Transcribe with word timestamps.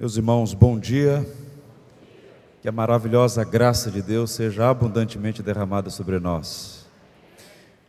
Meus 0.00 0.16
irmãos, 0.16 0.54
bom 0.54 0.78
dia. 0.78 1.26
Que 2.62 2.68
a 2.68 2.72
maravilhosa 2.72 3.42
graça 3.42 3.90
de 3.90 4.00
Deus 4.00 4.30
seja 4.30 4.70
abundantemente 4.70 5.42
derramada 5.42 5.90
sobre 5.90 6.20
nós. 6.20 6.86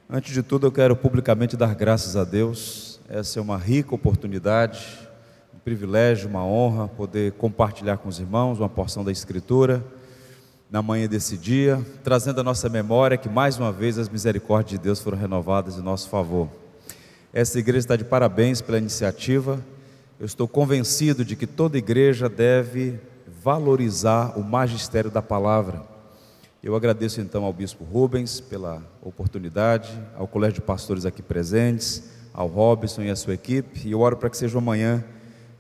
Antes 0.10 0.34
de 0.34 0.42
tudo, 0.42 0.66
eu 0.66 0.72
quero 0.72 0.96
publicamente 0.96 1.56
dar 1.56 1.76
graças 1.76 2.16
a 2.16 2.24
Deus. 2.24 3.00
Essa 3.08 3.38
é 3.38 3.42
uma 3.44 3.60
rica 3.60 3.94
oportunidade, 3.94 5.08
um 5.54 5.60
privilégio, 5.60 6.28
uma 6.28 6.44
honra 6.44 6.88
poder 6.88 7.34
compartilhar 7.34 7.98
com 7.98 8.10
os 8.10 8.20
irmãos 8.20 8.58
uma 8.58 8.68
porção 8.68 9.04
da 9.04 9.12
Escritura 9.12 9.86
na 10.68 10.82
manhã 10.82 11.08
desse 11.08 11.38
dia, 11.38 11.80
trazendo 12.04 12.42
a 12.42 12.44
nossa 12.44 12.68
memória 12.70 13.20
que 13.20 13.30
mais 13.30 13.60
uma 13.60 13.72
vez 13.72 14.00
as 14.00 14.10
misericórdias 14.10 14.80
de 14.80 14.84
Deus 14.84 15.00
foram 15.00 15.16
renovadas 15.16 15.78
em 15.78 15.84
nosso 15.84 16.10
favor. 16.10 16.50
Essa 17.32 17.60
igreja 17.60 17.86
está 17.86 17.96
de 17.96 18.04
parabéns 18.04 18.64
pela 18.64 18.80
iniciativa. 18.80 19.64
Eu 20.20 20.26
estou 20.26 20.50
convencido 20.50 21.24
de 21.24 21.34
que 21.34 21.48
toda 21.48 21.78
igreja 21.78 22.28
deve 22.28 23.00
valorizar 23.42 24.38
o 24.38 24.44
magistério 24.44 25.10
da 25.10 25.22
palavra. 25.22 25.82
Eu 26.62 26.76
agradeço 26.76 27.22
então 27.22 27.46
ao 27.46 27.54
bispo 27.54 27.86
Rubens 27.86 28.42
pela 28.42 28.84
oportunidade, 29.02 29.98
ao 30.18 30.28
colégio 30.28 30.56
de 30.56 30.62
pastores 30.62 31.06
aqui 31.06 31.22
presentes, 31.22 32.04
ao 32.34 32.48
Robson 32.48 33.04
e 33.04 33.10
à 33.10 33.16
sua 33.16 33.34
equipe, 33.34 33.88
e 33.88 33.94
eu 33.94 34.02
oro 34.02 34.18
para 34.18 34.30
que 34.30 34.36
seja 34.36 34.58
uma 34.58 34.66
manhã 34.66 35.02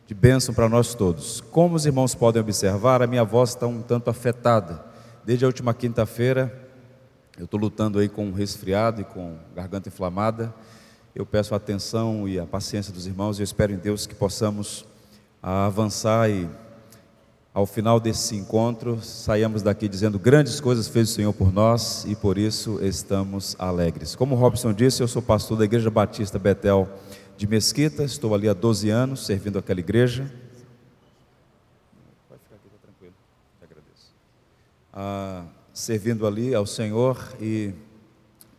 de 0.05 0.13
bênção 0.13 0.53
para 0.53 0.67
nós 0.67 0.93
todos. 0.93 1.39
Como 1.39 1.77
os 1.77 1.85
irmãos 1.85 2.13
podem 2.13 2.41
observar, 2.41 3.01
a 3.01 3.07
minha 3.07 3.23
voz 3.23 3.51
está 3.51 3.65
um 3.65 3.81
tanto 3.81 4.09
afetada. 4.09 4.83
Desde 5.23 5.45
a 5.45 5.47
última 5.47 5.73
quinta-feira, 5.73 6.53
eu 7.37 7.45
estou 7.45 7.57
lutando 7.57 7.97
aí 7.97 8.09
com 8.09 8.25
um 8.25 8.33
resfriado 8.33 8.99
e 8.99 9.05
com 9.05 9.37
garganta 9.55 9.87
inflamada. 9.87 10.53
Eu 11.15 11.25
peço 11.25 11.53
a 11.53 11.57
atenção 11.57 12.27
e 12.27 12.39
a 12.39 12.45
paciência 12.45 12.93
dos 12.93 13.07
irmãos 13.07 13.37
e 13.37 13.41
eu 13.41 13.43
espero 13.43 13.73
em 13.73 13.77
Deus 13.77 14.05
que 14.05 14.13
possamos 14.13 14.85
avançar 15.41 16.29
e 16.29 16.47
ao 17.53 17.65
final 17.65 17.99
desse 17.99 18.35
encontro 18.35 19.01
saímos 19.01 19.63
daqui 19.63 19.87
dizendo 19.87 20.19
grandes 20.19 20.59
coisas 20.61 20.87
fez 20.87 21.09
o 21.09 21.13
Senhor 21.13 21.33
por 21.33 21.51
nós 21.51 22.05
e 22.05 22.15
por 22.15 22.37
isso 22.37 22.79
estamos 22.83 23.55
alegres. 23.57 24.15
Como 24.15 24.35
o 24.35 24.37
Robson 24.37 24.71
disse, 24.71 25.01
eu 25.01 25.07
sou 25.07 25.21
pastor 25.21 25.57
da 25.57 25.65
Igreja 25.65 25.89
Batista 25.89 26.37
Betel 26.37 26.87
de 27.35 27.47
Mesquita, 27.47 28.03
estou 28.03 28.35
ali 28.35 28.47
há 28.47 28.53
12 28.53 28.89
anos 28.89 29.25
servindo 29.25 29.57
aquela 29.57 29.79
igreja 29.79 30.31
ah, 34.93 35.43
servindo 35.73 36.27
ali 36.27 36.53
ao 36.53 36.65
Senhor 36.65 37.17
e 37.41 37.73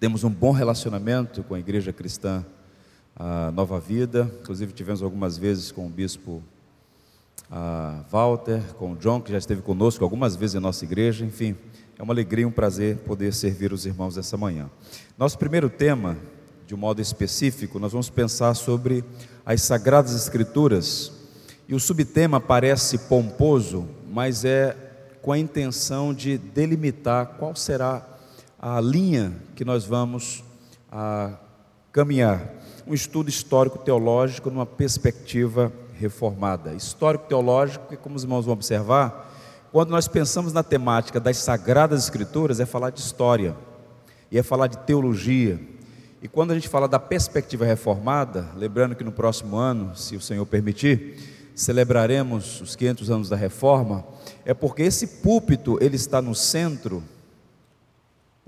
temos 0.01 0.25
um 0.25 0.31
bom 0.31 0.51
relacionamento 0.51 1.43
com 1.43 1.55
a 1.55 1.59
igreja 1.59 1.93
cristã 1.93 2.43
a 3.15 3.51
Nova 3.51 3.79
Vida. 3.79 4.31
Inclusive 4.41 4.73
tivemos 4.73 5.03
algumas 5.03 5.37
vezes 5.37 5.70
com 5.70 5.87
o 5.87 5.91
bispo 5.91 6.43
ah, 7.51 8.03
Walter, 8.11 8.62
com 8.78 8.93
o 8.93 8.97
John, 8.97 9.21
que 9.21 9.31
já 9.31 9.37
esteve 9.37 9.61
conosco 9.61 10.03
algumas 10.03 10.34
vezes 10.34 10.56
em 10.56 10.59
nossa 10.59 10.87
igreja. 10.87 11.23
Enfim, 11.23 11.55
é 11.98 12.03
uma 12.03 12.15
alegria 12.15 12.45
e 12.45 12.47
um 12.47 12.51
prazer 12.51 12.97
poder 13.01 13.34
servir 13.34 13.75
os 13.75 13.84
irmãos 13.84 14.17
essa 14.17 14.39
manhã. 14.39 14.71
Nosso 15.19 15.37
primeiro 15.37 15.69
tema, 15.69 16.17
de 16.67 16.75
um 16.75 16.78
modo 16.78 17.03
específico, 17.03 17.78
nós 17.78 17.93
vamos 17.93 18.09
pensar 18.09 18.55
sobre 18.55 19.05
as 19.45 19.61
Sagradas 19.61 20.15
Escrituras. 20.15 21.12
E 21.69 21.75
o 21.75 21.78
subtema 21.78 22.41
parece 22.41 22.97
pomposo, 23.01 23.87
mas 24.11 24.47
é 24.47 24.75
com 25.21 25.31
a 25.31 25.39
intenção 25.39 26.15
de 26.15 26.39
delimitar 26.39 27.37
qual 27.39 27.55
será 27.55 28.11
a 28.62 28.78
linha 28.78 29.33
que 29.56 29.64
nós 29.64 29.86
vamos 29.86 30.44
a, 30.92 31.33
caminhar. 31.91 32.42
Um 32.86 32.92
estudo 32.92 33.30
histórico-teológico 33.30 34.50
numa 34.50 34.66
perspectiva 34.66 35.72
reformada. 35.98 36.75
Histórico-teológico, 36.75 37.88
que, 37.88 37.97
como 37.97 38.16
os 38.16 38.22
irmãos 38.22 38.44
vão 38.44 38.53
observar, 38.53 39.28
quando 39.72 39.91
nós 39.91 40.06
pensamos 40.06 40.53
na 40.53 40.62
temática 40.62 41.19
das 41.19 41.38
Sagradas 41.38 42.03
Escrituras, 42.03 42.61
é 42.61 42.66
falar 42.66 42.91
de 42.91 43.00
história, 43.00 43.56
e 44.31 44.38
é 44.38 44.42
falar 44.42 44.66
de 44.66 44.77
teologia. 44.78 45.59
E 46.20 46.28
quando 46.28 46.50
a 46.50 46.54
gente 46.54 46.69
fala 46.69 46.87
da 46.87 46.99
perspectiva 46.99 47.65
reformada, 47.65 48.50
lembrando 48.56 48.94
que 48.94 49.04
no 49.04 49.12
próximo 49.12 49.56
ano, 49.56 49.97
se 49.97 50.16
o 50.16 50.20
Senhor 50.20 50.44
permitir, 50.44 51.50
celebraremos 51.54 52.60
os 52.60 52.76
500 52.76 53.10
anos 53.10 53.28
da 53.31 53.37
reforma, 53.37 54.04
é 54.44 54.53
porque 54.53 54.82
esse 54.82 55.06
púlpito 55.06 55.78
ele 55.81 55.97
está 55.97 56.20
no 56.20 56.34
centro, 56.34 57.03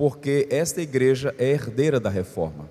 porque 0.02 0.48
esta 0.50 0.82
igreja 0.82 1.32
é 1.38 1.50
herdeira 1.50 2.00
da 2.00 2.10
reforma. 2.10 2.68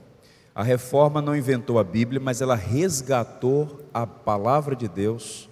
A 0.54 0.62
reforma 0.62 1.22
não 1.22 1.34
inventou 1.34 1.80
a 1.80 1.84
Bíblia, 1.86 2.20
mas 2.20 2.42
ela 2.42 2.56
resgatou 2.56 3.88
a 3.94 4.06
palavra 4.06 4.76
de 4.76 4.86
Deus 4.90 5.50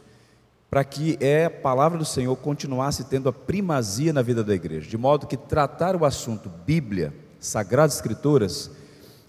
para 0.69 0.83
que 0.83 1.17
é 1.21 1.45
a 1.45 1.49
palavra 1.49 1.97
do 1.97 2.03
Senhor 2.03 2.35
continuasse 2.35 3.05
tendo 3.05 3.29
a 3.29 3.31
primazia 3.31 4.11
na 4.11 4.21
vida 4.21 4.43
da 4.43 4.53
igreja, 4.53 4.89
de 4.89 4.97
modo 4.97 5.25
que 5.25 5.37
tratar 5.37 5.95
o 5.95 6.03
assunto 6.03 6.49
Bíblia, 6.49 7.13
Sagradas 7.39 7.95
Escrituras, 7.95 8.69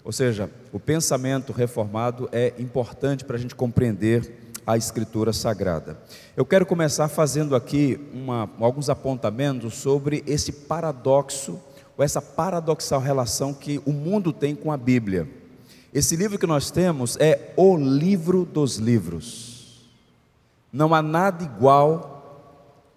ou 0.02 0.10
seja, 0.10 0.50
o 0.72 0.80
pensamento 0.80 1.52
reformado 1.52 2.28
é 2.32 2.52
importante 2.58 3.24
para 3.24 3.36
a 3.36 3.38
gente 3.38 3.54
compreender 3.54 4.50
a 4.66 4.76
Escritura 4.76 5.32
Sagrada. 5.32 5.98
Eu 6.36 6.44
quero 6.44 6.66
começar 6.66 7.06
fazendo 7.06 7.54
aqui 7.54 8.00
uma, 8.12 8.50
alguns 8.58 8.90
apontamentos 8.90 9.74
sobre 9.74 10.24
esse 10.26 10.50
paradoxo, 10.50 11.60
essa 12.02 12.22
paradoxal 12.22 13.00
relação 13.00 13.52
que 13.52 13.80
o 13.84 13.92
mundo 13.92 14.32
tem 14.32 14.54
com 14.54 14.72
a 14.72 14.76
Bíblia. 14.76 15.28
Esse 15.92 16.14
livro 16.16 16.38
que 16.38 16.46
nós 16.46 16.70
temos 16.70 17.16
é 17.18 17.52
o 17.56 17.76
livro 17.76 18.44
dos 18.44 18.76
livros. 18.76 19.90
Não 20.72 20.94
há 20.94 21.02
nada 21.02 21.42
igual 21.42 22.20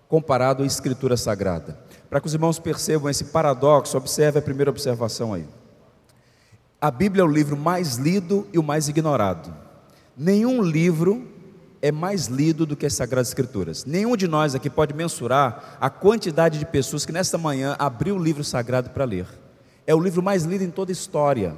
comparado 0.08 0.62
à 0.62 0.66
Escritura 0.66 1.18
Sagrada. 1.18 1.80
Para 2.08 2.22
que 2.22 2.28
os 2.28 2.34
irmãos 2.36 2.60
percebam 2.60 3.10
esse 3.10 3.26
paradoxo, 3.26 3.98
observe 3.98 4.38
a 4.38 4.42
primeira 4.42 4.70
observação 4.70 5.34
aí. 5.34 5.48
A 6.80 6.92
Bíblia 6.92 7.22
é 7.22 7.26
o 7.26 7.32
livro 7.32 7.58
mais 7.58 7.96
lido 7.96 8.48
e 8.54 8.60
o 8.60 8.64
mais 8.64 8.88
ignorado. 8.88 9.52
Nenhum 10.16 10.62
livro 10.62 11.33
é 11.84 11.92
mais 11.92 12.28
lido 12.28 12.66
do 12.66 12.78
que 12.78 12.86
as 12.86 12.94
Sagradas 12.94 13.28
Escrituras. 13.28 13.84
Nenhum 13.84 14.16
de 14.16 14.26
nós 14.26 14.56
aqui 14.56 14.70
pode 14.70 14.94
mensurar 14.94 15.78
a 15.82 15.90
quantidade 15.90 16.58
de 16.58 16.66
pessoas 16.66 17.06
que 17.06 17.12
nesta 17.12 17.38
manhã 17.38 17.76
abriu 17.78 18.16
o 18.16 18.24
livro 18.24 18.42
sagrado 18.42 18.92
para 18.92 19.04
ler. 19.04 19.28
É 19.86 19.94
o 19.94 20.00
livro 20.00 20.24
mais 20.24 20.44
lido 20.46 20.64
em 20.64 20.72
toda 20.72 20.92
a 20.92 20.94
história. 20.94 21.58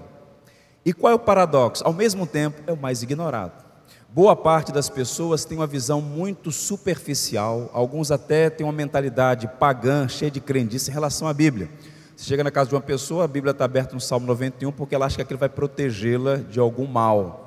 E 0.84 0.92
qual 0.94 1.14
é 1.14 1.16
o 1.16 1.20
paradoxo? 1.20 1.86
Ao 1.86 1.94
mesmo 1.94 2.26
tempo, 2.26 2.60
é 2.66 2.74
o 2.74 2.78
mais 2.78 3.04
ignorado. 3.04 3.64
Boa 4.10 4.36
parte 4.36 4.72
das 4.72 4.90
pessoas 4.90 5.46
tem 5.46 5.60
uma 5.60 5.68
visão 5.68 6.02
muito 6.02 6.52
superficial, 6.52 7.70
alguns 7.72 8.10
até 8.10 8.50
têm 8.50 8.66
uma 8.66 8.74
mentalidade 8.74 9.48
pagã, 9.60 10.08
cheia 10.08 10.32
de 10.32 10.40
crendice 10.40 10.90
em 10.90 10.94
relação 10.94 11.28
à 11.28 11.36
Bíblia. 11.36 11.70
Você 12.16 12.26
chega 12.26 12.44
na 12.44 12.50
casa 12.50 12.70
de 12.70 12.76
uma 12.76 12.82
pessoa, 12.82 13.26
a 13.26 13.28
Bíblia 13.28 13.52
está 13.52 13.66
aberta 13.66 13.94
no 13.94 14.02
Salmo 14.02 14.26
91, 14.26 14.72
porque 14.72 14.96
ela 14.96 15.06
acha 15.06 15.18
que 15.18 15.22
aquilo 15.22 15.38
vai 15.38 15.50
protegê-la 15.50 16.38
de 16.38 16.60
algum 16.60 16.88
mal. 16.88 17.45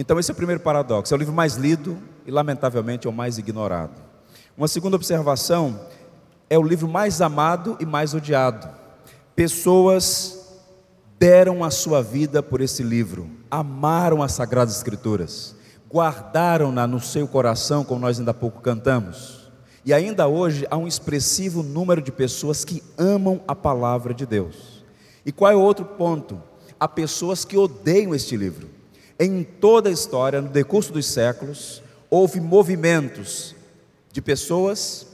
Então, 0.00 0.18
esse 0.18 0.30
é 0.30 0.32
o 0.32 0.36
primeiro 0.36 0.62
paradoxo. 0.62 1.12
É 1.12 1.14
o 1.14 1.18
livro 1.18 1.34
mais 1.34 1.56
lido 1.56 1.98
e, 2.24 2.30
lamentavelmente, 2.30 3.06
é 3.06 3.10
o 3.10 3.12
mais 3.12 3.36
ignorado. 3.36 4.00
Uma 4.56 4.66
segunda 4.66 4.96
observação 4.96 5.78
é 6.48 6.58
o 6.58 6.62
livro 6.62 6.88
mais 6.88 7.20
amado 7.20 7.76
e 7.78 7.84
mais 7.84 8.14
odiado. 8.14 8.66
Pessoas 9.36 10.56
deram 11.18 11.62
a 11.62 11.70
sua 11.70 12.02
vida 12.02 12.42
por 12.42 12.62
esse 12.62 12.82
livro, 12.82 13.28
amaram 13.50 14.22
as 14.22 14.32
Sagradas 14.32 14.74
Escrituras, 14.74 15.54
guardaram-na 15.92 16.86
no 16.86 16.98
seu 16.98 17.28
coração, 17.28 17.84
como 17.84 18.00
nós 18.00 18.18
ainda 18.18 18.30
há 18.30 18.34
pouco 18.34 18.62
cantamos. 18.62 19.52
E 19.84 19.92
ainda 19.92 20.26
hoje 20.26 20.66
há 20.70 20.78
um 20.78 20.88
expressivo 20.88 21.62
número 21.62 22.00
de 22.00 22.10
pessoas 22.10 22.64
que 22.64 22.82
amam 22.96 23.42
a 23.46 23.54
palavra 23.54 24.14
de 24.14 24.24
Deus. 24.24 24.82
E 25.26 25.30
qual 25.30 25.52
é 25.52 25.54
o 25.54 25.60
outro 25.60 25.84
ponto? 25.84 26.42
Há 26.80 26.88
pessoas 26.88 27.44
que 27.44 27.58
odeiam 27.58 28.14
este 28.14 28.34
livro. 28.34 28.79
Em 29.22 29.44
toda 29.44 29.90
a 29.90 29.92
história, 29.92 30.40
no 30.40 30.48
decurso 30.48 30.94
dos 30.94 31.04
séculos, 31.04 31.82
houve 32.08 32.40
movimentos 32.40 33.54
de 34.10 34.22
pessoas, 34.22 35.06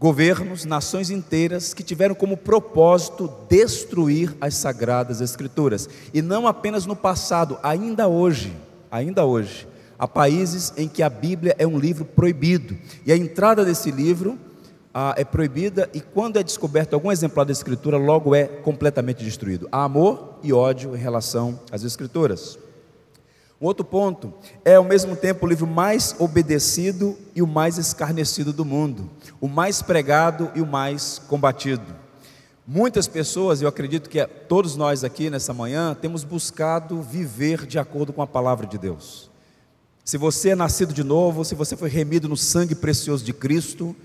governos, 0.00 0.64
nações 0.64 1.08
inteiras 1.08 1.72
que 1.72 1.84
tiveram 1.84 2.16
como 2.16 2.36
propósito 2.36 3.32
destruir 3.48 4.34
as 4.40 4.56
sagradas 4.56 5.20
escrituras. 5.20 5.88
E 6.12 6.20
não 6.20 6.48
apenas 6.48 6.86
no 6.86 6.96
passado, 6.96 7.56
ainda 7.62 8.08
hoje, 8.08 8.52
ainda 8.90 9.24
hoje, 9.24 9.68
há 9.96 10.08
países 10.08 10.72
em 10.76 10.88
que 10.88 11.00
a 11.00 11.08
Bíblia 11.08 11.54
é 11.56 11.64
um 11.64 11.78
livro 11.78 12.04
proibido. 12.04 12.76
E 13.06 13.12
a 13.12 13.16
entrada 13.16 13.64
desse 13.64 13.92
livro 13.92 14.36
ah, 14.92 15.14
é 15.16 15.24
proibida 15.24 15.88
e 15.94 16.00
quando 16.00 16.36
é 16.36 16.42
descoberto 16.42 16.94
algum 16.94 17.12
exemplar 17.12 17.46
da 17.46 17.52
escritura, 17.52 17.96
logo 17.96 18.34
é 18.34 18.48
completamente 18.48 19.22
destruído. 19.22 19.68
Há 19.70 19.84
amor 19.84 20.40
e 20.42 20.52
ódio 20.52 20.96
em 20.96 20.98
relação 20.98 21.60
às 21.70 21.84
escrituras. 21.84 22.58
Um 23.60 23.66
outro 23.66 23.84
ponto 23.84 24.32
é 24.64 24.76
ao 24.76 24.84
mesmo 24.84 25.16
tempo 25.16 25.44
o 25.44 25.48
livro 25.48 25.66
mais 25.66 26.14
obedecido 26.20 27.18
e 27.34 27.42
o 27.42 27.46
mais 27.46 27.76
escarnecido 27.76 28.52
do 28.52 28.64
mundo, 28.64 29.10
o 29.40 29.48
mais 29.48 29.82
pregado 29.82 30.50
e 30.54 30.62
o 30.62 30.66
mais 30.66 31.18
combatido. 31.26 31.82
Muitas 32.64 33.08
pessoas, 33.08 33.60
eu 33.60 33.68
acredito 33.68 34.08
que 34.08 34.24
todos 34.26 34.76
nós 34.76 35.02
aqui 35.02 35.28
nessa 35.28 35.52
manhã, 35.52 35.96
temos 36.00 36.22
buscado 36.22 37.02
viver 37.02 37.66
de 37.66 37.80
acordo 37.80 38.12
com 38.12 38.22
a 38.22 38.26
palavra 38.26 38.66
de 38.66 38.78
Deus. 38.78 39.28
Se 40.04 40.16
você 40.16 40.50
é 40.50 40.54
nascido 40.54 40.92
de 40.92 41.02
novo, 41.02 41.44
se 41.44 41.56
você 41.56 41.76
foi 41.76 41.88
remido 41.88 42.28
no 42.28 42.36
sangue 42.36 42.74
precioso 42.76 43.24
de 43.24 43.32
Cristo, 43.32 43.96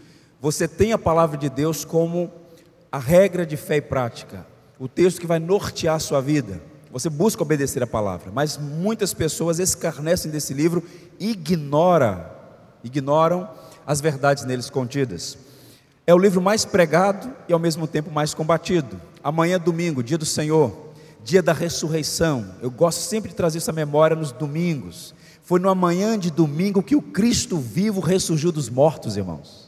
você 0.41 0.67
tem 0.67 0.93
a 0.93 0.97
palavra 0.97 1.37
de 1.37 1.49
Deus 1.49 1.85
como 1.85 2.31
a 2.91 2.97
regra 2.97 3.45
de 3.45 3.55
fé 3.55 3.77
e 3.77 3.81
prática, 3.81 4.47
o 4.79 4.87
texto 4.87 5.21
que 5.21 5.27
vai 5.27 5.39
nortear 5.39 5.95
a 5.95 5.99
sua 5.99 6.21
vida. 6.21 6.72
Você 6.93 7.09
busca 7.09 7.41
obedecer 7.41 7.81
a 7.81 7.87
palavra, 7.87 8.31
mas 8.31 8.55
muitas 8.55 9.15
pessoas 9.15 9.57
escarnecem 9.57 10.29
desse 10.29 10.53
livro 10.53 10.83
ignora, 11.19 12.31
ignoram 12.83 13.49
as 13.83 13.99
verdades 13.99 14.45
neles 14.45 14.69
contidas. 14.69 15.35
É 16.05 16.13
o 16.13 16.19
livro 16.19 16.39
mais 16.39 16.65
pregado 16.65 17.33
e 17.49 17.53
ao 17.53 17.57
mesmo 17.57 17.87
tempo 17.87 18.11
mais 18.11 18.35
combatido. 18.35 19.01
Amanhã, 19.23 19.59
domingo, 19.59 20.03
dia 20.03 20.19
do 20.19 20.25
Senhor, 20.25 20.91
dia 21.23 21.41
da 21.41 21.51
ressurreição. 21.51 22.53
Eu 22.61 22.69
gosto 22.69 22.99
sempre 22.99 23.31
de 23.31 23.35
trazer 23.35 23.57
essa 23.57 23.71
memória 23.71 24.15
nos 24.15 24.31
domingos. 24.31 25.15
Foi 25.41 25.59
no 25.59 25.69
amanhã 25.69 26.17
de 26.17 26.29
domingo 26.29 26.83
que 26.83 26.95
o 26.95 27.01
Cristo 27.01 27.57
vivo 27.57 28.01
ressurgiu 28.01 28.51
dos 28.51 28.69
mortos, 28.69 29.17
irmãos. 29.17 29.62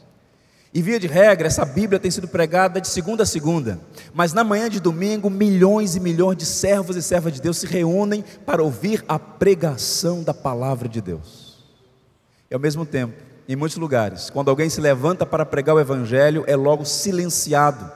E 0.74 0.82
via 0.82 1.00
de 1.00 1.06
regra, 1.06 1.46
essa 1.46 1.64
Bíblia 1.64 1.98
tem 1.98 2.10
sido 2.10 2.28
pregada 2.28 2.80
de 2.80 2.88
segunda 2.88 3.22
a 3.22 3.26
segunda. 3.26 3.80
Mas 4.12 4.32
na 4.32 4.44
manhã 4.44 4.68
de 4.68 4.80
domingo, 4.80 5.30
milhões 5.30 5.96
e 5.96 6.00
milhões 6.00 6.36
de 6.36 6.44
servos 6.44 6.96
e 6.96 7.02
servas 7.02 7.32
de 7.32 7.40
Deus 7.40 7.58
se 7.58 7.66
reúnem 7.66 8.24
para 8.44 8.62
ouvir 8.62 9.04
a 9.08 9.18
pregação 9.18 10.22
da 10.22 10.34
palavra 10.34 10.88
de 10.88 11.00
Deus. 11.00 11.64
E 12.50 12.54
ao 12.54 12.60
mesmo 12.60 12.84
tempo, 12.84 13.14
em 13.48 13.56
muitos 13.56 13.78
lugares, 13.78 14.28
quando 14.28 14.50
alguém 14.50 14.68
se 14.68 14.80
levanta 14.80 15.24
para 15.24 15.46
pregar 15.46 15.76
o 15.76 15.80
Evangelho, 15.80 16.44
é 16.46 16.56
logo 16.56 16.84
silenciado 16.84 17.90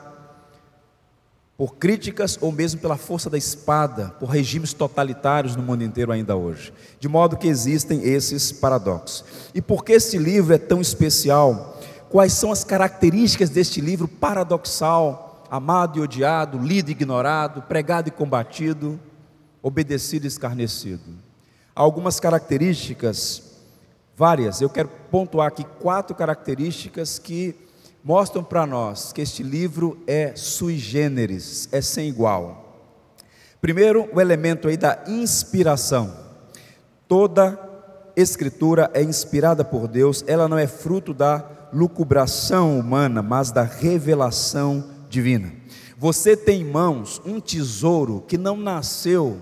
por 1.61 1.75
críticas 1.75 2.39
ou 2.41 2.51
mesmo 2.51 2.81
pela 2.81 2.97
força 2.97 3.29
da 3.29 3.37
espada, 3.37 4.15
por 4.19 4.27
regimes 4.27 4.73
totalitários 4.73 5.55
no 5.55 5.61
mundo 5.61 5.83
inteiro 5.83 6.11
ainda 6.11 6.35
hoje. 6.35 6.73
De 6.99 7.07
modo 7.07 7.37
que 7.37 7.47
existem 7.47 8.01
esses 8.01 8.51
paradoxos. 8.51 9.23
E 9.53 9.61
por 9.61 9.85
que 9.85 9.93
este 9.93 10.17
livro 10.17 10.55
é 10.55 10.57
tão 10.57 10.81
especial? 10.81 11.79
Quais 12.11 12.33
são 12.33 12.51
as 12.51 12.65
características 12.65 13.49
deste 13.49 13.79
livro 13.79 14.05
paradoxal, 14.05 15.45
amado 15.49 15.97
e 15.97 16.01
odiado, 16.01 16.57
lido 16.57 16.89
e 16.89 16.91
ignorado, 16.91 17.61
pregado 17.61 18.09
e 18.09 18.11
combatido, 18.11 18.99
obedecido 19.63 20.25
e 20.25 20.27
escarnecido? 20.27 21.13
Há 21.73 21.81
algumas 21.81 22.19
características, 22.19 23.53
várias, 24.17 24.59
eu 24.59 24.69
quero 24.69 24.89
pontuar 25.09 25.47
aqui 25.47 25.63
quatro 25.79 26.13
características 26.13 27.17
que 27.17 27.55
mostram 28.03 28.43
para 28.43 28.65
nós 28.67 29.13
que 29.13 29.21
este 29.21 29.41
livro 29.41 29.97
é 30.05 30.33
sui 30.35 30.77
generis, 30.77 31.69
é 31.71 31.79
sem 31.79 32.09
igual. 32.09 32.83
Primeiro, 33.61 34.09
o 34.13 34.19
elemento 34.19 34.67
aí 34.67 34.75
da 34.75 35.01
inspiração. 35.07 36.13
Toda 37.07 37.57
escritura 38.17 38.91
é 38.93 39.01
inspirada 39.01 39.63
por 39.63 39.87
Deus, 39.87 40.25
ela 40.27 40.49
não 40.49 40.57
é 40.57 40.67
fruto 40.67 41.13
da 41.13 41.60
lucubração 41.73 42.79
humana, 42.79 43.21
mas 43.21 43.51
da 43.51 43.63
revelação 43.63 44.83
divina. 45.09 45.53
Você 45.97 46.35
tem 46.35 46.61
em 46.61 46.71
mãos 46.71 47.21
um 47.25 47.39
tesouro 47.39 48.23
que 48.27 48.37
não 48.37 48.57
nasceu 48.57 49.37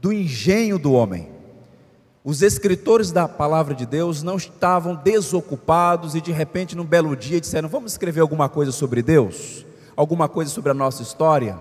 do 0.00 0.12
engenho 0.12 0.78
do 0.78 0.92
homem, 0.92 1.32
os 2.24 2.40
escritores 2.40 3.10
da 3.10 3.26
palavra 3.26 3.74
de 3.74 3.84
Deus 3.84 4.22
não 4.22 4.36
estavam 4.36 4.94
desocupados 4.94 6.14
e 6.14 6.20
de 6.20 6.30
repente, 6.30 6.76
num 6.76 6.84
belo 6.84 7.16
dia, 7.16 7.40
disseram: 7.40 7.68
Vamos 7.68 7.92
escrever 7.92 8.20
alguma 8.20 8.48
coisa 8.48 8.70
sobre 8.70 9.02
Deus? 9.02 9.66
Alguma 9.96 10.28
coisa 10.28 10.48
sobre 10.48 10.70
a 10.70 10.74
nossa 10.74 11.02
história? 11.02 11.58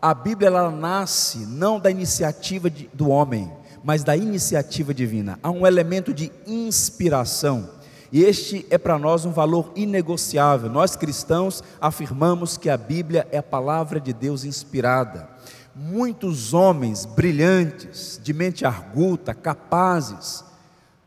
A 0.00 0.14
Bíblia 0.14 0.46
ela 0.46 0.70
nasce 0.70 1.40
não 1.40 1.78
da 1.78 1.90
iniciativa 1.90 2.70
de, 2.70 2.88
do 2.94 3.10
homem, 3.10 3.52
mas 3.84 4.02
da 4.02 4.16
iniciativa 4.16 4.94
divina. 4.94 5.38
Há 5.42 5.50
um 5.50 5.66
elemento 5.66 6.14
de 6.14 6.32
inspiração. 6.46 7.68
E 8.12 8.22
este 8.24 8.66
é 8.70 8.76
para 8.76 8.98
nós 8.98 9.24
um 9.24 9.32
valor 9.32 9.70
inegociável. 9.76 10.68
Nós 10.68 10.96
cristãos 10.96 11.62
afirmamos 11.80 12.56
que 12.56 12.68
a 12.68 12.76
Bíblia 12.76 13.26
é 13.30 13.38
a 13.38 13.42
palavra 13.42 14.00
de 14.00 14.12
Deus 14.12 14.44
inspirada 14.44 15.28
muitos 15.74 16.52
homens 16.52 17.04
brilhantes, 17.04 18.20
de 18.22 18.32
mente 18.32 18.64
arguta, 18.64 19.34
capazes, 19.34 20.44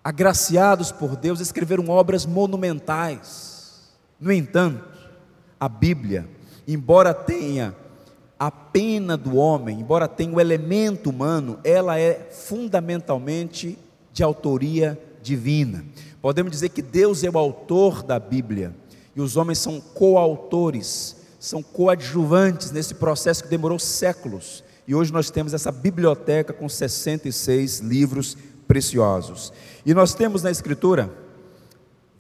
agraciados 0.04 0.92
por 0.92 1.16
Deus, 1.16 1.40
escreveram 1.40 1.90
obras 1.90 2.26
monumentais. 2.26 3.94
No 4.20 4.32
entanto, 4.32 4.84
a 5.60 5.68
Bíblia, 5.68 6.28
embora 6.68 7.14
tenha 7.14 7.76
a 8.40 8.50
pena 8.50 9.16
do 9.16 9.36
homem, 9.36 9.80
embora 9.80 10.08
tenha 10.08 10.34
o 10.34 10.42
elemento 10.42 11.10
humano, 11.10 11.60
ela 11.64 12.00
é 12.00 12.30
fundamentalmente 12.32 13.78
de 14.12 14.24
autoria 14.24 15.00
divina. 15.22 15.86
Podemos 16.24 16.52
dizer 16.52 16.70
que 16.70 16.82
Deus 16.82 17.24
é 17.24 17.30
o 17.30 17.38
autor 17.38 18.02
da 18.02 18.18
Bíblia 18.18 18.76
e 19.16 19.22
os 19.22 19.38
homens 19.38 19.60
são 19.60 19.80
coautores 19.80 21.22
são 21.38 21.62
coadjuvantes 21.62 22.72
nesse 22.72 22.96
processo 22.96 23.44
que 23.44 23.50
demorou 23.50 23.78
séculos. 23.78 24.64
E 24.88 24.96
hoje 24.96 25.12
nós 25.12 25.30
temos 25.30 25.54
essa 25.54 25.74
biblioteca 25.74 26.54
com 26.54 26.70
66 26.70 27.82
livros 27.82 28.38
preciosos. 28.66 29.52
E 29.86 29.94
nós 29.94 30.14
temos 30.14 30.42
na 30.42 30.50
Escritura 30.50 31.12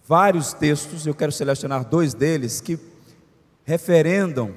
vários 0.05 0.51
textos, 0.51 1.07
eu 1.07 1.15
quero 1.15 1.31
selecionar 1.31 1.85
dois 1.85 2.13
deles, 2.13 2.59
que 2.59 2.77
referendam 3.63 4.53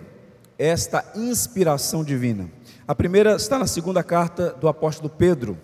esta 0.58 1.12
inspiração 1.14 2.02
divina. 2.02 2.50
A 2.88 2.94
primeira 2.96 3.37
está 3.37 3.60
na 3.60 3.69
segunda 3.69 4.02
carta 4.02 4.50
do 4.60 4.66
apóstolo 4.66 5.08
Pedro, 5.08 5.56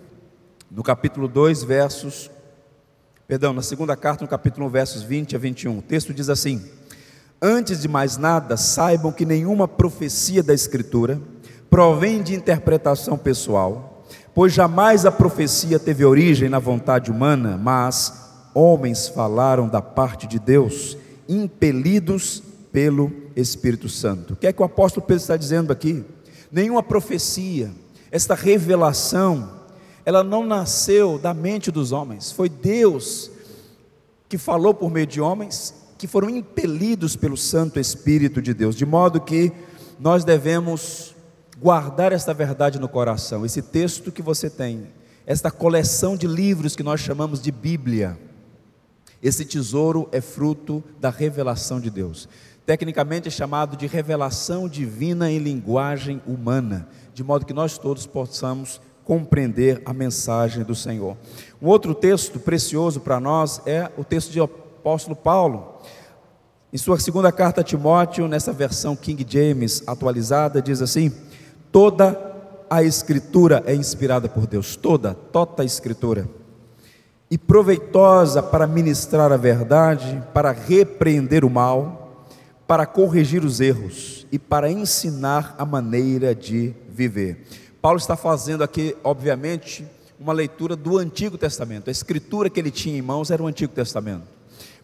no 0.71 0.81
capítulo 0.81 1.27
2, 1.27 1.61
versos. 1.65 2.31
Perdão, 3.25 3.53
na 3.53 3.61
segunda 3.61 3.95
carta, 3.95 4.23
no 4.23 4.29
capítulo 4.29 4.67
1, 4.67 4.69
versos 4.69 5.01
20 5.01 5.35
a 5.37 5.39
21. 5.39 5.77
O 5.77 5.81
texto 5.81 6.13
diz 6.13 6.29
assim: 6.29 6.61
Antes 7.41 7.81
de 7.81 7.87
mais 7.87 8.17
nada, 8.17 8.57
saibam 8.57 9.13
que 9.13 9.25
nenhuma 9.25 9.65
profecia 9.65 10.43
da 10.43 10.53
Escritura 10.53 11.21
provém 11.69 12.21
de 12.21 12.35
interpretação 12.35 13.17
pessoal, 13.17 14.03
pois 14.35 14.51
jamais 14.51 15.05
a 15.05 15.11
profecia 15.11 15.79
teve 15.79 16.03
origem 16.03 16.49
na 16.49 16.59
vontade 16.59 17.09
humana, 17.09 17.57
mas 17.57 18.13
homens 18.53 19.07
falaram 19.07 19.69
da 19.69 19.81
parte 19.81 20.27
de 20.27 20.37
Deus, 20.37 20.97
impelidos 21.27 22.43
pelo 22.73 23.09
Espírito 23.37 23.87
Santo. 23.87 24.33
O 24.33 24.35
que 24.35 24.47
é 24.47 24.53
que 24.53 24.61
o 24.61 24.65
apóstolo 24.65 25.05
Pedro 25.05 25.21
está 25.21 25.37
dizendo 25.37 25.71
aqui? 25.71 26.03
Nenhuma 26.51 26.83
profecia, 26.83 27.71
esta 28.11 28.35
revelação, 28.35 29.62
ela 30.05 30.23
não 30.23 30.45
nasceu 30.45 31.17
da 31.17 31.33
mente 31.33 31.71
dos 31.71 31.91
homens, 31.91 32.31
foi 32.31 32.49
Deus 32.49 33.31
que 34.27 34.37
falou 34.37 34.73
por 34.73 34.91
meio 34.91 35.07
de 35.07 35.21
homens 35.21 35.73
que 35.97 36.07
foram 36.07 36.29
impelidos 36.29 37.15
pelo 37.15 37.37
Santo 37.37 37.79
Espírito 37.79 38.41
de 38.41 38.53
Deus, 38.53 38.75
de 38.75 38.85
modo 38.85 39.21
que 39.21 39.51
nós 39.99 40.25
devemos 40.25 41.15
guardar 41.57 42.11
esta 42.11 42.33
verdade 42.33 42.79
no 42.79 42.89
coração. 42.89 43.45
Esse 43.45 43.61
texto 43.61 44.11
que 44.11 44.21
você 44.21 44.49
tem, 44.49 44.87
esta 45.25 45.49
coleção 45.49 46.17
de 46.17 46.27
livros 46.27 46.75
que 46.75 46.83
nós 46.83 46.99
chamamos 46.99 47.41
de 47.41 47.51
Bíblia, 47.51 48.19
esse 49.21 49.45
tesouro 49.45 50.09
é 50.11 50.19
fruto 50.19 50.83
da 50.99 51.09
revelação 51.09 51.79
de 51.79 51.89
Deus. 51.89 52.27
Tecnicamente 52.65 53.29
é 53.29 53.31
chamado 53.31 53.77
de 53.77 53.87
revelação 53.87 54.67
divina 54.67 55.31
em 55.31 55.37
linguagem 55.37 56.21
humana, 56.27 56.89
de 57.13 57.23
modo 57.23 57.45
que 57.45 57.53
nós 57.53 57.77
todos 57.77 58.05
possamos 58.05 58.81
compreender 59.03 59.81
a 59.85 59.93
mensagem 59.93 60.63
do 60.63 60.75
Senhor. 60.75 61.17
Um 61.61 61.67
outro 61.67 61.93
texto 61.93 62.39
precioso 62.39 62.99
para 62.99 63.19
nós 63.19 63.61
é 63.65 63.91
o 63.97 64.03
texto 64.03 64.31
de 64.31 64.39
apóstolo 64.39 65.15
Paulo, 65.15 65.73
em 66.73 66.77
sua 66.77 66.99
segunda 66.99 67.31
carta 67.31 67.61
a 67.61 67.63
Timóteo, 67.63 68.27
nessa 68.27 68.51
versão 68.51 68.95
King 68.95 69.23
James 69.29 69.83
atualizada, 69.85 70.59
diz 70.59 70.81
assim: 70.81 71.11
toda 71.71 72.33
a 72.67 72.81
escritura 72.81 73.61
é 73.67 73.75
inspirada 73.75 74.27
por 74.27 74.47
Deus, 74.47 74.75
toda, 74.75 75.13
toda 75.13 75.61
a 75.61 75.65
escritura, 75.65 76.27
e 77.29 77.37
proveitosa 77.37 78.41
para 78.41 78.65
ministrar 78.65 79.31
a 79.31 79.37
verdade, 79.37 80.23
para 80.33 80.51
repreender 80.51 81.45
o 81.45 81.49
mal, 81.49 82.25
para 82.65 82.87
corrigir 82.87 83.45
os 83.45 83.61
erros 83.61 84.25
e 84.31 84.39
para 84.39 84.71
ensinar 84.71 85.53
a 85.59 85.65
maneira 85.65 86.33
de 86.33 86.73
viver. 86.89 87.45
Paulo 87.83 87.97
está 87.97 88.15
fazendo 88.15 88.63
aqui, 88.63 88.95
obviamente, 89.03 89.85
uma 90.17 90.31
leitura 90.31 90.73
do 90.73 90.97
Antigo 90.97 91.37
Testamento. 91.37 91.89
A 91.89 91.91
escritura 91.91 92.49
que 92.49 92.57
ele 92.57 92.71
tinha 92.71 92.97
em 92.97 93.01
mãos 93.01 93.29
era 93.29 93.43
o 93.43 93.45
Antigo 93.45 93.73
Testamento. 93.73 94.23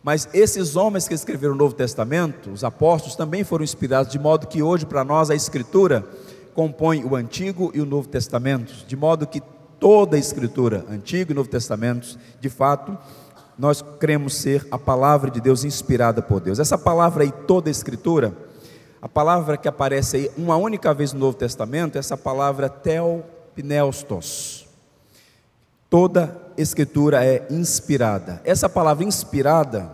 Mas 0.03 0.27
esses 0.34 0.75
homens 0.75 1.08
que 1.08 1.13
escreveram 1.13 1.53
o 1.53 1.58
Novo 1.58 1.74
Testamento, 1.74 2.51
os 2.51 2.62
apóstolos, 2.62 3.15
também 3.15 3.46
foram 3.46 3.63
inspirados, 3.63 4.12
de 4.12 4.20
modo 4.20 4.48
que 4.48 4.62
hoje 4.62 4.86
para 4.86 5.06
nós 5.06 5.29
a 5.29 5.36
Escritura 5.36 6.03
compõe 6.53 7.06
o 7.06 7.15
Antigo 7.15 7.72
e 7.74 7.79
o 7.79 7.86
Novo 7.86 8.10
Testamento, 8.10 8.86
de 8.86 8.98
modo 8.98 9.25
que 9.25 9.41
toda 9.79 10.18
a 10.18 10.20
Escritura, 10.20 10.84
Antigo 10.89 11.32
e 11.32 11.36
Novo 11.36 11.48
Testamento, 11.48 12.20
de 12.41 12.50
fato, 12.50 12.98
nós 13.58 13.82
cremos 13.98 14.36
ser 14.36 14.68
a 14.70 14.77
palavra 14.77 15.32
de 15.32 15.39
Deus 15.39 15.63
inspirada 15.63 16.22
por 16.22 16.41
Deus. 16.41 16.60
Essa 16.60 16.77
palavra 16.77 17.24
aí, 17.24 17.32
toda 17.32 17.70
a 17.70 17.72
Escritura, 17.72 18.34
a 19.01 19.08
palavra 19.08 19.58
que 19.58 19.68
aparece 19.68 20.18
aí 20.18 20.32
uma 20.38 20.58
única 20.58 20.94
vez 20.94 21.13
no 21.13 21.20
Novo 21.20 21.38
Testamento, 21.38 21.98
essa 21.98 22.18
palavra 22.18 22.68
teopneustos. 22.68 24.68
Toda 25.89 26.38
escritura 26.58 27.25
é 27.25 27.48
inspirada. 27.50 28.41
Essa 28.44 28.68
palavra 28.68 29.06
inspirada, 29.06 29.89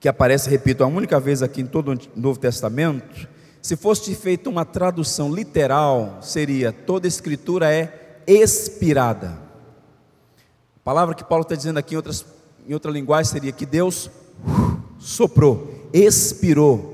que 0.00 0.08
aparece, 0.08 0.48
repito, 0.48 0.82
a 0.82 0.86
única 0.86 1.20
vez 1.20 1.42
aqui 1.42 1.60
em 1.60 1.66
todo 1.66 1.92
o 1.92 1.98
Novo 2.16 2.38
Testamento, 2.38 3.28
se 3.60 3.76
fosse 3.76 4.14
feita 4.14 4.50
uma 4.50 4.64
tradução 4.64 5.32
literal, 5.32 6.18
seria: 6.20 6.72
toda 6.72 7.06
escritura 7.06 7.72
é 7.72 8.22
expirada. 8.26 9.38
A 10.76 10.84
palavra 10.84 11.14
que 11.14 11.24
Paulo 11.24 11.42
está 11.42 11.54
dizendo 11.54 11.78
aqui 11.78 11.94
em, 11.94 11.96
outras, 11.96 12.24
em 12.66 12.74
outra 12.74 12.90
linguagem 12.90 13.30
seria 13.30 13.52
que 13.52 13.64
Deus 13.64 14.10
soprou, 14.98 15.88
expirou, 15.92 16.93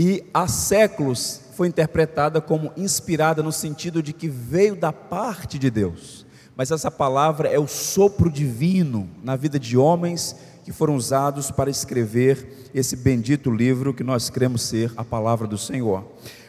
e 0.00 0.24
há 0.32 0.46
séculos 0.46 1.40
foi 1.54 1.66
interpretada 1.66 2.40
como 2.40 2.70
inspirada 2.76 3.42
no 3.42 3.50
sentido 3.50 4.00
de 4.00 4.12
que 4.12 4.28
veio 4.28 4.76
da 4.76 4.92
parte 4.92 5.58
de 5.58 5.68
Deus. 5.68 6.24
Mas 6.56 6.70
essa 6.70 6.88
palavra 6.88 7.48
é 7.48 7.58
o 7.58 7.66
sopro 7.66 8.30
divino 8.30 9.10
na 9.24 9.34
vida 9.34 9.58
de 9.58 9.76
homens 9.76 10.36
que 10.64 10.70
foram 10.70 10.94
usados 10.94 11.50
para 11.50 11.68
escrever 11.68 12.70
esse 12.72 12.94
bendito 12.94 13.50
livro 13.50 13.92
que 13.92 14.04
nós 14.04 14.30
cremos 14.30 14.62
ser 14.62 14.92
a 14.96 15.04
palavra 15.04 15.48
do 15.48 15.58
Senhor. 15.58 16.04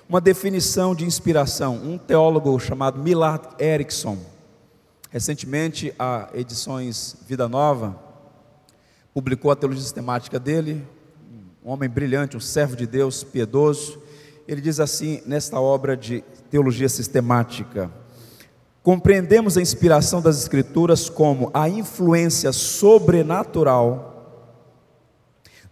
Uma 0.07 0.21
definição 0.21 0.93
de 0.93 1.03
inspiração, 1.03 1.75
um 1.75 1.97
teólogo 1.97 2.59
chamado 2.59 3.01
Millard 3.01 3.47
Erickson, 3.59 4.15
recentemente 5.09 5.91
a 5.97 6.29
Edições 6.35 7.15
Vida 7.27 7.47
Nova 7.49 7.99
publicou 9.11 9.49
a 9.49 9.55
teologia 9.55 9.83
sistemática 9.83 10.39
dele, 10.39 10.85
um 11.69 11.73
homem 11.73 11.87
brilhante, 11.87 12.35
um 12.35 12.39
servo 12.39 12.75
de 12.75 12.87
Deus, 12.87 13.23
piedoso. 13.23 14.01
Ele 14.47 14.59
diz 14.59 14.79
assim 14.79 15.21
nesta 15.27 15.61
obra 15.61 15.95
de 15.95 16.23
teologia 16.49 16.89
sistemática: 16.89 17.91
Compreendemos 18.81 19.55
a 19.55 19.61
inspiração 19.61 20.19
das 20.19 20.41
Escrituras 20.41 21.11
como 21.11 21.51
a 21.53 21.69
influência 21.69 22.51
sobrenatural 22.51 24.57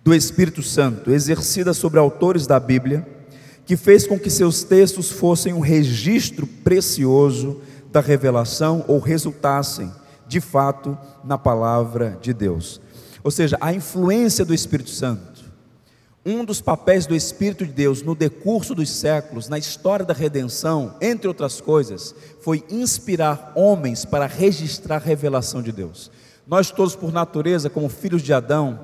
do 0.03 0.13
Espírito 0.13 0.61
Santo 0.61 1.11
exercida 1.11 1.73
sobre 1.73 1.97
autores 1.97 2.45
da 2.45 2.59
Bíblia, 2.59 3.07
que 3.65 3.75
fez 3.75 4.05
com 4.05 4.19
que 4.19 4.29
seus 4.29 4.63
textos 4.63 5.09
fossem 5.09 5.51
um 5.51 5.61
registro 5.61 6.45
precioso 6.45 7.59
da 7.91 8.01
revelação 8.01 8.85
ou 8.87 8.99
resultassem, 8.99 9.91
de 10.27 10.39
fato, 10.39 10.95
na 11.23 11.39
palavra 11.39 12.19
de 12.21 12.35
Deus. 12.35 12.79
Ou 13.23 13.31
seja, 13.31 13.57
a 13.59 13.73
influência 13.73 14.45
do 14.45 14.53
Espírito 14.53 14.91
Santo. 14.91 15.36
Um 16.29 16.43
dos 16.43 16.59
papéis 16.59 17.05
do 17.05 17.15
Espírito 17.15 17.65
de 17.65 17.71
Deus 17.71 18.01
no 18.01 18.13
decurso 18.13 18.75
dos 18.75 18.89
séculos, 18.89 19.47
na 19.47 19.57
história 19.57 20.05
da 20.05 20.13
redenção, 20.13 20.93
entre 20.99 21.25
outras 21.25 21.61
coisas, 21.61 22.13
foi 22.41 22.65
inspirar 22.69 23.53
homens 23.55 24.03
para 24.03 24.25
registrar 24.25 24.97
a 24.97 24.99
revelação 24.99 25.61
de 25.61 25.71
Deus. 25.71 26.11
Nós 26.45 26.69
todos, 26.69 26.97
por 26.97 27.13
natureza, 27.13 27.69
como 27.69 27.87
filhos 27.87 28.21
de 28.21 28.33
Adão, 28.33 28.77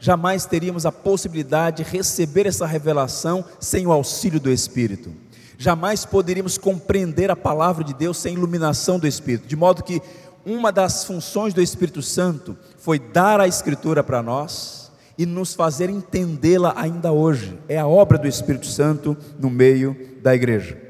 jamais 0.00 0.46
teríamos 0.46 0.86
a 0.86 0.90
possibilidade 0.90 1.84
de 1.84 1.90
receber 1.90 2.46
essa 2.46 2.64
revelação 2.64 3.44
sem 3.60 3.86
o 3.86 3.92
auxílio 3.92 4.40
do 4.40 4.50
Espírito. 4.50 5.12
Jamais 5.58 6.06
poderíamos 6.06 6.56
compreender 6.56 7.30
a 7.30 7.36
palavra 7.36 7.84
de 7.84 7.92
Deus 7.92 8.16
sem 8.16 8.32
iluminação 8.32 8.98
do 8.98 9.06
Espírito. 9.06 9.46
De 9.46 9.54
modo 9.54 9.84
que 9.84 10.00
uma 10.46 10.72
das 10.72 11.04
funções 11.04 11.52
do 11.52 11.60
Espírito 11.60 12.00
Santo 12.00 12.56
foi 12.78 12.98
dar 12.98 13.38
a 13.38 13.46
Escritura 13.46 14.02
para 14.02 14.22
nós 14.22 14.85
e 15.18 15.24
nos 15.24 15.54
fazer 15.54 15.88
entendê-la 15.88 16.74
ainda 16.76 17.12
hoje. 17.12 17.58
É 17.68 17.78
a 17.78 17.86
obra 17.86 18.18
do 18.18 18.28
Espírito 18.28 18.66
Santo 18.66 19.16
no 19.38 19.48
meio 19.48 19.96
da 20.22 20.34
igreja. 20.34 20.80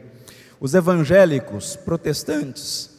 Os 0.58 0.74
evangélicos 0.74 1.76
protestantes, 1.76 2.90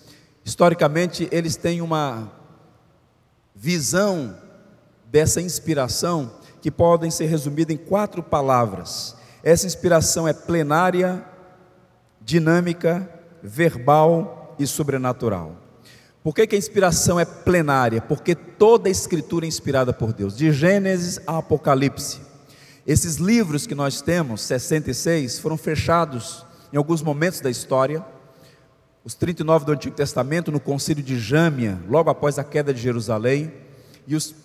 historicamente, 0.46 1.28
eles 1.32 1.56
têm 1.56 1.82
uma 1.82 2.32
visão 3.56 4.38
dessa 5.06 5.42
inspiração 5.42 6.32
que 6.62 6.70
podem 6.70 7.10
ser 7.10 7.26
resumidas 7.26 7.74
em 7.74 7.78
quatro 7.78 8.22
palavras. 8.22 9.16
Essa 9.44 9.66
inspiração 9.66 10.28
é 10.28 10.34
plenária, 10.34 11.24
dinâmica, 12.22 13.10
verbal 13.42 14.56
e 14.60 14.68
sobrenatural. 14.68 15.67
Por 16.28 16.36
que, 16.36 16.46
que, 16.46 16.56
a 16.56 16.60
inspiração 16.60 17.18
é 17.18 17.24
plenária? 17.24 18.02
Porque 18.02 18.36
toda 18.36 18.90
a 18.90 18.92
escritura 18.92 19.46
é 19.46 19.48
inspirada 19.48 19.94
por 19.94 20.12
Deus, 20.12 20.36
de 20.36 20.52
Gênesis 20.52 21.22
a 21.26 21.38
Apocalipse. 21.38 22.20
Esses 22.86 23.16
livros 23.16 23.66
que 23.66 23.74
nós 23.74 24.02
temos, 24.02 24.42
66, 24.42 25.40
foram 25.40 25.56
fechados 25.56 26.46
em 26.74 26.76
alguns 26.76 27.02
momentos 27.02 27.40
da 27.40 27.50
história. 27.50 28.06
Os 29.06 29.16
39 29.16 29.64
do 29.64 29.72
Antigo 29.72 29.96
Testamento, 29.96 30.52
no 30.52 30.60
concílio 30.60 31.02
de 31.02 31.18
Jâmia, 31.18 31.80
logo 31.88 32.10
após 32.10 32.38
a 32.38 32.44
queda 32.44 32.74
de 32.74 32.82
Jerusalém, 32.82 33.54
e 34.06 34.14
os 34.14 34.36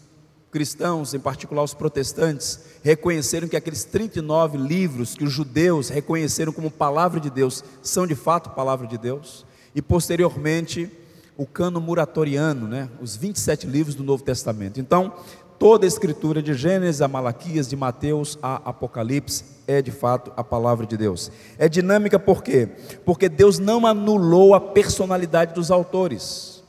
cristãos, 0.53 1.15
em 1.15 1.19
particular 1.19 1.65
os 1.65 1.75
protestantes, 1.75 2.61
reconheceram 2.85 3.49
que 3.49 3.57
aqueles 3.57 3.83
39 3.83 4.57
livros 4.57 5.17
que 5.17 5.25
os 5.25 5.33
judeus 5.33 5.89
reconheceram 5.89 6.53
como 6.53 6.71
palavra 6.71 7.19
de 7.19 7.29
Deus 7.29 7.65
são 7.83 8.07
de 8.07 8.15
fato 8.15 8.51
palavra 8.51 8.87
de 8.87 8.97
Deus, 8.97 9.45
e 9.75 9.83
posteriormente 9.83 10.89
o 11.37 11.47
cano 11.47 11.81
muratoriano, 11.81 12.69
né, 12.69 12.89
os 13.01 13.17
27 13.17 13.67
livros 13.67 13.95
do 13.95 14.05
Novo 14.05 14.23
Testamento. 14.23 14.81
Então, 14.81 15.13
toda 15.59 15.87
a 15.87 15.89
escritura 15.89 16.43
de 16.43 16.55
Gênesis 16.55 17.01
a 17.01 17.09
Malaquias, 17.09 17.69
de 17.69 17.77
Mateus 17.77 18.39
a 18.43 18.57
Apocalipse, 18.57 19.45
é 19.67 19.81
de 19.81 19.91
fato 19.91 20.33
a 20.37 20.43
palavra 20.43 20.85
de 20.85 20.97
Deus. 20.97 21.31
É 21.57 21.69
dinâmica 21.69 22.19
por 22.19 22.43
quê? 22.43 22.69
Porque 23.05 23.29
Deus 23.29 23.59
não 23.59 23.87
anulou 23.87 24.55
a 24.55 24.61
personalidade 24.61 25.55
dos 25.55 25.71
autores. 25.71 26.63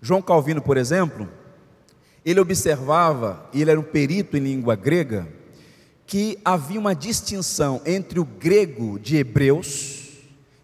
João 0.00 0.22
Calvino, 0.22 0.62
por 0.62 0.76
exemplo, 0.76 1.28
ele 2.24 2.40
observava, 2.40 3.46
e 3.52 3.62
ele 3.62 3.70
era 3.70 3.80
um 3.80 3.84
perito 3.84 4.36
em 4.36 4.40
língua 4.40 4.74
grega, 4.74 5.28
que 6.06 6.38
havia 6.42 6.80
uma 6.80 6.94
distinção 6.94 7.82
entre 7.84 8.18
o 8.18 8.24
grego 8.24 8.98
de 8.98 9.16
Hebreus 9.16 10.08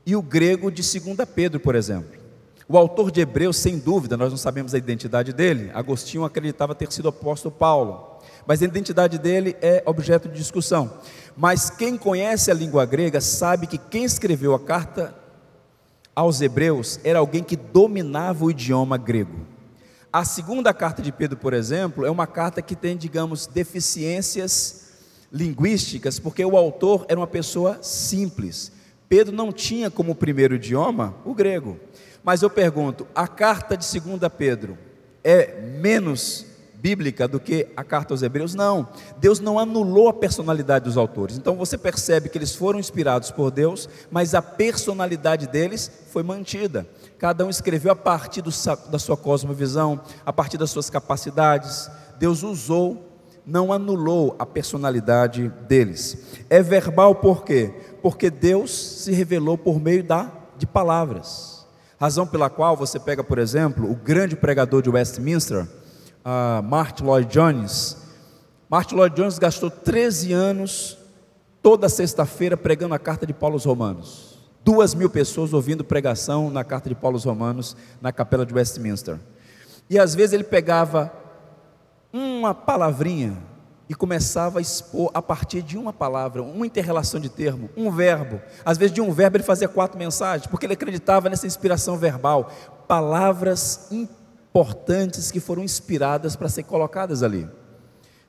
e 0.06 0.16
o 0.16 0.22
grego 0.22 0.70
de 0.70 0.82
2 0.82 1.28
Pedro, 1.34 1.60
por 1.60 1.74
exemplo. 1.74 2.23
O 2.66 2.78
autor 2.78 3.10
de 3.10 3.20
Hebreus, 3.20 3.58
sem 3.58 3.78
dúvida, 3.78 4.16
nós 4.16 4.30
não 4.30 4.38
sabemos 4.38 4.74
a 4.74 4.78
identidade 4.78 5.32
dele, 5.32 5.70
Agostinho 5.74 6.24
acreditava 6.24 6.74
ter 6.74 6.90
sido 6.90 7.06
o 7.06 7.10
apóstolo 7.10 7.54
Paulo, 7.54 8.18
mas 8.46 8.62
a 8.62 8.64
identidade 8.64 9.18
dele 9.18 9.54
é 9.60 9.82
objeto 9.84 10.28
de 10.28 10.36
discussão. 10.36 10.98
Mas 11.36 11.68
quem 11.68 11.96
conhece 11.96 12.50
a 12.50 12.54
língua 12.54 12.86
grega 12.86 13.20
sabe 13.20 13.66
que 13.66 13.76
quem 13.76 14.04
escreveu 14.04 14.54
a 14.54 14.60
carta 14.60 15.14
aos 16.16 16.40
Hebreus 16.40 16.98
era 17.04 17.18
alguém 17.18 17.42
que 17.42 17.56
dominava 17.56 18.44
o 18.44 18.50
idioma 18.50 18.96
grego. 18.96 19.46
A 20.10 20.24
segunda 20.24 20.72
carta 20.72 21.02
de 21.02 21.12
Pedro, 21.12 21.36
por 21.36 21.52
exemplo, 21.52 22.06
é 22.06 22.10
uma 22.10 22.26
carta 22.26 22.62
que 22.62 22.76
tem, 22.76 22.96
digamos, 22.96 23.46
deficiências 23.46 24.84
linguísticas, 25.30 26.20
porque 26.20 26.44
o 26.44 26.56
autor 26.56 27.04
era 27.08 27.18
uma 27.18 27.26
pessoa 27.26 27.78
simples. 27.82 28.70
Pedro 29.08 29.34
não 29.34 29.52
tinha 29.52 29.90
como 29.90 30.14
primeiro 30.14 30.54
idioma 30.54 31.14
o 31.24 31.34
grego. 31.34 31.78
Mas 32.22 32.42
eu 32.42 32.50
pergunto, 32.50 33.06
a 33.14 33.28
carta 33.28 33.76
de 33.76 34.00
2 34.00 34.20
Pedro 34.36 34.78
é 35.22 35.60
menos 35.60 36.46
bíblica 36.84 37.26
do 37.26 37.40
que 37.40 37.66
a 37.74 37.82
carta 37.82 38.12
aos 38.12 38.22
Hebreus? 38.22 38.54
Não. 38.54 38.86
Deus 39.16 39.40
não 39.40 39.58
anulou 39.58 40.06
a 40.10 40.12
personalidade 40.12 40.84
dos 40.84 40.98
autores. 40.98 41.38
Então 41.38 41.56
você 41.56 41.78
percebe 41.78 42.28
que 42.28 42.36
eles 42.36 42.54
foram 42.54 42.78
inspirados 42.78 43.30
por 43.30 43.50
Deus, 43.50 43.88
mas 44.10 44.34
a 44.34 44.42
personalidade 44.42 45.46
deles 45.46 45.90
foi 46.10 46.22
mantida. 46.22 46.86
Cada 47.18 47.46
um 47.46 47.48
escreveu 47.48 47.92
a 47.92 47.96
partir 47.96 48.42
do, 48.42 48.50
da 48.90 48.98
sua 48.98 49.16
cosmovisão, 49.16 49.98
a 50.26 50.32
partir 50.32 50.58
das 50.58 50.70
suas 50.70 50.90
capacidades. 50.90 51.90
Deus 52.18 52.42
usou, 52.42 53.13
não 53.46 53.72
anulou 53.72 54.34
a 54.38 54.46
personalidade 54.46 55.52
deles. 55.68 56.38
É 56.48 56.62
verbal 56.62 57.14
por 57.16 57.44
quê? 57.44 57.72
Porque 58.02 58.30
Deus 58.30 58.70
se 58.70 59.12
revelou 59.12 59.58
por 59.58 59.80
meio 59.80 60.02
da, 60.02 60.30
de 60.56 60.66
palavras. 60.66 61.66
Razão 62.00 62.26
pela 62.26 62.50
qual 62.50 62.76
você 62.76 62.98
pega, 62.98 63.22
por 63.22 63.38
exemplo, 63.38 63.90
o 63.90 63.94
grande 63.94 64.34
pregador 64.34 64.82
de 64.82 64.90
Westminster, 64.90 65.66
uh, 66.24 66.62
Martin 66.62 67.04
Lloyd 67.04 67.30
Jones. 67.30 67.96
Martin 68.68 68.96
Lloyd 68.96 69.14
Jones 69.14 69.38
gastou 69.38 69.70
13 69.70 70.32
anos, 70.32 70.98
toda 71.62 71.88
sexta-feira, 71.88 72.56
pregando 72.56 72.94
a 72.94 72.98
carta 72.98 73.26
de 73.26 73.32
Paulo 73.32 73.54
aos 73.54 73.64
Romanos. 73.64 74.38
Duas 74.64 74.94
mil 74.94 75.10
pessoas 75.10 75.52
ouvindo 75.52 75.84
pregação 75.84 76.50
na 76.50 76.64
carta 76.64 76.88
de 76.88 76.94
Paulo 76.94 77.16
aos 77.16 77.24
Romanos, 77.24 77.76
na 78.00 78.10
capela 78.10 78.46
de 78.46 78.54
Westminster. 78.54 79.20
E 79.88 79.98
às 79.98 80.14
vezes 80.14 80.32
ele 80.32 80.44
pegava 80.44 81.12
uma 82.16 82.54
palavrinha 82.54 83.36
e 83.88 83.94
começava 83.94 84.60
a 84.60 84.62
expor 84.62 85.10
a 85.12 85.20
partir 85.20 85.62
de 85.62 85.76
uma 85.76 85.92
palavra, 85.92 86.44
uma 86.44 86.64
interrelação 86.64 87.18
de 87.18 87.28
termo, 87.28 87.68
um 87.76 87.90
verbo. 87.90 88.40
Às 88.64 88.78
vezes 88.78 88.94
de 88.94 89.00
um 89.00 89.10
verbo 89.12 89.36
ele 89.36 89.44
fazia 89.44 89.66
quatro 89.66 89.98
mensagens, 89.98 90.46
porque 90.46 90.64
ele 90.64 90.74
acreditava 90.74 91.28
nessa 91.28 91.46
inspiração 91.46 91.98
verbal, 91.98 92.52
palavras 92.86 93.88
importantes 93.90 95.32
que 95.32 95.40
foram 95.40 95.64
inspiradas 95.64 96.36
para 96.36 96.48
ser 96.48 96.62
colocadas 96.62 97.24
ali. 97.24 97.48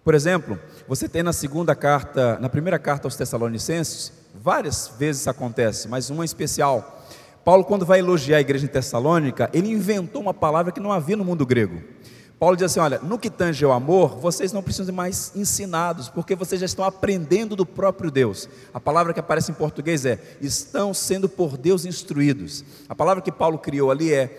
Por 0.04 0.16
exemplo, 0.16 0.60
você 0.88 1.08
tem 1.08 1.22
na 1.22 1.34
segunda 1.34 1.76
carta, 1.76 2.40
na 2.40 2.50
primeira 2.50 2.80
carta 2.80 3.08
aos 3.08 3.16
Tessalonicenses, 3.16 4.12
várias 4.34 4.92
vezes 4.98 5.22
isso 5.22 5.30
acontece, 5.30 5.88
mas 5.88 6.10
uma 6.10 6.26
especial. 6.26 7.04
Paulo, 7.44 7.64
quando 7.64 7.86
vai 7.86 8.00
elogiar 8.00 8.38
a 8.38 8.42
igreja 8.42 8.66
em 8.66 8.70
Tessalônica, 8.70 9.48
ele 9.54 9.70
inventou 9.70 10.22
uma 10.24 10.34
palavra 10.34 10.72
que 10.72 10.80
não 10.80 10.92
havia 10.92 11.16
no 11.16 11.24
mundo 11.24 11.46
grego. 11.46 11.95
Paulo 12.40 12.56
diz 12.56 12.66
assim: 12.66 12.80
olha, 12.80 13.00
no 13.00 13.18
que 13.18 13.30
tange 13.30 13.64
ao 13.64 13.72
amor, 13.72 14.18
vocês 14.18 14.52
não 14.52 14.62
precisam 14.62 14.94
mais 14.94 15.32
ensinados, 15.36 16.10
porque 16.10 16.36
vocês 16.36 16.60
já 16.60 16.66
estão 16.66 16.84
aprendendo 16.84 17.56
do 17.56 17.66
próprio 17.66 18.12
Deus. 18.12 18.50
A 18.74 18.80
palavra 18.80 19.14
que 19.14 19.20
aparece 19.20 19.52
em 19.52 19.56
português 19.56 20.06
é: 20.06 20.20
estão 20.42 20.94
sendo 20.94 21.30
por 21.30 21.58
Deus 21.58 21.86
instruídos. 21.86 22.64
A 22.90 22.96
palavra 22.96 23.22
que 23.22 23.32
Paulo 23.32 23.58
criou 23.58 23.90
ali 23.90 24.14
é 24.14 24.38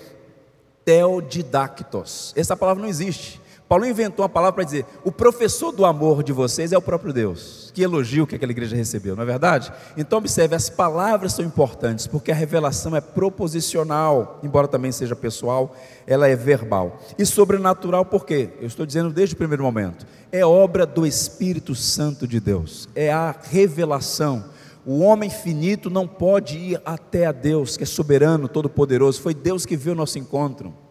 teodidactos. 0.84 2.32
Essa 2.36 2.56
palavra 2.56 2.82
não 2.82 2.88
existe. 2.88 3.40
Paulo 3.68 3.84
inventou 3.84 4.22
uma 4.22 4.28
palavra 4.28 4.54
para 4.54 4.64
dizer: 4.64 4.86
o 5.04 5.10
professor 5.10 5.72
do 5.72 5.84
amor 5.84 6.22
de 6.22 6.32
vocês 6.32 6.72
é 6.72 6.78
o 6.78 6.82
próprio 6.82 7.12
Deus. 7.12 7.72
Que 7.74 7.82
elogio 7.82 8.26
que 8.26 8.36
aquela 8.36 8.52
igreja 8.52 8.76
recebeu, 8.76 9.16
não 9.16 9.24
é 9.24 9.26
verdade? 9.26 9.72
Então, 9.96 10.18
observe: 10.18 10.54
as 10.54 10.70
palavras 10.70 11.32
são 11.32 11.44
importantes, 11.44 12.06
porque 12.06 12.30
a 12.30 12.34
revelação 12.34 12.94
é 12.94 13.00
proposicional, 13.00 14.38
embora 14.42 14.68
também 14.68 14.92
seja 14.92 15.16
pessoal, 15.16 15.74
ela 16.06 16.28
é 16.28 16.36
verbal. 16.36 17.00
E 17.18 17.26
sobrenatural, 17.26 18.04
por 18.04 18.24
quê? 18.24 18.50
Eu 18.60 18.68
estou 18.68 18.86
dizendo 18.86 19.10
desde 19.10 19.34
o 19.34 19.38
primeiro 19.38 19.64
momento: 19.64 20.06
é 20.30 20.46
obra 20.46 20.86
do 20.86 21.04
Espírito 21.04 21.74
Santo 21.74 22.26
de 22.26 22.38
Deus, 22.38 22.88
é 22.94 23.12
a 23.12 23.34
revelação. 23.50 24.44
O 24.88 25.00
homem 25.00 25.28
finito 25.28 25.90
não 25.90 26.06
pode 26.06 26.56
ir 26.56 26.80
até 26.84 27.26
a 27.26 27.32
Deus, 27.32 27.76
que 27.76 27.82
é 27.82 27.86
soberano, 27.86 28.46
todo-poderoso. 28.46 29.20
Foi 29.20 29.34
Deus 29.34 29.66
que 29.66 29.76
viu 29.76 29.94
o 29.94 29.96
nosso 29.96 30.16
encontro. 30.16 30.85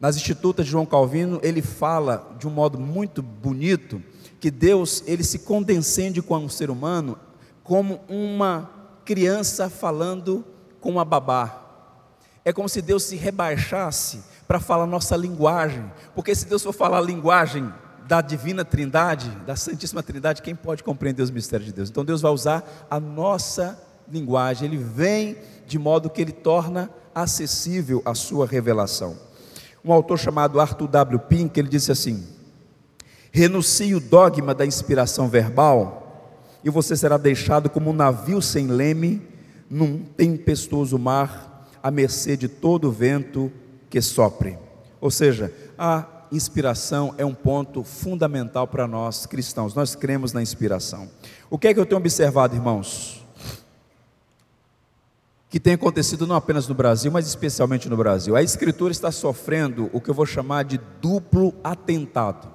Nas 0.00 0.16
Institutas 0.16 0.66
de 0.66 0.72
João 0.72 0.84
Calvino, 0.84 1.40
ele 1.42 1.62
fala 1.62 2.34
de 2.38 2.46
um 2.46 2.50
modo 2.50 2.78
muito 2.78 3.22
bonito 3.22 4.02
que 4.40 4.50
Deus, 4.50 5.02
ele 5.06 5.24
se 5.24 5.38
condescende 5.38 6.20
com 6.20 6.44
o 6.44 6.50
ser 6.50 6.68
humano 6.68 7.18
como 7.62 8.00
uma 8.08 8.70
criança 9.04 9.70
falando 9.70 10.44
com 10.80 10.90
uma 10.90 11.04
babá. 11.04 11.62
É 12.44 12.52
como 12.52 12.68
se 12.68 12.82
Deus 12.82 13.04
se 13.04 13.16
rebaixasse 13.16 14.22
para 14.46 14.60
falar 14.60 14.86
nossa 14.86 15.16
linguagem, 15.16 15.90
porque 16.14 16.34
se 16.34 16.46
Deus 16.46 16.62
for 16.62 16.74
falar 16.74 16.98
a 16.98 17.00
linguagem 17.00 17.72
da 18.06 18.20
divina 18.20 18.66
Trindade, 18.66 19.30
da 19.46 19.56
Santíssima 19.56 20.02
Trindade, 20.02 20.42
quem 20.42 20.54
pode 20.54 20.84
compreender 20.84 21.22
os 21.22 21.30
mistérios 21.30 21.68
de 21.68 21.72
Deus? 21.72 21.88
Então 21.88 22.04
Deus 22.04 22.20
vai 22.20 22.30
usar 22.30 22.86
a 22.90 23.00
nossa 23.00 23.80
linguagem, 24.06 24.68
ele 24.68 24.76
vem 24.76 25.38
de 25.66 25.78
modo 25.78 26.10
que 26.10 26.20
ele 26.20 26.32
torna 26.32 26.90
acessível 27.14 28.02
a 28.04 28.14
sua 28.14 28.46
revelação 28.46 29.16
um 29.84 29.92
autor 29.92 30.18
chamado 30.18 30.58
Arthur 30.58 30.88
W. 30.88 31.18
Pink, 31.20 31.58
ele 31.58 31.68
disse 31.68 31.92
assim: 31.92 32.24
renuncie 33.30 33.94
o 33.94 34.00
dogma 34.00 34.54
da 34.54 34.64
inspiração 34.64 35.28
verbal, 35.28 36.30
e 36.64 36.70
você 36.70 36.96
será 36.96 37.16
deixado 37.16 37.68
como 37.68 37.90
um 37.90 37.94
navio 37.94 38.40
sem 38.40 38.66
leme 38.68 39.20
num 39.68 40.04
tempestuoso 40.16 40.98
mar, 40.98 41.68
à 41.82 41.90
mercê 41.90 42.36
de 42.36 42.48
todo 42.48 42.90
vento 42.90 43.52
que 43.90 44.00
sopre. 44.00 44.56
Ou 45.00 45.10
seja, 45.10 45.52
a 45.76 46.06
inspiração 46.32 47.14
é 47.18 47.24
um 47.24 47.34
ponto 47.34 47.84
fundamental 47.84 48.66
para 48.66 48.86
nós 48.86 49.26
cristãos. 49.26 49.74
Nós 49.74 49.94
cremos 49.94 50.32
na 50.32 50.40
inspiração. 50.40 51.08
O 51.50 51.58
que 51.58 51.68
é 51.68 51.74
que 51.74 51.80
eu 51.80 51.86
tenho 51.86 52.00
observado, 52.00 52.54
irmãos? 52.54 53.23
Que 55.54 55.60
tem 55.60 55.74
acontecido 55.74 56.26
não 56.26 56.34
apenas 56.34 56.66
no 56.66 56.74
Brasil, 56.74 57.12
mas 57.12 57.28
especialmente 57.28 57.88
no 57.88 57.96
Brasil. 57.96 58.34
A 58.34 58.42
Escritura 58.42 58.90
está 58.90 59.12
sofrendo 59.12 59.88
o 59.92 60.00
que 60.00 60.10
eu 60.10 60.14
vou 60.14 60.26
chamar 60.26 60.64
de 60.64 60.80
duplo 61.00 61.54
atentado. 61.62 62.48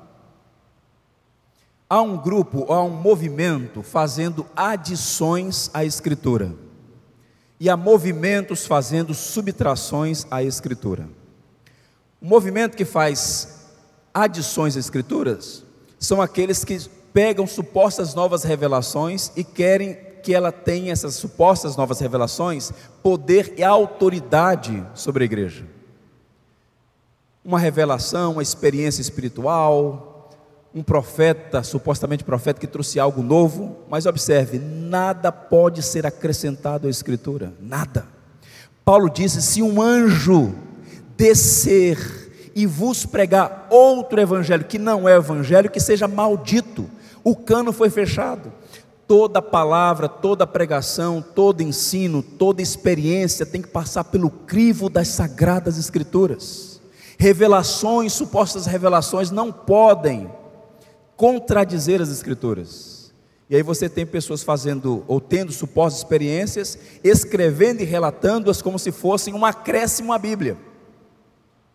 Há 1.90 2.02
um 2.02 2.18
grupo, 2.18 2.70
há 2.70 2.84
um 2.84 2.90
movimento 2.90 3.82
fazendo 3.82 4.46
adições 4.54 5.72
à 5.74 5.86
Escritura, 5.86 6.54
e 7.58 7.70
há 7.70 7.78
movimentos 7.78 8.66
fazendo 8.68 9.14
subtrações 9.14 10.28
à 10.30 10.44
Escritura. 10.44 11.08
O 12.22 12.26
movimento 12.26 12.76
que 12.76 12.84
faz 12.84 13.70
adições 14.14 14.76
às 14.76 14.84
Escrituras 14.84 15.64
são 15.98 16.22
aqueles 16.22 16.66
que 16.66 16.78
pegam 17.14 17.48
supostas 17.48 18.14
novas 18.14 18.44
revelações 18.44 19.32
e 19.38 19.44
querem 19.46 20.09
que 20.22 20.34
ela 20.34 20.52
tem 20.52 20.92
essas 20.92 21.16
supostas 21.16 21.76
novas 21.76 22.00
revelações, 22.00 22.72
poder 23.02 23.54
e 23.58 23.64
autoridade 23.64 24.86
sobre 24.94 25.24
a 25.24 25.26
igreja. 25.26 25.66
Uma 27.44 27.60
revelação, 27.60 28.34
uma 28.34 28.44
experiência 28.44 29.02
espiritual, 29.02 30.30
um 30.74 30.84
profeta, 30.84 31.64
supostamente 31.64 32.24
profeta, 32.24 32.60
que 32.60 32.68
trouxe 32.68 33.00
algo 33.00 33.24
novo, 33.24 33.78
mas 33.90 34.06
observe, 34.06 34.60
nada 34.60 35.32
pode 35.32 35.82
ser 35.82 36.06
acrescentado 36.06 36.88
à 36.88 36.90
Escritura, 36.90 37.54
nada. 37.60 38.06
Paulo 38.86 39.10
disse: 39.10 39.42
se 39.42 39.62
um 39.62 39.82
anjo 39.82 40.54
descer 41.18 42.52
e 42.56 42.66
vos 42.66 43.06
pregar 43.06 43.68
outro 43.70 44.20
evangelho 44.20 44.66
que 44.66 44.78
não 44.78 45.08
é 45.08 45.16
evangelho, 45.16 45.70
que 45.70 45.80
seja 45.80 46.08
maldito, 46.08 46.90
o 47.24 47.36
cano 47.36 47.72
foi 47.74 47.90
fechado 47.90 48.52
toda 49.10 49.42
palavra, 49.42 50.08
toda 50.08 50.46
pregação, 50.46 51.20
todo 51.20 51.64
ensino, 51.64 52.22
toda 52.22 52.62
experiência 52.62 53.44
tem 53.44 53.60
que 53.60 53.68
passar 53.68 54.04
pelo 54.04 54.30
crivo 54.30 54.88
das 54.88 55.08
sagradas 55.08 55.80
escrituras. 55.80 56.80
Revelações, 57.18 58.14
supostas 58.14 58.68
revelações 58.68 59.32
não 59.32 59.52
podem 59.52 60.32
contradizer 61.18 62.00
as 62.00 62.10
escrituras. 62.10 63.12
E 63.50 63.56
aí 63.56 63.64
você 63.64 63.90
tem 63.90 64.06
pessoas 64.06 64.44
fazendo 64.44 65.04
ou 65.08 65.20
tendo 65.20 65.52
supostas 65.52 66.04
experiências, 66.04 66.78
escrevendo 67.04 67.82
e 67.82 67.86
relatando-as 67.86 68.62
como 68.62 68.78
se 68.78 68.92
fossem 68.92 69.34
um 69.34 69.44
acréscimo 69.44 70.14
à 70.14 70.20
Bíblia. 70.20 70.56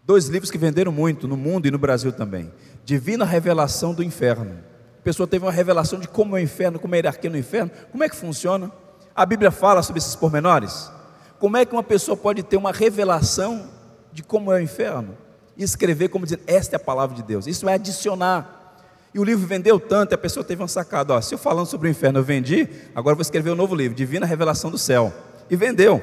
Dois 0.07 0.29
livros 0.29 0.53
que 0.53 0.59
venderam 0.59 0.92
muito 0.92 1.27
no 1.27 1.37
mundo 1.37 1.66
e 1.66 1.70
no 1.73 1.79
Brasil 1.79 2.12
também. 2.12 2.53
Divina 2.85 3.25
Revelação 3.25 3.92
do 3.92 4.05
Inferno 4.05 4.73
pessoa 5.05 5.27
teve 5.27 5.45
uma 5.45 5.53
revelação 5.53 6.01
de 6.01 6.09
como 6.09 6.37
é 6.37 6.40
o 6.40 6.43
inferno, 6.43 6.79
como 6.81 6.95
é 6.95 6.97
a 6.97 6.99
hierarquia 6.99 7.31
no 7.31 7.37
inferno, 7.37 7.71
como 7.93 8.03
é 8.03 8.09
que 8.09 8.17
funciona? 8.17 8.73
A 9.14 9.27
Bíblia 9.27 9.51
fala 9.51 9.83
sobre 9.83 9.99
esses 9.99 10.17
pormenores? 10.17 10.90
Como 11.38 11.59
é 11.59 11.67
que 11.67 11.73
uma 11.73 11.83
pessoa 11.83 12.17
pode 12.17 12.43
ter 12.43 12.57
uma 12.57 12.73
revelação 12.73 13.69
de 14.11 14.23
como 14.23 14.51
é 14.51 14.57
o 14.57 14.61
inferno? 14.61 15.17
E 15.57 15.62
escrever 15.62 16.09
como 16.09 16.25
dizendo, 16.25 16.43
esta 16.47 16.75
é 16.75 16.79
a 16.79 16.81
palavra 16.81 17.14
de 17.14 17.23
Deus. 17.23 17.47
Isso 17.47 17.69
é 17.69 17.75
adicionar. 17.75 18.81
E 19.12 19.21
o 19.21 19.25
livro 19.25 19.47
vendeu 19.47 19.79
tanto, 19.79 20.12
e 20.12 20.14
a 20.14 20.19
pessoa 20.19 20.43
teve 20.43 20.62
uma 20.62 20.69
sacada, 20.69 21.14
ó, 21.14 21.21
se 21.21 21.35
eu 21.35 21.38
falando 21.38 21.67
sobre 21.67 21.87
o 21.87 21.90
inferno 21.90 22.19
eu 22.19 22.25
vendi, 22.25 22.69
agora 22.95 23.14
vou 23.14 23.23
escrever 23.23 23.51
um 23.51 23.55
novo 23.55 23.75
livro, 23.75 23.95
Divina 23.95 24.27
Revelação 24.27 24.71
do 24.71 24.79
Céu. 24.79 25.12
E 25.49 25.55
vendeu. 25.55 26.03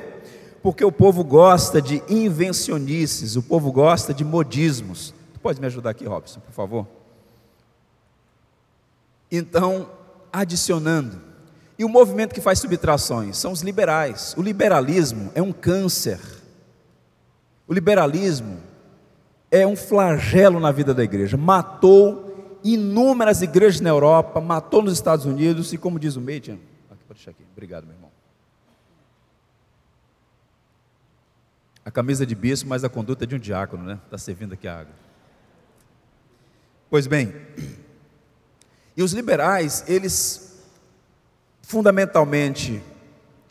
Porque 0.61 0.85
o 0.85 0.91
povo 0.91 1.23
gosta 1.23 1.81
de 1.81 2.03
invencionices, 2.07 3.35
o 3.35 3.41
povo 3.41 3.71
gosta 3.71 4.13
de 4.13 4.23
modismos. 4.23 5.13
Tu 5.33 5.39
pode 5.39 5.59
me 5.59 5.65
ajudar 5.65 5.89
aqui, 5.89 6.05
Robson, 6.05 6.39
por 6.39 6.53
favor? 6.53 7.00
Então, 9.31 9.89
adicionando. 10.31 11.21
E 11.79 11.85
o 11.85 11.89
movimento 11.89 12.35
que 12.35 12.41
faz 12.41 12.59
subtrações 12.59 13.37
são 13.37 13.51
os 13.51 13.61
liberais. 13.61 14.35
O 14.37 14.41
liberalismo 14.41 15.31
é 15.33 15.41
um 15.41 15.53
câncer. 15.53 16.19
O 17.67 17.73
liberalismo 17.73 18.59
é 19.49 19.65
um 19.65 19.75
flagelo 19.75 20.59
na 20.59 20.71
vida 20.71 20.93
da 20.93 21.03
igreja. 21.03 21.37
Matou 21.37 22.59
inúmeras 22.63 23.41
igrejas 23.41 23.81
na 23.81 23.89
Europa, 23.89 24.39
matou 24.39 24.83
nos 24.83 24.93
Estados 24.93 25.25
Unidos 25.25 25.73
e, 25.73 25.77
como 25.77 25.97
diz 25.97 26.15
o 26.15 26.21
Median, 26.21 26.59
aqui, 26.91 27.03
pode 27.07 27.17
deixar 27.17 27.31
aqui. 27.31 27.43
Obrigado, 27.51 27.85
meu 27.85 27.95
irmão. 27.95 28.11
A 31.83 31.89
camisa 31.89 32.25
de 32.25 32.35
bispo, 32.35 32.69
mas 32.69 32.83
a 32.83 32.89
conduta 32.89 33.23
é 33.23 33.27
de 33.27 33.35
um 33.35 33.39
diácono, 33.39 33.83
né? 33.83 33.99
Está 34.05 34.17
servindo 34.17 34.53
aqui 34.53 34.67
a 34.67 34.81
água. 34.81 34.93
Pois 36.89 37.07
bem, 37.07 37.33
e 38.95 39.03
os 39.03 39.13
liberais, 39.13 39.83
eles 39.87 40.51
fundamentalmente 41.61 42.83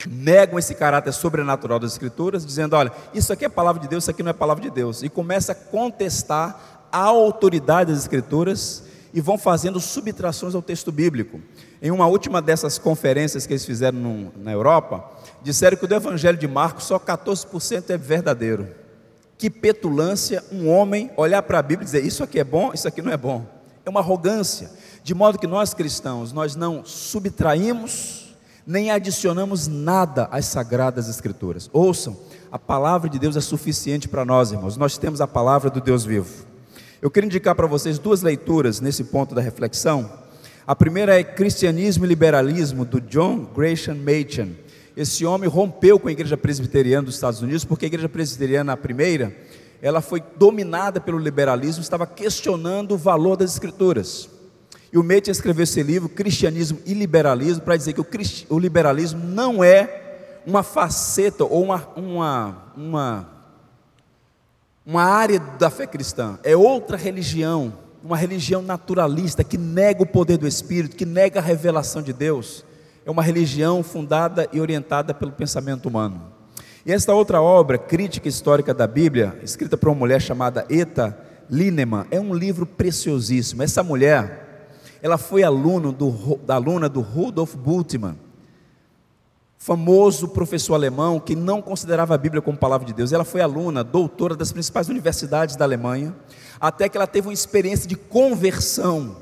negam 0.07 0.59
esse 0.59 0.75
caráter 0.75 1.13
sobrenatural 1.13 1.79
das 1.79 1.93
Escrituras, 1.93 2.45
dizendo: 2.45 2.77
olha, 2.77 2.93
isso 3.15 3.33
aqui 3.33 3.45
é 3.45 3.49
palavra 3.49 3.81
de 3.81 3.89
Deus, 3.89 4.05
isso 4.05 4.11
aqui 4.11 4.23
não 4.23 4.31
é 4.31 4.35
palavra 4.35 4.63
de 4.63 4.71
Deus, 4.71 5.03
e 5.03 5.09
começa 5.09 5.53
a 5.53 5.55
contestar 5.55 6.89
a 6.93 6.99
autoridade 6.99 7.93
das 7.93 8.03
Escrituras 8.03 8.85
e 9.13 9.21
vão 9.21 9.37
fazendo 9.37 9.81
subtrações 9.81 10.55
ao 10.55 10.63
texto 10.63 10.93
bíblico. 10.93 11.41
Em 11.83 11.91
uma 11.91 12.07
última 12.07 12.41
dessas 12.41 12.79
conferências 12.79 13.47
que 13.47 13.53
eles 13.53 13.65
fizeram 13.65 14.33
na 14.37 14.53
Europa, 14.53 15.11
disseram 15.43 15.77
que 15.77 15.87
do 15.87 15.95
Evangelho 15.95 16.39
de 16.39 16.47
Marcos 16.47 16.85
só 16.85 16.99
14% 16.99 17.91
é 17.91 17.97
verdadeiro. 17.97 18.69
Que 19.39 19.49
petulância 19.49 20.45
um 20.53 20.69
homem 20.69 21.11
olhar 21.17 21.43
para 21.43 21.59
a 21.59 21.63
Bíblia 21.63 21.85
e 21.85 21.87
dizer: 21.87 22.05
Isso 22.05 22.23
aqui 22.23 22.39
é 22.39 22.45
bom, 22.45 22.73
isso 22.75 22.87
aqui 22.87 23.01
não 23.01 23.11
é 23.11 23.17
bom. 23.17 23.60
Uma 23.91 24.01
arrogância. 24.01 24.71
De 25.03 25.15
modo 25.15 25.37
que 25.37 25.49
nós 25.49 25.75
cristãos, 25.75 26.33
nós 26.33 26.55
não 26.55 26.85
subtraímos, 26.85 28.37
nem 28.65 28.93
adicionamos 28.93 29.67
nada 29.67 30.29
às 30.31 30.45
sagradas 30.45 31.09
escrituras. 31.09 31.69
Ouçam, 31.73 32.17
a 32.53 32.59
palavra 32.59 33.11
de 33.11 33.19
Deus 33.19 33.37
é 33.37 33.41
suficiente 33.41 34.07
para 34.09 34.25
nós, 34.25 34.53
irmãos. 34.53 34.77
Nós 34.77 34.97
temos 34.97 35.21
a 35.21 35.27
palavra 35.27 35.69
do 35.71 35.81
Deus 35.81 36.05
vivo. 36.05 36.47
Eu 37.03 37.11
quero 37.11 37.27
indicar 37.27 37.57
para 37.57 37.67
vocês 37.67 37.99
duas 37.99 38.23
leituras 38.23 38.81
nesse 38.81 39.03
ponto 39.03 39.35
da 39.35 39.41
reflexão. 39.41 40.09
A 40.65 40.77
primeira 40.77 41.19
é 41.19 41.25
Cristianismo 41.25 42.05
e 42.05 42.09
Liberalismo, 42.09 42.85
do 42.85 43.01
John 43.01 43.45
Gresham 43.53 43.97
Machen. 43.97 44.57
Esse 44.97 45.27
homem 45.27 45.49
rompeu 45.49 45.99
com 45.99 46.07
a 46.07 46.13
igreja 46.13 46.37
presbiteriana 46.37 47.07
dos 47.07 47.17
Estados 47.17 47.43
Unidos, 47.43 47.65
porque 47.65 47.87
a 47.87 47.89
igreja 47.89 48.09
presbiteriana, 48.09 48.75
a 48.75 48.77
primeira, 48.77 49.37
ela 49.83 50.01
foi 50.01 50.23
dominada 50.37 51.01
pelo 51.01 51.19
liberalismo, 51.19 51.83
estava 51.83 52.07
questionando 52.07 52.93
o 52.93 52.99
valor 52.99 53.37
das 53.37 53.53
escrituras. 53.53 54.29
E 54.93 54.99
o 54.99 55.03
Meitner 55.03 55.33
escreveu 55.33 55.63
esse 55.63 55.83
livro, 55.83 56.09
Cristianismo 56.09 56.79
e 56.85 56.93
Liberalismo, 56.93 57.63
para 57.63 57.77
dizer 57.77 57.93
que 57.93 58.01
o, 58.01 58.07
o, 58.49 58.59
liberalismo 58.59 59.23
não 59.25 59.63
é 59.63 60.41
uma 60.47 60.63
faceta 60.63 61.45
ou 61.45 61.63
uma, 61.63 61.89
uma, 61.97 62.73
uma, 62.77 63.29
uma 64.85 65.03
área 65.05 65.39
da 65.39 65.71
fé 65.71 65.87
cristã, 65.87 66.39
é 66.43 66.57
outra 66.57 66.97
religião, 66.97 67.73
uma 68.03 68.17
religião 68.17 68.63
naturalista 68.63 69.45
que 69.45 69.57
nega 69.57 70.03
o 70.03 70.07
poder 70.07 70.37
do 70.37 70.47
Espírito, 70.47 70.97
que 70.97 71.07
nega 71.07 71.39
a 71.39 71.43
revelação 71.43 72.03
de 72.03 72.13
Deus. 72.13 72.65
É 73.07 73.11
uma 73.11 73.23
religião 73.23 73.83
fundada 73.83 74.49
e 74.53 74.61
orientada 74.61 75.15
pelo 75.15 75.33
pensamento 75.33 75.87
humano. 75.89 76.40
E 76.85 76.93
esta 76.93 77.13
outra 77.13 77.43
obra, 77.43 77.77
Crítica 77.77 78.27
Histórica 78.27 78.73
da 78.73 78.87
Bíblia, 78.87 79.39
escrita 79.43 79.77
por 79.77 79.91
uma 79.91 79.95
mulher 79.95 80.21
chamada 80.21 80.65
Eta 80.71 81.19
Lineman, 81.51 82.07
é 82.11 82.19
um 82.19 82.33
livro 82.33 82.65
preciosíssimo. 82.65 83.63
Essa 83.63 83.83
mulher, 83.83 84.71
ela 85.03 85.19
foi 85.19 85.43
aluno 85.43 85.93
do, 85.93 86.37
da 86.39 86.55
aluna 86.55 86.89
do 86.89 87.01
Rudolf 87.03 87.55
Bultmann, 87.55 88.17
famoso 89.59 90.29
professor 90.29 90.75
alemão 90.75 91.21
que 91.21 91.37
não 91.37 91.61
considerava 91.61 92.15
a 92.15 92.19
Bíblia 92.19 92.41
como 92.41 92.57
palavra 92.57 92.87
de 92.87 92.95
Deus. 92.95 93.13
Ela 93.13 93.25
foi 93.25 93.43
aluna, 93.43 93.85
doutora 93.85 94.35
das 94.35 94.51
principais 94.51 94.89
universidades 94.89 95.57
da 95.57 95.67
Alemanha, 95.67 96.17
até 96.59 96.89
que 96.89 96.97
ela 96.97 97.07
teve 97.07 97.29
uma 97.29 97.35
experiência 97.35 97.87
de 97.87 97.95
conversão. 97.95 99.17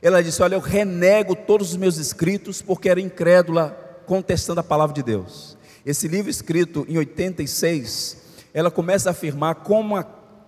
Ela 0.00 0.22
disse: 0.22 0.40
Olha, 0.44 0.54
eu 0.54 0.60
renego 0.60 1.34
todos 1.34 1.70
os 1.70 1.76
meus 1.76 1.96
escritos 1.96 2.62
porque 2.62 2.88
era 2.88 3.00
incrédula 3.00 3.76
contestando 4.06 4.60
a 4.60 4.64
palavra 4.64 4.94
de 4.94 5.02
Deus. 5.02 5.57
Esse 5.88 6.06
livro, 6.06 6.30
escrito 6.30 6.84
em 6.86 6.98
86, 6.98 8.18
ela 8.52 8.70
começa 8.70 9.08
a 9.08 9.12
afirmar 9.12 9.54
como 9.54 9.96
a, 9.96 10.04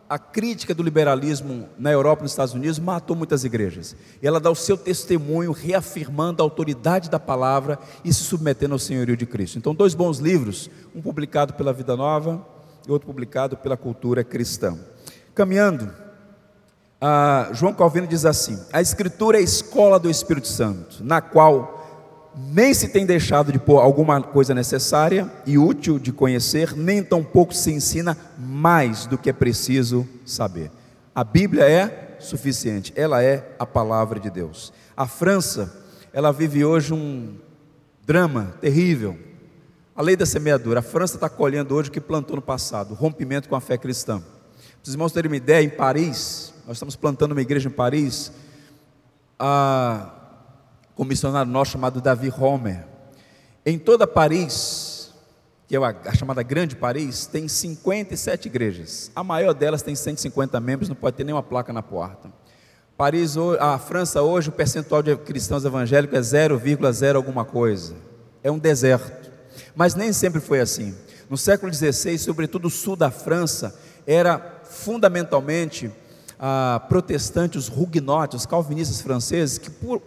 a 0.07 0.18
crítica 0.18 0.74
do 0.74 0.83
liberalismo 0.83 1.66
na 1.79 1.90
Europa 1.90 2.20
e 2.20 2.24
nos 2.24 2.33
Estados 2.33 2.53
Unidos 2.53 2.79
matou 2.79 3.16
muitas 3.16 3.42
igrejas. 3.42 3.96
E 4.20 4.26
ela 4.26 4.38
dá 4.38 4.50
o 4.50 4.55
seu 4.55 4.76
testemunho, 4.76 5.50
reafirmando 5.53 6.42
a 6.42 6.44
autoridade 6.44 7.09
da 7.09 7.18
palavra 7.18 7.79
e 8.05 8.12
se 8.12 8.22
submetendo 8.22 8.74
ao 8.74 8.79
senhorio 8.79 9.16
de 9.16 9.24
Cristo. 9.24 9.57
Então, 9.57 9.74
dois 9.74 9.94
bons 9.94 10.18
livros, 10.18 10.68
um 10.94 11.00
publicado 11.00 11.55
pela 11.55 11.72
Vida 11.72 11.96
Nova 11.96 12.46
e 12.87 12.92
outro 12.92 13.07
publicado 13.07 13.57
pela 13.57 13.79
Cultura 13.79 14.22
Cristã. 14.22 14.79
Caminhando, 15.35 15.90
João 17.55 17.72
Calvino 17.72 18.07
diz 18.07 18.26
assim: 18.26 18.62
a 18.70 18.83
Escritura 18.83 19.38
é 19.38 19.40
a 19.40 19.42
escola 19.42 19.98
do 19.98 20.11
Espírito 20.11 20.48
Santo, 20.48 21.03
na 21.03 21.22
qual 21.22 21.79
nem 22.36 22.72
se 22.72 22.88
tem 22.88 23.04
deixado 23.04 23.52
de 23.52 23.58
pôr 23.58 23.78
alguma 23.78 24.22
coisa 24.22 24.54
necessária 24.54 25.30
e 25.44 25.58
útil 25.58 25.98
de 25.98 26.12
conhecer, 26.12 26.76
nem 26.76 27.02
tampouco 27.02 27.54
se 27.54 27.72
ensina 27.72 28.16
mais 28.38 29.06
do 29.06 29.18
que 29.18 29.30
é 29.30 29.32
preciso 29.32 30.06
saber. 30.24 30.70
A 31.14 31.24
Bíblia 31.24 31.68
é 31.68 32.16
suficiente, 32.20 32.92
ela 32.94 33.22
é 33.22 33.54
a 33.58 33.66
palavra 33.66 34.20
de 34.20 34.30
Deus. 34.30 34.72
A 34.96 35.06
França, 35.06 35.84
ela 36.12 36.32
vive 36.32 36.64
hoje 36.64 36.94
um 36.94 37.34
drama 38.06 38.54
terrível. 38.60 39.18
A 39.94 40.02
lei 40.02 40.16
da 40.16 40.24
semeadura. 40.24 40.80
A 40.80 40.82
França 40.82 41.16
está 41.16 41.28
colhendo 41.28 41.74
hoje 41.74 41.88
o 41.88 41.92
que 41.92 42.00
plantou 42.00 42.36
no 42.36 42.42
passado, 42.42 42.92
o 42.92 42.94
rompimento 42.94 43.48
com 43.48 43.56
a 43.56 43.60
fé 43.60 43.76
cristã. 43.76 44.20
Para 44.20 44.88
os 44.88 44.92
irmãos 44.94 45.12
terem 45.12 45.30
uma 45.30 45.36
ideia, 45.36 45.64
em 45.64 45.68
Paris, 45.68 46.54
nós 46.66 46.76
estamos 46.76 46.96
plantando 46.96 47.32
uma 47.32 47.42
igreja 47.42 47.68
em 47.68 47.72
Paris. 47.72 48.32
A 49.38 50.19
um 51.00 51.04
missionário 51.06 51.50
nosso 51.50 51.72
chamado 51.72 51.98
Davi 51.98 52.30
Homer. 52.30 52.84
Em 53.64 53.78
toda 53.78 54.06
Paris, 54.06 55.10
que 55.66 55.74
é 55.74 55.78
a, 55.78 56.14
chamada 56.14 56.42
Grande 56.42 56.76
Paris, 56.76 57.24
tem 57.24 57.48
57 57.48 58.48
igrejas. 58.48 59.10
A 59.16 59.24
maior 59.24 59.54
delas 59.54 59.80
tem 59.80 59.94
150 59.94 60.60
membros, 60.60 60.90
não 60.90 60.96
pode 60.96 61.16
ter 61.16 61.24
nenhuma 61.24 61.42
placa 61.42 61.72
na 61.72 61.82
porta. 61.82 62.30
Paris, 62.98 63.34
a 63.58 63.78
França 63.78 64.20
hoje, 64.20 64.50
o 64.50 64.52
percentual 64.52 65.02
de 65.02 65.16
cristãos 65.16 65.64
evangélicos 65.64 66.34
é 66.34 66.48
0,0 66.48 67.16
alguma 67.16 67.46
coisa. 67.46 67.94
É 68.44 68.50
um 68.50 68.58
deserto. 68.58 69.32
Mas 69.74 69.94
nem 69.94 70.12
sempre 70.12 70.38
foi 70.38 70.60
assim. 70.60 70.94
No 71.30 71.38
século 71.38 71.72
XVI, 71.72 72.18
sobretudo 72.18 72.66
o 72.66 72.70
sul 72.70 72.94
da 72.94 73.10
França, 73.10 73.74
era 74.06 74.60
fundamentalmente 74.64 75.90
ah, 76.38 76.84
protestantes, 76.90 77.68
os 77.70 77.74
huguenotes, 77.74 78.40
os 78.40 78.46
calvinistas 78.46 79.00
franceses, 79.00 79.56
que 79.56 79.70
por 79.70 80.02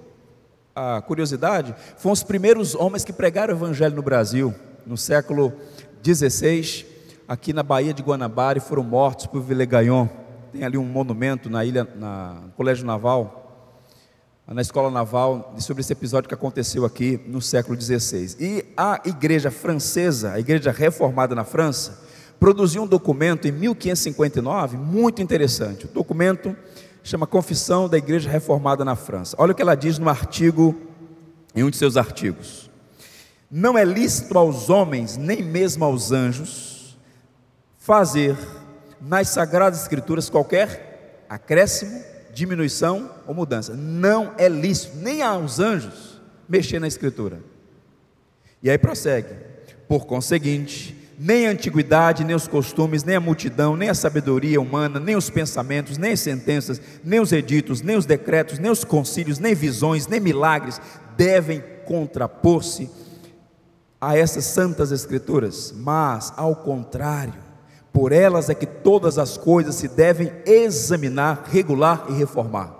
a 0.75 1.01
curiosidade, 1.01 1.75
foram 1.97 2.13
os 2.13 2.23
primeiros 2.23 2.75
homens 2.75 3.05
que 3.05 3.13
pregaram 3.13 3.53
o 3.53 3.57
evangelho 3.57 3.95
no 3.95 4.01
Brasil, 4.01 4.53
no 4.85 4.97
século 4.97 5.53
XVI, 6.03 6.85
aqui 7.27 7.53
na 7.53 7.63
Baía 7.63 7.93
de 7.93 8.01
Guanabara, 8.01 8.57
e 8.57 8.61
foram 8.61 8.83
mortos 8.83 9.27
por 9.27 9.41
Villegagnon. 9.41 10.07
Tem 10.51 10.63
ali 10.63 10.77
um 10.77 10.85
monumento 10.85 11.49
na 11.49 11.63
ilha, 11.63 11.87
na, 11.95 12.41
no 12.45 12.51
Colégio 12.51 12.85
Naval, 12.85 13.39
na 14.47 14.61
Escola 14.61 14.91
Naval, 14.91 15.55
sobre 15.57 15.81
esse 15.81 15.93
episódio 15.93 16.27
que 16.27 16.33
aconteceu 16.33 16.85
aqui 16.85 17.19
no 17.27 17.41
século 17.41 17.79
XVI. 17.79 18.35
E 18.39 18.65
a 18.75 18.99
igreja 19.05 19.49
francesa, 19.49 20.33
a 20.33 20.39
igreja 20.39 20.71
reformada 20.71 21.33
na 21.33 21.43
França, 21.43 22.01
produziu 22.39 22.83
um 22.83 22.87
documento 22.87 23.47
em 23.47 23.51
1559 23.51 24.75
muito 24.75 25.21
interessante. 25.21 25.85
O 25.85 25.87
documento 25.87 26.55
chama 27.03 27.27
Confissão 27.27 27.89
da 27.89 27.97
Igreja 27.97 28.29
Reformada 28.29 28.85
na 28.85 28.95
França. 28.95 29.35
Olha 29.37 29.51
o 29.51 29.55
que 29.55 29.61
ela 29.61 29.75
diz 29.75 29.99
no 29.99 30.09
artigo, 30.09 30.73
em 31.53 31.63
um 31.63 31.69
de 31.69 31.75
seus 31.77 31.97
artigos. 31.97 32.71
Não 33.51 33.77
é 33.77 33.83
lícito 33.83 34.35
aos 34.37 34.69
homens, 34.69 35.17
nem 35.17 35.43
mesmo 35.43 35.83
aos 35.83 36.11
anjos, 36.11 36.97
fazer 37.77 38.35
nas 39.01 39.27
Sagradas 39.29 39.81
Escrituras 39.81 40.29
qualquer 40.29 41.25
acréscimo, 41.29 42.01
diminuição 42.33 43.11
ou 43.27 43.35
mudança. 43.35 43.75
Não 43.75 44.33
é 44.37 44.47
lícito, 44.47 44.97
nem 44.97 45.21
aos 45.21 45.59
anjos, 45.59 46.21
mexer 46.47 46.79
na 46.79 46.87
Escritura. 46.87 47.39
E 48.63 48.69
aí 48.69 48.77
prossegue. 48.77 49.35
Por 49.87 50.05
conseguinte, 50.05 51.02
nem 51.17 51.47
a 51.47 51.51
antiguidade, 51.51 52.23
nem 52.23 52.35
os 52.35 52.47
costumes, 52.47 53.03
nem 53.03 53.15
a 53.15 53.19
multidão, 53.19 53.75
nem 53.75 53.89
a 53.89 53.93
sabedoria 53.93 54.59
humana, 54.59 54.99
nem 54.99 55.15
os 55.15 55.29
pensamentos, 55.29 55.97
nem 55.97 56.13
as 56.13 56.19
sentenças, 56.19 56.81
nem 57.03 57.19
os 57.19 57.31
editos, 57.31 57.81
nem 57.81 57.95
os 57.95 58.05
decretos, 58.05 58.59
nem 58.59 58.71
os 58.71 58.83
concílios, 58.83 59.39
nem 59.39 59.53
visões, 59.53 60.07
nem 60.07 60.19
milagres 60.19 60.81
devem 61.15 61.63
contrapor-se 61.85 62.89
a 63.99 64.17
essas 64.17 64.45
santas 64.45 64.91
escrituras, 64.91 65.73
mas 65.75 66.33
ao 66.35 66.55
contrário, 66.55 67.35
por 67.93 68.11
elas 68.11 68.49
é 68.49 68.55
que 68.55 68.65
todas 68.65 69.17
as 69.17 69.37
coisas 69.37 69.75
se 69.75 69.87
devem 69.87 70.31
examinar, 70.45 71.43
regular 71.49 72.05
e 72.09 72.13
reformar. 72.13 72.73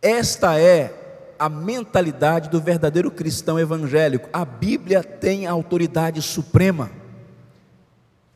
Esta 0.00 0.58
é 0.58 1.03
a 1.44 1.48
mentalidade 1.50 2.48
do 2.48 2.58
verdadeiro 2.58 3.10
cristão 3.10 3.60
evangélico. 3.60 4.30
A 4.32 4.46
Bíblia 4.46 5.04
tem 5.04 5.46
autoridade 5.46 6.22
suprema. 6.22 6.90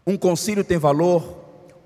Um 0.07 0.15
concílio 0.15 0.63
tem 0.63 0.77
valor, 0.77 1.39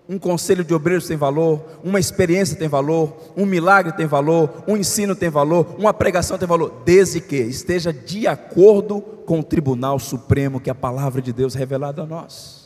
um 0.08 0.18
conselho 0.18 0.64
de 0.64 0.74
obreiros 0.74 1.06
tem 1.06 1.16
valor, 1.16 1.78
uma 1.84 2.00
experiência 2.00 2.56
tem 2.56 2.66
valor, 2.66 3.16
um 3.36 3.46
milagre 3.46 3.92
tem 3.92 4.04
valor, 4.04 4.64
um 4.66 4.76
ensino 4.76 5.14
tem 5.14 5.30
valor, 5.30 5.76
uma 5.78 5.94
pregação 5.94 6.36
tem 6.36 6.48
valor, 6.48 6.82
desde 6.84 7.20
que 7.20 7.36
esteja 7.36 7.92
de 7.92 8.26
acordo 8.26 9.00
com 9.00 9.38
o 9.38 9.44
tribunal 9.44 10.00
supremo 10.00 10.58
que 10.58 10.70
é 10.70 10.72
a 10.72 10.74
palavra 10.74 11.22
de 11.22 11.32
Deus 11.32 11.54
revelada 11.54 12.02
a 12.02 12.06
nós. 12.06 12.61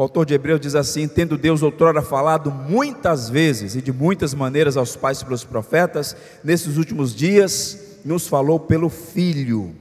O 0.00 0.02
autor 0.02 0.24
de 0.24 0.32
Hebreus 0.32 0.62
diz 0.62 0.74
assim: 0.74 1.06
Tendo 1.06 1.36
Deus 1.36 1.62
outrora 1.62 2.00
falado 2.00 2.50
muitas 2.50 3.28
vezes 3.28 3.74
e 3.74 3.82
de 3.82 3.92
muitas 3.92 4.32
maneiras 4.32 4.78
aos 4.78 4.96
pais 4.96 5.22
pelos 5.22 5.44
profetas, 5.44 6.16
nesses 6.42 6.78
últimos 6.78 7.14
dias 7.14 7.98
nos 8.02 8.26
falou 8.26 8.58
pelo 8.58 8.88
Filho. 8.88 9.74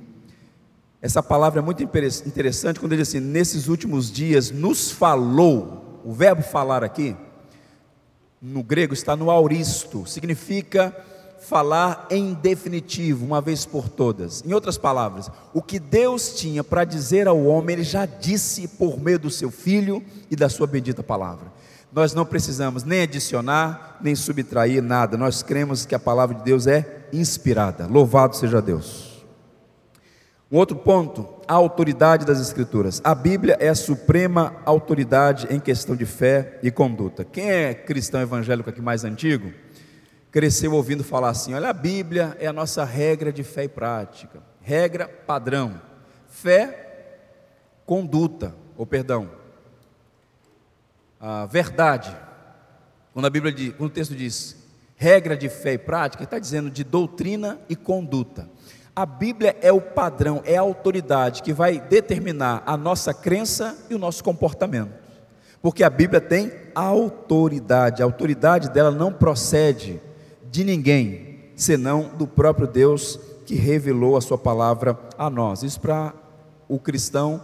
Essa 1.02 1.24
palavra 1.24 1.62
é 1.62 1.64
muito 1.64 1.82
interessante 1.82 2.82
quando 2.82 2.92
ele 2.92 3.02
diz 3.02 3.08
assim: 3.08 3.22
nesses 3.22 3.70
últimos 3.70 4.12
dias 4.12 4.52
nos 4.52 4.92
falou. 4.92 6.02
O 6.04 6.12
verbo 6.12 6.44
falar 6.44 6.84
aqui, 6.84 7.16
no 8.42 8.62
grego, 8.62 8.94
está 8.94 9.16
no 9.16 9.32
auristo, 9.32 10.06
significa 10.06 10.94
falar 11.42 12.08
em 12.10 12.34
definitivo, 12.34 13.26
uma 13.26 13.42
vez 13.42 13.66
por 13.66 13.90
todas. 13.90 14.44
Em 14.46 14.54
outras 14.54 14.78
palavras, 14.78 15.32
o 15.54 15.62
que 15.62 15.80
Deus 15.80 16.34
tinha 16.36 16.64
para 16.64 16.84
dizer 16.84 17.28
ao 17.28 17.44
homem, 17.46 17.76
Ele 17.76 17.84
já 17.84 18.06
disse 18.06 18.68
por 18.68 19.00
meio 19.00 19.20
do 19.20 19.30
seu 19.30 19.50
Filho 19.50 20.04
e 20.30 20.36
da 20.36 20.50
Sua 20.50 20.68
bendita 20.68 21.02
palavra. 21.02 21.52
Nós 21.92 22.14
não 22.14 22.26
precisamos 22.26 22.84
nem 22.84 23.02
adicionar, 23.02 23.98
nem 24.02 24.16
subtrair 24.16 24.82
nada. 24.82 25.18
Nós 25.18 25.42
cremos 25.42 25.86
que 25.86 25.96
a 25.96 26.00
palavra 26.00 26.36
de 26.36 26.44
Deus 26.44 26.68
é 26.68 27.08
inspirada. 27.12 27.88
Louvado 27.88 28.36
seja 28.36 28.62
Deus. 28.62 29.10
Um 30.52 30.58
outro 30.58 30.76
ponto, 30.76 31.28
a 31.48 31.54
autoridade 31.54 32.26
das 32.26 32.40
Escrituras. 32.40 33.00
A 33.04 33.14
Bíblia 33.14 33.56
é 33.60 33.70
a 33.70 33.76
suprema 33.76 34.56
autoridade 34.66 35.48
em 35.52 35.60
questão 35.60 35.96
de 35.96 36.06
fé 36.06 36.60
e 36.64 36.72
conduta. 36.72 37.24
Quem 37.24 37.52
é 37.52 37.74
cristão 37.74 38.20
evangélico 38.20 38.68
aqui 38.68 38.82
mais 38.82 39.04
antigo? 39.04 39.52
Cresceu 40.32 40.74
ouvindo 40.74 41.04
falar 41.04 41.30
assim: 41.30 41.54
olha, 41.54 41.70
a 41.70 41.74
Bíblia 41.74 42.36
é 42.40 42.48
a 42.48 42.54
nossa 42.54 42.84
regra 42.84 43.32
de 43.32 43.44
fé 43.44 43.66
e 43.66 43.70
prática, 43.70 44.42
regra 44.62 45.08
padrão. 45.08 45.82
Fé, 46.28 47.18
conduta, 47.86 48.56
ou 48.78 48.86
perdão, 48.86 49.30
a 51.20 51.46
verdade. 51.46 52.16
Quando 53.14 53.26
a 53.26 53.30
Bíblia 53.30 53.52
diz, 53.52 53.74
quando 53.74 53.90
o 53.90 53.94
texto 53.94 54.16
diz 54.16 54.56
regra 54.96 55.36
de 55.36 55.50
fé 55.50 55.74
e 55.74 55.78
prática, 55.78 56.24
está 56.24 56.38
dizendo 56.38 56.70
de 56.70 56.84
doutrina 56.84 57.60
e 57.68 57.76
conduta. 57.76 58.50
A 58.96 59.06
Bíblia 59.06 59.56
é 59.62 59.72
o 59.72 59.80
padrão, 59.80 60.42
é 60.46 60.58
a 60.58 60.62
autoridade 60.62 61.42
que 61.42 61.54
vai 61.54 61.80
determinar 61.80 62.64
a 62.66 62.76
nossa 62.76 63.14
crença 63.14 63.78
e 63.90 63.96
o 63.96 64.00
nosso 64.00 64.24
comportamento. 64.24 64.92
Porque 65.62 65.84
a 65.84 65.90
Bíblia 65.90 66.22
tem 66.22 66.52
autoridade, 66.76 68.02
a 68.02 68.06
autoridade 68.06 68.70
dela 68.70 68.92
não 68.92 69.12
procede 69.12 70.02
de 70.52 70.64
ninguém, 70.64 71.52
senão 71.56 72.12
do 72.18 72.28
próprio 72.28 72.68
Deus 72.68 73.20
que 73.46 73.56
revelou 73.56 74.16
a 74.16 74.22
sua 74.22 74.38
palavra 74.38 74.98
a 75.18 75.30
nós. 75.30 75.64
Isso 75.64 75.80
para 75.80 76.14
o 76.68 76.80
cristão, 76.80 77.42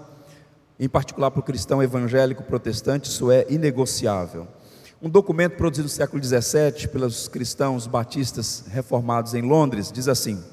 em 0.79 0.87
particular 0.87 1.31
para 1.31 1.39
o 1.39 1.43
cristão 1.43 1.81
evangélico 1.81 2.43
protestante, 2.43 3.09
isso 3.09 3.31
é 3.31 3.45
inegociável. 3.49 4.47
Um 5.01 5.09
documento 5.09 5.55
produzido 5.55 5.85
no 5.85 5.89
século 5.89 6.23
XVII 6.23 6.87
pelos 6.87 7.27
cristãos 7.27 7.85
batistas 7.85 8.63
reformados 8.69 9.33
em 9.33 9.41
Londres 9.41 9.91
diz 9.91 10.07
assim: 10.07 10.43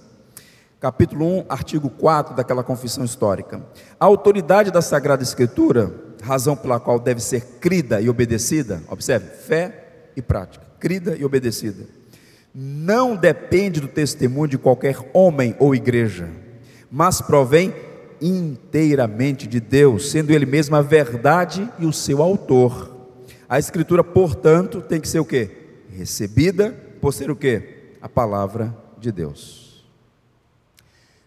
capítulo 0.80 1.24
1, 1.24 1.44
artigo 1.48 1.88
4 1.88 2.34
daquela 2.34 2.64
confissão 2.64 3.04
histórica. 3.04 3.64
A 3.98 4.04
autoridade 4.04 4.70
da 4.70 4.82
Sagrada 4.82 5.22
Escritura, 5.22 5.94
razão 6.22 6.56
pela 6.56 6.80
qual 6.80 6.98
deve 6.98 7.20
ser 7.20 7.58
crida 7.60 8.00
e 8.00 8.10
obedecida, 8.10 8.82
observe, 8.88 9.28
fé 9.28 10.10
e 10.16 10.20
prática, 10.20 10.66
crida 10.80 11.16
e 11.16 11.24
obedecida, 11.24 11.86
não 12.54 13.16
depende 13.16 13.80
do 13.80 13.88
testemunho 13.88 14.48
de 14.48 14.58
qualquer 14.58 14.96
homem 15.12 15.56
ou 15.58 15.74
igreja, 15.74 16.28
mas 16.90 17.20
provém 17.20 17.74
inteiramente 18.20 19.46
de 19.46 19.58
Deus, 19.58 20.10
sendo 20.10 20.30
Ele 20.30 20.46
mesmo 20.46 20.76
a 20.76 20.82
verdade 20.82 21.68
e 21.78 21.86
o 21.86 21.92
seu 21.92 22.22
autor. 22.22 22.90
A 23.48 23.58
Escritura, 23.58 24.04
portanto, 24.04 24.80
tem 24.80 25.00
que 25.00 25.08
ser 25.08 25.18
o 25.18 25.24
que? 25.24 25.50
Recebida 25.96 26.70
por 27.00 27.12
ser 27.12 27.30
o 27.30 27.36
que? 27.36 27.94
A 28.00 28.08
palavra 28.08 28.76
de 28.98 29.10
Deus. 29.10 29.84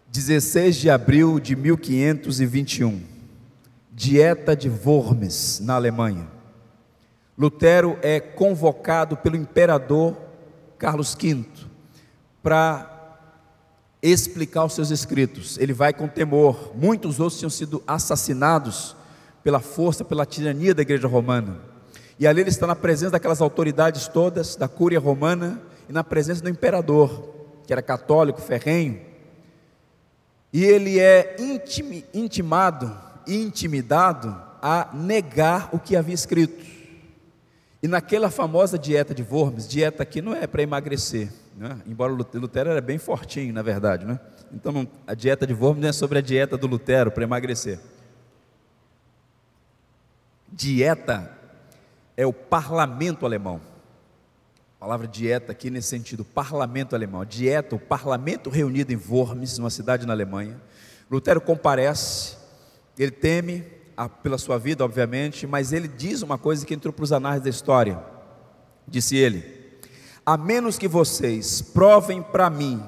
16 0.08 0.76
de 0.76 0.88
abril 0.88 1.38
de 1.38 1.54
1521, 1.54 3.02
dieta 3.92 4.56
de 4.56 4.70
Worms, 4.70 5.60
na 5.60 5.74
Alemanha. 5.74 6.26
Lutero 7.36 7.98
é 8.00 8.18
convocado 8.18 9.16
pelo 9.16 9.36
imperador 9.36 10.16
Carlos 10.78 11.16
V 11.20 11.44
para 12.42 13.18
explicar 14.02 14.64
os 14.64 14.74
seus 14.74 14.90
escritos. 14.90 15.58
Ele 15.58 15.72
vai 15.72 15.92
com 15.92 16.06
temor. 16.06 16.72
Muitos 16.74 17.18
outros 17.18 17.38
tinham 17.38 17.50
sido 17.50 17.82
assassinados 17.86 18.94
pela 19.42 19.60
força, 19.60 20.04
pela 20.04 20.26
tirania 20.26 20.74
da 20.74 20.82
igreja 20.82 21.08
romana. 21.08 21.58
E 22.18 22.26
ali 22.26 22.40
ele 22.40 22.50
está 22.50 22.66
na 22.66 22.76
presença 22.76 23.12
daquelas 23.12 23.40
autoridades 23.40 24.08
todas, 24.08 24.56
da 24.56 24.68
cúria 24.68 24.98
romana, 24.98 25.60
e 25.88 25.92
na 25.92 26.02
presença 26.02 26.42
do 26.42 26.48
imperador, 26.48 27.34
que 27.66 27.72
era 27.72 27.82
católico, 27.82 28.40
ferrenho 28.40 29.06
e 30.56 30.64
ele 30.64 30.98
é 30.98 31.36
intimado 32.14 32.96
intimidado 33.26 34.34
a 34.62 34.88
negar 34.94 35.68
o 35.70 35.78
que 35.78 35.94
havia 35.94 36.14
escrito. 36.14 36.64
E 37.86 37.88
naquela 37.88 38.32
famosa 38.32 38.76
dieta 38.76 39.14
de 39.14 39.22
Worms, 39.22 39.68
dieta 39.68 40.02
aqui 40.02 40.20
não 40.20 40.34
é 40.34 40.44
para 40.44 40.60
emagrecer, 40.60 41.32
né? 41.56 41.80
embora 41.86 42.12
Lutero 42.12 42.68
era 42.68 42.80
bem 42.80 42.98
fortinho, 42.98 43.54
na 43.54 43.62
verdade, 43.62 44.04
né? 44.04 44.18
Então 44.52 44.88
a 45.06 45.14
dieta 45.14 45.46
de 45.46 45.54
Worms 45.54 45.80
não 45.80 45.88
é 45.90 45.92
sobre 45.92 46.18
a 46.18 46.20
dieta 46.20 46.56
do 46.56 46.66
Lutero 46.66 47.12
para 47.12 47.22
emagrecer. 47.22 47.78
Dieta 50.50 51.30
é 52.16 52.26
o 52.26 52.32
parlamento 52.32 53.24
alemão. 53.24 53.60
A 54.76 54.80
palavra 54.80 55.06
dieta 55.06 55.52
aqui 55.52 55.70
nesse 55.70 55.86
sentido, 55.86 56.24
parlamento 56.24 56.96
alemão. 56.96 57.24
Dieta, 57.24 57.76
o 57.76 57.78
parlamento 57.78 58.50
reunido 58.50 58.92
em 58.92 59.00
Worms, 59.08 59.58
numa 59.58 59.70
cidade 59.70 60.04
na 60.08 60.12
Alemanha. 60.12 60.60
Lutero 61.08 61.40
comparece, 61.40 62.36
ele 62.98 63.12
teme 63.12 63.75
a, 63.96 64.08
pela 64.08 64.38
sua 64.38 64.58
vida, 64.58 64.84
obviamente, 64.84 65.46
mas 65.46 65.72
ele 65.72 65.88
diz 65.88 66.22
uma 66.22 66.36
coisa 66.36 66.66
que 66.66 66.74
entrou 66.74 66.92
para 66.92 67.04
os 67.04 67.12
anais 67.12 67.42
da 67.42 67.50
história. 67.50 68.02
Disse 68.86 69.16
ele: 69.16 69.44
A 70.24 70.36
menos 70.36 70.78
que 70.78 70.88
vocês 70.88 71.62
provem 71.62 72.22
para 72.22 72.50
mim, 72.50 72.82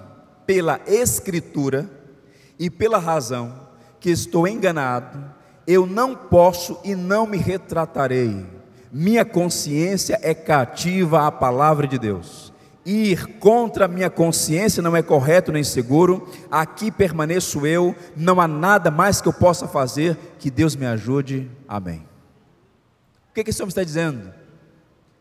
pela 0.47 0.81
Escritura 0.87 1.89
e 2.59 2.69
pela 2.69 2.99
razão, 2.99 3.69
que 4.01 4.11
estou 4.11 4.47
enganado, 4.47 5.33
eu 5.67 5.87
não 5.87 6.15
posso 6.15 6.79
e 6.85 6.95
não 6.95 7.27
me 7.27 7.37
retratarei 7.37 8.59
minha 8.93 9.25
consciência 9.25 10.19
é 10.23 10.33
cativa 10.33 11.27
à 11.27 11.33
palavra 11.33 11.87
de 11.87 11.99
Deus. 11.99 12.53
Ir 12.91 13.39
contra 13.39 13.85
a 13.85 13.89
minha 13.89 14.09
consciência 14.09 14.83
não 14.83 14.97
é 14.97 15.03
correto 15.03 15.53
nem 15.53 15.63
seguro. 15.63 16.27
Aqui 16.51 16.91
permaneço 16.91 17.67
eu, 17.67 17.95
não 18.17 18.41
há 18.41 18.49
nada 18.49 18.91
mais 18.91 19.21
que 19.21 19.29
eu 19.29 19.33
possa 19.35 19.69
fazer. 19.69 20.17
Que 20.39 20.51
Deus 20.51 20.75
me 20.75 20.87
ajude. 20.87 21.51
Amém. 21.69 22.03
O 23.31 23.35
que, 23.35 23.45
que 23.45 23.51
esse 23.51 23.61
homem 23.61 23.69
está 23.69 23.85
dizendo? 23.85 24.33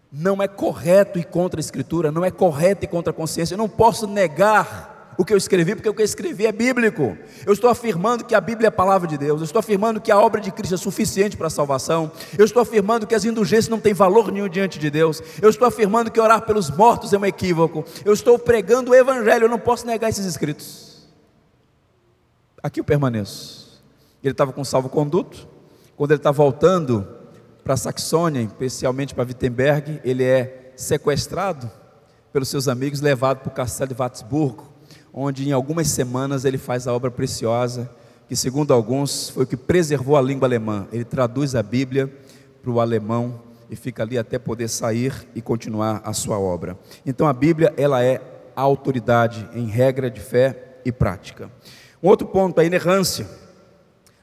Não 0.10 0.42
é 0.42 0.48
correto 0.48 1.20
ir 1.20 1.26
contra 1.26 1.60
a 1.60 1.62
Escritura, 1.62 2.10
não 2.10 2.24
é 2.24 2.32
correto 2.32 2.86
ir 2.86 2.88
contra 2.88 3.12
a 3.12 3.14
consciência. 3.14 3.56
Eu 3.56 3.58
não 3.58 3.68
posso 3.68 4.08
negar 4.08 4.97
o 5.18 5.26
que 5.26 5.34
eu 5.34 5.38
escrevi, 5.38 5.74
porque 5.74 5.90
o 5.90 5.94
que 5.94 6.02
eu 6.02 6.06
escrevi 6.06 6.46
é 6.46 6.52
bíblico. 6.52 7.18
Eu 7.44 7.52
estou 7.52 7.70
afirmando 7.70 8.24
que 8.24 8.36
a 8.36 8.40
Bíblia 8.40 8.68
é 8.68 8.70
a 8.70 8.72
palavra 8.72 9.08
de 9.08 9.18
Deus. 9.18 9.42
Eu 9.42 9.46
estou 9.46 9.60
afirmando 9.60 10.00
que 10.00 10.12
a 10.12 10.20
obra 10.20 10.40
de 10.40 10.52
Cristo 10.52 10.76
é 10.76 10.78
suficiente 10.78 11.36
para 11.36 11.48
a 11.48 11.50
salvação. 11.50 12.12
Eu 12.38 12.46
estou 12.46 12.62
afirmando 12.62 13.08
que 13.08 13.16
as 13.16 13.26
indulgências 13.26 13.68
não 13.68 13.80
têm 13.80 13.96
valor 13.96 14.32
nenhum 14.32 14.48
diante 14.48 14.78
de 14.78 14.92
Deus. 14.92 15.22
Eu 15.42 15.50
estou 15.50 15.68
afirmando 15.68 16.12
que 16.12 16.20
orar 16.20 16.44
pelos 16.44 16.70
mortos 16.70 17.14
é 17.14 17.18
um 17.18 17.26
equívoco. 17.26 17.84
Eu 18.06 18.14
estou 18.14 18.38
pregando 18.38 18.92
o 18.92 18.96
Evangelho. 18.96 19.46
Eu 19.46 19.50
não 19.50 19.58
posso 19.58 19.88
negar 19.88 20.08
esses 20.08 20.26
escritos. 20.26 21.08
Aqui 22.62 22.80
eu 22.80 22.84
permaneço. 22.84 23.82
Ele 24.24 24.34
estava 24.34 24.54
com 24.54 24.64
salvo-conduto. 24.64 25.48
Quando 25.96 26.12
ele 26.12 26.20
está 26.20 26.32
voltando 26.32 27.08
para 27.64 27.74
a 27.74 27.78
Saxônia, 27.78 28.42
especialmente 28.44 29.16
para 29.16 29.24
Wittenberg, 29.24 30.00
ele 30.04 30.24
é 30.24 30.74
sequestrado 30.76 31.72
pelos 32.32 32.50
seus 32.50 32.68
amigos, 32.68 33.02
levado 33.02 33.40
para 33.40 33.50
o 33.50 33.52
castelo 33.52 33.90
de 33.90 33.96
Watzburgo 33.96 34.77
onde 35.20 35.50
em 35.50 35.52
algumas 35.52 35.88
semanas 35.88 36.46
ele 36.46 36.60
faz 36.60 36.88
a 36.88 36.94
obra 36.94 37.10
preciosa, 37.10 37.90
que 38.30 38.36
segundo 38.36 38.72
alguns 38.72 39.30
foi 39.30 39.46
o 39.46 39.48
que 39.48 39.58
preservou 39.58 40.16
a 40.16 40.22
língua 40.22 40.48
alemã. 40.48 40.88
Ele 40.92 41.04
traduz 41.04 41.56
a 41.56 41.64
Bíblia 41.64 42.08
para 42.62 42.70
o 42.70 42.80
alemão 42.80 43.42
e 43.68 43.76
fica 43.76 44.04
ali 44.04 44.16
até 44.16 44.38
poder 44.38 44.68
sair 44.68 45.28
e 45.34 45.42
continuar 45.42 46.04
a 46.06 46.14
sua 46.14 46.38
obra. 46.38 46.78
Então 47.04 47.26
a 47.26 47.34
Bíblia, 47.34 47.74
ela 47.78 48.04
é 48.04 48.22
a 48.56 48.62
autoridade 48.62 49.50
em 49.56 49.66
regra 49.66 50.08
de 50.08 50.22
fé 50.22 50.78
e 50.86 50.92
prática. 50.92 51.50
Um 52.02 52.10
outro 52.10 52.28
ponto, 52.28 52.62
a 52.62 52.64
inerrância. 52.64 53.28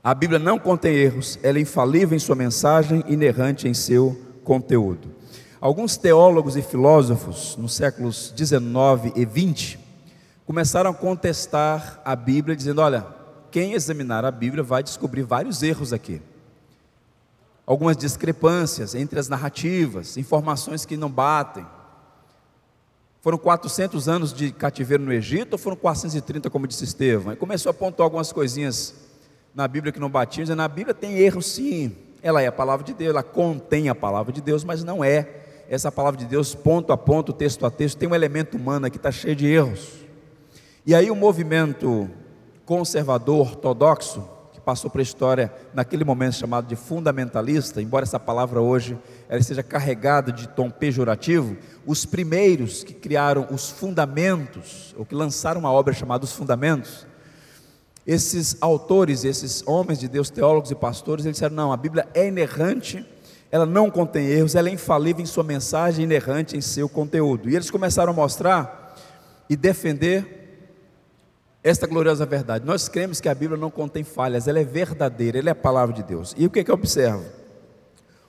A 0.03 0.15
Bíblia 0.15 0.39
não 0.39 0.61
contém 0.61 0.95
erros, 0.95 1.41
ela 1.43 1.59
é 1.59 1.63
infalível 1.63 2.15
em 2.15 2.21
sua 2.21 2.37
mensagem, 2.37 3.03
inerrante 3.09 3.67
em 3.67 3.75
seu 3.75 4.17
conteúdo. 4.45 5.09
Alguns 5.61 5.97
teólogos 5.97 6.57
e 6.57 6.63
filósofos, 6.63 7.57
nos 7.57 7.75
séculos 7.75 8.33
19 8.37 9.13
e 9.17 9.25
20, 9.25 9.84
começaram 10.47 10.91
a 10.91 10.95
contestar 10.95 12.01
a 12.05 12.15
Bíblia, 12.15 12.57
dizendo: 12.57 12.81
olha, 12.81 13.07
quem 13.51 13.73
examinar 13.73 14.25
a 14.25 14.31
Bíblia 14.31 14.63
vai 14.63 14.83
descobrir 14.83 15.23
vários 15.23 15.63
erros 15.63 15.93
aqui. 15.93 16.21
Algumas 17.67 17.97
discrepâncias 17.97 18.95
entre 18.95 19.19
as 19.19 19.29
narrativas, 19.29 20.17
informações 20.17 20.85
que 20.85 20.97
não 20.97 21.11
batem. 21.11 21.67
Foram 23.23 23.39
400 23.39 24.07
anos 24.07 24.35
de 24.35 24.53
cativeiro 24.53 25.03
no 25.03 25.13
Egito 25.13 25.53
ou 25.53 25.59
foram 25.59 25.77
430, 25.77 26.51
como 26.51 26.67
disse 26.67 26.85
Estevão? 26.85 27.31
Aí 27.31 27.37
começou 27.37 27.71
a 27.71 27.73
apontar 27.73 28.05
algumas 28.05 28.31
coisinhas 28.33 28.95
na 29.55 29.67
Bíblia 29.67 29.93
que 29.93 29.99
não 29.99 30.11
batiam, 30.11 30.45
dizendo: 30.45 30.59
na 30.59 30.69
Bíblia 30.69 30.95
tem 30.95 31.17
erros 31.17 31.47
sim. 31.47 31.97
Ela 32.23 32.43
é 32.43 32.47
a 32.47 32.53
palavra 32.53 32.85
de 32.85 32.93
Deus, 32.93 33.11
ela 33.11 33.23
contém 33.23 33.89
a 33.89 33.95
palavra 33.95 34.33
de 34.33 34.41
Deus, 34.41 34.65
mas 34.65 34.83
não 34.83 35.03
é 35.03 35.43
essa 35.69 35.91
palavra 35.91 36.19
de 36.19 36.27
Deus, 36.27 36.55
ponto 36.55 36.93
a 36.93 36.97
ponto, 36.97 37.33
texto 37.33 37.65
a 37.65 37.71
texto, 37.71 37.99
tem 37.99 38.09
um 38.09 38.15
elemento 38.15 38.57
humano 38.57 38.91
que 38.91 38.97
está 38.97 39.11
cheio 39.11 39.35
de 39.35 39.47
erros. 39.47 40.04
E 40.87 40.95
aí 40.95 41.11
o 41.11 41.17
movimento 41.17 42.11
conservador 42.67 43.49
ortodoxo, 43.49 44.23
que 44.53 44.61
passou 44.61 44.91
para 44.91 45.01
a 45.01 45.03
história 45.03 45.51
naquele 45.73 46.05
momento 46.05 46.35
chamado 46.35 46.67
de 46.67 46.77
fundamentalista, 46.77 47.81
embora 47.81 48.05
essa 48.05 48.21
palavra 48.21 48.61
hoje 48.61 48.99
ela 49.27 49.43
seja 49.43 49.63
carregada 49.63 50.31
de 50.31 50.47
tom 50.47 50.69
pejorativo, 50.69 51.57
os 51.87 52.05
primeiros 52.05 52.85
que 52.85 52.93
criaram 52.93 53.47
os 53.51 53.71
fundamentos, 53.71 54.95
ou 54.99 55.07
que 55.07 55.15
lançaram 55.15 55.59
uma 55.59 55.73
obra 55.73 55.95
chamada 55.95 56.25
Os 56.25 56.33
Fundamentos, 56.33 57.07
esses 58.07 58.59
autores, 58.61 59.25
esses 59.25 59.67
homens 59.67 59.99
de 59.99 60.07
Deus, 60.07 60.29
teólogos 60.29 60.71
e 60.71 60.75
pastores, 60.75 61.25
eles 61.25 61.37
disseram: 61.37 61.57
não, 61.57 61.73
a 61.73 61.79
Bíblia 61.79 62.07
é 62.13 62.29
inerrante, 62.29 63.03
ela 63.51 63.65
não 63.65 63.91
contém 63.91 64.27
erros, 64.27 64.55
ela 64.55 64.69
é 64.69 64.73
infalível 64.73 65.23
em 65.23 65.27
sua 65.27 65.45
mensagem, 65.45 66.05
inerrante 66.05 66.59
em 66.59 66.61
seu 66.61 66.91
conteúdo. 66.91 67.49
E 67.49 67.57
eles 67.57 67.71
começaram 67.71 68.13
a 68.13 68.15
mostrar 68.15 68.95
e 69.49 69.57
defender 69.57 70.44
esta 71.65 71.87
gloriosa 71.87 72.27
verdade. 72.27 72.67
Nós 72.67 72.89
cremos 72.91 73.23
que 73.23 73.29
a 73.29 73.35
Bíblia 73.35 73.59
não 73.59 73.71
contém 73.71 74.05
falhas, 74.05 74.47
ela 74.47 74.61
é 74.61 74.65
verdadeira, 74.65 75.39
ela 75.39 75.49
é 75.49 75.53
a 75.53 75.57
palavra 75.57 75.95
de 75.95 76.03
Deus. 76.03 76.35
E 76.37 76.45
o 76.45 76.51
que 76.51 76.61
é 76.61 76.65
que 76.65 76.71
eu 76.71 76.75
observo? 76.75 77.25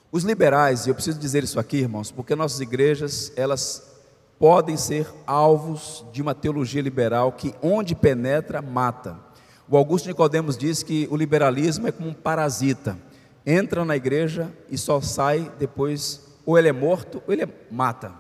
Os 0.09 0.23
liberais, 0.23 0.85
e 0.85 0.89
eu 0.89 0.95
preciso 0.95 1.19
dizer 1.19 1.43
isso 1.43 1.59
aqui, 1.59 1.79
irmãos, 1.79 2.09
porque 2.09 2.33
nossas 2.33 2.61
igrejas, 2.61 3.33
elas 3.35 3.93
podem 4.39 4.77
ser 4.77 5.05
alvos 5.27 6.05
de 6.13 6.21
uma 6.21 6.33
teologia 6.33 6.81
liberal 6.81 7.33
que 7.33 7.53
onde 7.61 7.93
penetra, 7.93 8.61
mata. 8.61 9.19
O 9.67 9.75
Augusto 9.75 10.07
Nicodemos 10.07 10.57
diz 10.57 10.81
que 10.81 11.05
o 11.11 11.17
liberalismo 11.17 11.89
é 11.89 11.91
como 11.91 12.09
um 12.09 12.13
parasita. 12.13 12.97
Entra 13.45 13.83
na 13.83 13.97
igreja 13.97 14.49
e 14.69 14.77
só 14.77 15.01
sai 15.01 15.51
depois, 15.59 16.25
ou 16.45 16.57
ele 16.57 16.69
é 16.69 16.73
morto, 16.73 17.21
ou 17.27 17.33
ele 17.33 17.43
é, 17.43 17.49
mata. 17.69 18.13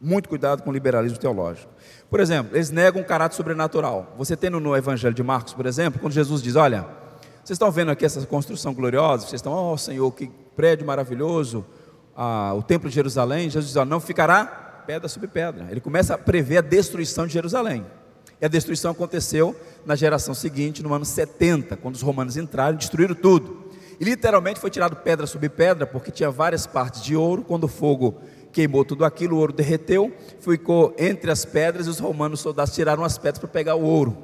Muito 0.00 0.28
cuidado 0.28 0.64
com 0.64 0.70
o 0.70 0.72
liberalismo 0.72 1.18
teológico. 1.18 1.70
Por 2.10 2.20
exemplo, 2.20 2.56
eles 2.56 2.70
negam 2.70 3.02
o 3.02 3.04
caráter 3.04 3.36
sobrenatural. 3.36 4.14
Você 4.16 4.36
tem 4.36 4.48
no 4.48 4.76
Evangelho 4.76 5.14
de 5.14 5.22
Marcos, 5.22 5.52
por 5.52 5.66
exemplo, 5.66 6.00
quando 6.00 6.12
Jesus 6.12 6.42
diz: 6.42 6.56
Olha, 6.56 6.86
vocês 7.44 7.56
estão 7.56 7.70
vendo 7.70 7.90
aqui 7.90 8.04
essa 8.04 8.24
construção 8.26 8.72
gloriosa, 8.72 9.26
vocês 9.26 9.38
estão, 9.38 9.72
oh 9.72 9.76
Senhor, 9.76 10.10
que 10.12 10.30
prédio 10.56 10.86
maravilhoso, 10.86 11.64
ah, 12.16 12.52
o 12.54 12.62
templo 12.62 12.88
de 12.88 12.94
Jerusalém. 12.94 13.50
Jesus 13.50 13.66
diz: 13.66 13.76
oh, 13.76 13.84
Não 13.84 14.00
ficará 14.00 14.44
pedra 14.86 15.06
sobre 15.06 15.28
pedra. 15.28 15.68
Ele 15.70 15.80
começa 15.80 16.14
a 16.14 16.18
prever 16.18 16.58
a 16.58 16.62
destruição 16.62 17.26
de 17.26 17.32
Jerusalém. 17.34 17.84
E 18.40 18.44
a 18.46 18.48
destruição 18.48 18.92
aconteceu 18.92 19.54
na 19.84 19.94
geração 19.94 20.32
seguinte, 20.32 20.82
no 20.82 20.94
ano 20.94 21.04
70, 21.04 21.76
quando 21.76 21.96
os 21.96 22.02
romanos 22.02 22.36
entraram 22.36 22.74
e 22.74 22.78
destruíram 22.78 23.14
tudo. 23.14 23.68
E 24.00 24.04
literalmente 24.04 24.60
foi 24.60 24.70
tirado 24.70 24.96
pedra 24.96 25.26
sobre 25.26 25.48
pedra, 25.48 25.86
porque 25.86 26.10
tinha 26.10 26.30
várias 26.30 26.66
partes 26.66 27.02
de 27.02 27.16
ouro. 27.16 27.42
Quando 27.42 27.64
o 27.64 27.68
fogo 27.68 28.20
queimou 28.52 28.84
tudo 28.84 29.04
aquilo, 29.04 29.36
o 29.36 29.38
ouro 29.38 29.52
derreteu, 29.52 30.12
ficou 30.40 30.94
entre 30.98 31.30
as 31.30 31.44
pedras 31.44 31.86
e 31.86 31.90
os 31.90 31.98
romanos 31.98 32.40
soldados 32.40 32.74
tiraram 32.74 33.04
as 33.04 33.18
pedras 33.18 33.38
para 33.38 33.48
pegar 33.48 33.74
o 33.74 33.82
ouro. 33.82 34.16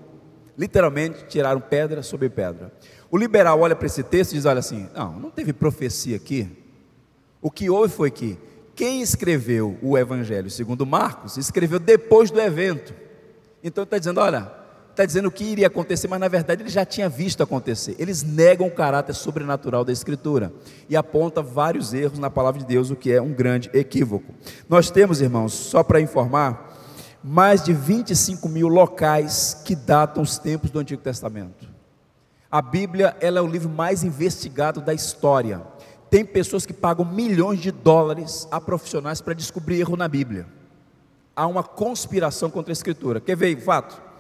Literalmente 0.57 1.27
tiraram 1.27 1.61
pedra 1.61 2.03
sobre 2.03 2.29
pedra. 2.29 2.73
O 3.11 3.19
liberal 3.19 3.61
olha 3.61 3.75
para 3.75 3.87
esse 3.87 4.03
texto 4.03 4.33
e 4.33 4.35
diz: 4.37 4.45
olha 4.45 4.61
assim, 4.61 4.89
não, 4.95 5.19
não 5.19 5.31
teve 5.31 5.53
profecia 5.53 6.17
aqui. 6.17 6.49
O 7.41 7.51
que 7.51 7.69
houve 7.69 7.93
foi 7.93 8.11
que 8.11 8.39
quem 8.75 9.03
escreveu 9.03 9.79
o 9.83 9.97
Evangelho 9.99 10.51
segundo 10.51 10.87
Marcos 10.87 11.37
escreveu 11.37 11.79
depois 11.79 12.31
do 12.31 12.41
evento. 12.41 12.95
Então 13.63 13.85
está 13.85 13.99
dizendo: 13.99 14.21
olha, 14.21 14.51
está 14.95 15.05
dizendo 15.05 15.27
o 15.27 15.31
que 15.31 15.45
iria 15.45 15.67
acontecer, 15.67 16.07
mas 16.07 16.21
na 16.21 16.29
verdade 16.29 16.63
ele 16.63 16.71
já 16.71 16.85
tinha 16.85 17.09
visto 17.09 17.43
acontecer. 17.43 17.97
Eles 17.99 18.23
negam 18.23 18.67
o 18.67 18.71
caráter 18.71 19.13
sobrenatural 19.13 19.85
da 19.85 19.93
Escritura 19.93 20.53
e 20.89 20.97
aponta 20.97 21.43
vários 21.43 21.93
erros 21.93 22.19
na 22.19 22.31
palavra 22.31 22.61
de 22.61 22.67
Deus, 22.67 22.91
o 22.91 22.97
que 22.97 23.13
é 23.13 23.21
um 23.21 23.33
grande 23.33 23.69
equívoco. 23.75 24.33
Nós 24.69 24.91
temos, 24.91 25.21
irmãos, 25.21 25.53
só 25.53 25.83
para 25.83 26.01
informar, 26.01 26.73
mais 27.23 27.65
de 27.65 27.73
25 27.73 28.49
mil 28.49 28.69
locais 28.69 29.61
que 29.65 29.75
datam 29.75 30.23
os 30.23 30.39
tempos 30.39 30.71
do 30.71 30.79
Antigo 30.79 31.03
Testamento. 31.03 31.69
A 32.51 32.63
Bíblia 32.63 33.17
ela 33.21 33.41
é 33.41 33.43
o 33.43 33.49
livro 33.49 33.69
mais 33.69 34.05
investigado 34.05 34.81
da 34.81 34.95
história. 34.95 35.61
Tem 36.09 36.25
pessoas 36.25 36.65
que 36.65 36.73
pagam 36.73 37.05
milhões 37.05 37.59
de 37.61 37.73
dólares 37.73 38.47
a 38.49 38.61
profissionais 38.61 39.21
para 39.21 39.35
descobrir 39.35 39.81
erro 39.81 39.97
na 39.97 40.07
Bíblia. 40.07 40.47
Há 41.35 41.49
uma 41.49 41.65
conspiração 41.65 42.49
contra 42.49 42.71
a 42.71 42.75
Escritura. 42.75 43.21
Quer 43.21 43.37
ver 43.37 43.57
o 43.57 43.61
fato? 43.61 44.14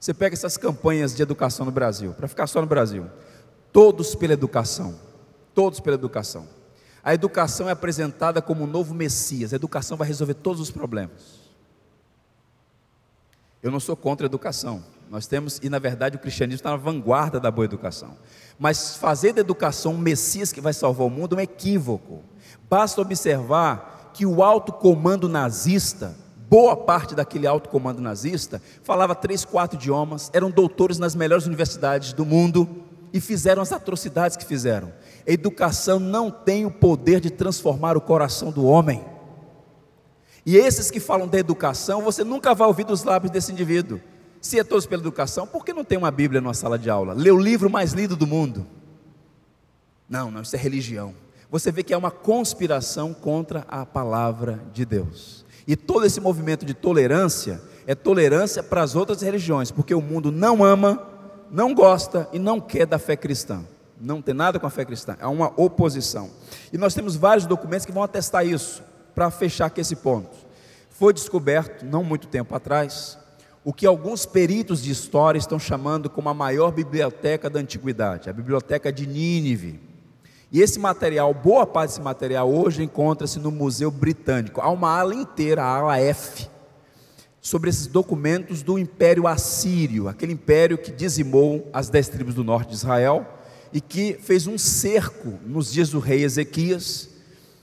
Você 0.00 0.14
pega 0.14 0.34
essas 0.34 0.56
campanhas 0.56 1.14
de 1.14 1.22
educação 1.22 1.66
no 1.66 1.70
Brasil, 1.70 2.14
para 2.14 2.26
ficar 2.26 2.46
só 2.46 2.62
no 2.62 2.66
Brasil, 2.66 3.06
todos 3.70 4.14
pela 4.14 4.32
educação, 4.32 4.98
todos 5.54 5.78
pela 5.78 5.94
educação. 5.94 6.48
A 7.04 7.12
educação 7.12 7.68
é 7.68 7.72
apresentada 7.72 8.40
como 8.40 8.64
um 8.64 8.66
novo 8.66 8.94
Messias, 8.94 9.52
a 9.52 9.56
educação 9.56 9.98
vai 9.98 10.08
resolver 10.08 10.34
todos 10.34 10.58
os 10.58 10.70
problemas. 10.70 11.50
Eu 13.62 13.70
não 13.70 13.78
sou 13.78 13.94
contra 13.94 14.24
a 14.24 14.28
educação, 14.28 14.82
nós 15.10 15.26
temos, 15.26 15.60
e 15.62 15.68
na 15.68 15.78
verdade 15.78 16.16
o 16.16 16.20
cristianismo 16.20 16.60
está 16.60 16.70
na 16.70 16.76
vanguarda 16.76 17.38
da 17.38 17.50
boa 17.50 17.66
educação. 17.66 18.16
Mas 18.58 18.96
fazer 18.96 19.34
da 19.34 19.42
educação 19.42 19.92
um 19.92 19.98
Messias 19.98 20.50
que 20.50 20.62
vai 20.62 20.72
salvar 20.72 21.06
o 21.06 21.10
mundo 21.10 21.34
é 21.34 21.38
um 21.38 21.42
equívoco. 21.42 22.24
Basta 22.70 23.02
observar 23.02 24.12
que 24.14 24.24
o 24.24 24.42
alto 24.42 24.72
comando 24.72 25.28
nazista 25.28 26.16
boa 26.50 26.76
parte 26.76 27.14
daquele 27.14 27.46
alto 27.46 27.68
comando 27.68 28.02
nazista 28.02 28.60
falava 28.82 29.14
três, 29.14 29.44
quatro 29.44 29.78
idiomas, 29.78 30.28
eram 30.32 30.50
doutores 30.50 30.98
nas 30.98 31.14
melhores 31.14 31.46
universidades 31.46 32.12
do 32.12 32.26
mundo 32.26 32.68
e 33.12 33.20
fizeram 33.20 33.62
as 33.62 33.70
atrocidades 33.70 34.36
que 34.36 34.44
fizeram. 34.44 34.92
A 35.26 35.30
educação 35.30 36.00
não 36.00 36.28
tem 36.28 36.66
o 36.66 36.70
poder 36.70 37.20
de 37.20 37.30
transformar 37.30 37.96
o 37.96 38.00
coração 38.00 38.50
do 38.50 38.64
homem. 38.64 39.04
E 40.44 40.56
esses 40.56 40.90
que 40.90 40.98
falam 40.98 41.28
da 41.28 41.38
educação, 41.38 42.02
você 42.02 42.24
nunca 42.24 42.52
vai 42.52 42.66
ouvir 42.66 42.84
dos 42.84 43.04
lábios 43.04 43.30
desse 43.30 43.52
indivíduo. 43.52 44.00
Se 44.40 44.58
é 44.58 44.64
todos 44.64 44.86
pela 44.86 45.02
educação, 45.02 45.46
por 45.46 45.64
que 45.64 45.72
não 45.72 45.84
tem 45.84 45.98
uma 45.98 46.10
Bíblia 46.10 46.40
numa 46.40 46.54
sala 46.54 46.78
de 46.78 46.90
aula? 46.90 47.12
Lê 47.12 47.30
o 47.30 47.38
livro 47.38 47.70
mais 47.70 47.92
lido 47.92 48.16
do 48.16 48.26
mundo. 48.26 48.66
Não, 50.08 50.30
não, 50.32 50.42
isso 50.42 50.56
é 50.56 50.58
religião. 50.58 51.14
Você 51.48 51.70
vê 51.70 51.84
que 51.84 51.92
é 51.92 51.96
uma 51.96 52.10
conspiração 52.10 53.14
contra 53.14 53.64
a 53.68 53.86
palavra 53.86 54.60
de 54.72 54.84
Deus. 54.84 55.39
E 55.70 55.76
todo 55.76 56.04
esse 56.04 56.20
movimento 56.20 56.66
de 56.66 56.74
tolerância 56.74 57.62
é 57.86 57.94
tolerância 57.94 58.60
para 58.60 58.82
as 58.82 58.96
outras 58.96 59.22
religiões, 59.22 59.70
porque 59.70 59.94
o 59.94 60.02
mundo 60.02 60.32
não 60.32 60.64
ama, 60.64 61.00
não 61.48 61.72
gosta 61.72 62.28
e 62.32 62.40
não 62.40 62.60
quer 62.60 62.86
da 62.86 62.98
fé 62.98 63.14
cristã. 63.14 63.64
Não 64.00 64.20
tem 64.20 64.34
nada 64.34 64.58
com 64.58 64.66
a 64.66 64.70
fé 64.70 64.84
cristã, 64.84 65.16
é 65.20 65.28
uma 65.28 65.52
oposição. 65.56 66.28
E 66.72 66.76
nós 66.76 66.92
temos 66.92 67.14
vários 67.14 67.46
documentos 67.46 67.86
que 67.86 67.92
vão 67.92 68.02
atestar 68.02 68.44
isso, 68.44 68.82
para 69.14 69.30
fechar 69.30 69.66
aqui 69.66 69.80
esse 69.80 69.94
ponto. 69.94 70.36
Foi 70.88 71.12
descoberto, 71.12 71.84
não 71.84 72.02
muito 72.02 72.26
tempo 72.26 72.52
atrás, 72.52 73.16
o 73.62 73.72
que 73.72 73.86
alguns 73.86 74.26
peritos 74.26 74.82
de 74.82 74.90
história 74.90 75.38
estão 75.38 75.60
chamando 75.60 76.10
como 76.10 76.28
a 76.28 76.34
maior 76.34 76.72
biblioteca 76.72 77.48
da 77.48 77.60
antiguidade, 77.60 78.28
a 78.28 78.32
biblioteca 78.32 78.92
de 78.92 79.06
Nínive. 79.06 79.78
E 80.52 80.60
esse 80.60 80.80
material, 80.80 81.32
boa 81.32 81.64
parte 81.64 81.90
desse 81.90 82.00
material 82.00 82.52
hoje 82.52 82.82
encontra-se 82.82 83.38
no 83.38 83.52
Museu 83.52 83.88
Britânico. 83.88 84.60
Há 84.60 84.68
uma 84.68 84.98
ala 84.98 85.14
inteira, 85.14 85.62
a 85.62 85.76
ala 85.76 86.00
F, 86.00 86.48
sobre 87.40 87.70
esses 87.70 87.86
documentos 87.86 88.60
do 88.60 88.76
Império 88.76 89.28
Assírio, 89.28 90.08
aquele 90.08 90.32
império 90.32 90.76
que 90.76 90.90
dizimou 90.90 91.70
as 91.72 91.88
dez 91.88 92.08
tribos 92.08 92.34
do 92.34 92.42
norte 92.42 92.70
de 92.70 92.74
Israel 92.74 93.26
e 93.72 93.80
que 93.80 94.14
fez 94.14 94.48
um 94.48 94.58
cerco 94.58 95.38
nos 95.46 95.72
dias 95.72 95.90
do 95.90 96.00
rei 96.00 96.24
Ezequias. 96.24 97.08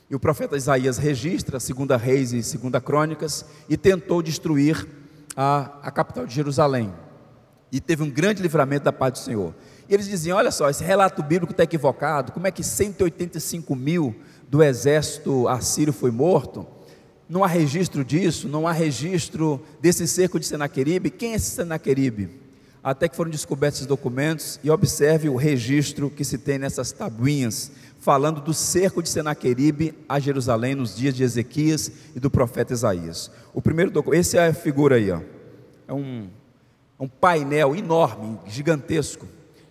E 0.10 0.16
o 0.16 0.20
profeta 0.20 0.56
Isaías 0.56 0.98
registra, 0.98 1.60
segunda 1.60 1.98
Reis 1.98 2.32
e 2.32 2.42
segunda 2.42 2.80
Crônicas, 2.80 3.44
e 3.68 3.76
tentou 3.76 4.22
destruir 4.22 4.88
a, 5.36 5.74
a 5.84 5.92
capital 5.92 6.26
de 6.26 6.34
Jerusalém. 6.34 6.94
E 7.70 7.82
teve 7.82 8.02
um 8.02 8.10
grande 8.10 8.42
livramento 8.42 8.86
da 8.86 8.94
paz 8.94 9.12
do 9.12 9.20
Senhor. 9.20 9.54
E 9.90 9.94
eles 9.94 10.08
diziam: 10.08 10.38
olha 10.38 10.52
só, 10.52 10.70
esse 10.70 10.84
relato 10.84 11.24
bíblico 11.24 11.52
está 11.52 11.64
equivocado. 11.64 12.32
Como 12.32 12.48
é 12.48 12.52
que 12.52 12.64
185 12.64 13.76
mil 13.76 14.16
do 14.50 14.64
exército 14.64 15.48
assírio 15.48 15.94
foi 15.94 16.12
morto? 16.12 16.66
Não 17.30 17.44
há 17.44 17.48
registro 17.48 18.06
disso, 18.06 18.48
não 18.48 18.68
há 18.68 18.72
registro 18.72 19.62
desse 19.82 20.08
cerco 20.08 20.40
de 20.40 20.46
Senaqueribe. 20.46 21.10
Quem 21.10 21.34
é 21.34 21.36
esse 21.36 21.52
Senaqueribe? 21.52 22.30
Até 22.82 23.10
que 23.10 23.18
foram 23.18 23.30
descobertos 23.30 23.80
esses 23.80 23.88
documentos 23.88 24.60
e 24.64 24.70
observe 24.70 25.28
o 25.28 25.36
registro 25.36 26.10
que 26.10 26.24
se 26.24 26.38
tem 26.38 26.58
nessas 26.58 26.94
tabuinhas, 26.94 27.70
falando 28.00 28.40
do 28.40 28.54
cerco 28.54 29.04
de 29.04 29.10
Senaqueribe 29.10 29.94
a 30.08 30.20
Jerusalém 30.20 30.74
nos 30.74 30.96
dias 30.96 31.14
de 31.14 31.24
Ezequias 31.24 31.92
e 32.16 32.20
do 32.20 32.30
profeta 32.30 32.72
Isaías. 32.72 33.30
O 33.54 33.62
primeiro 33.62 33.92
documento, 33.92 34.22
esse 34.22 34.38
é 34.38 34.48
a 34.48 34.54
figura 34.54 34.96
aí, 34.96 35.12
ó. 35.12 35.20
é 35.86 35.94
um, 35.94 36.30
um 36.98 37.10
painel 37.10 37.76
enorme, 37.76 38.40
gigantesco, 38.48 39.28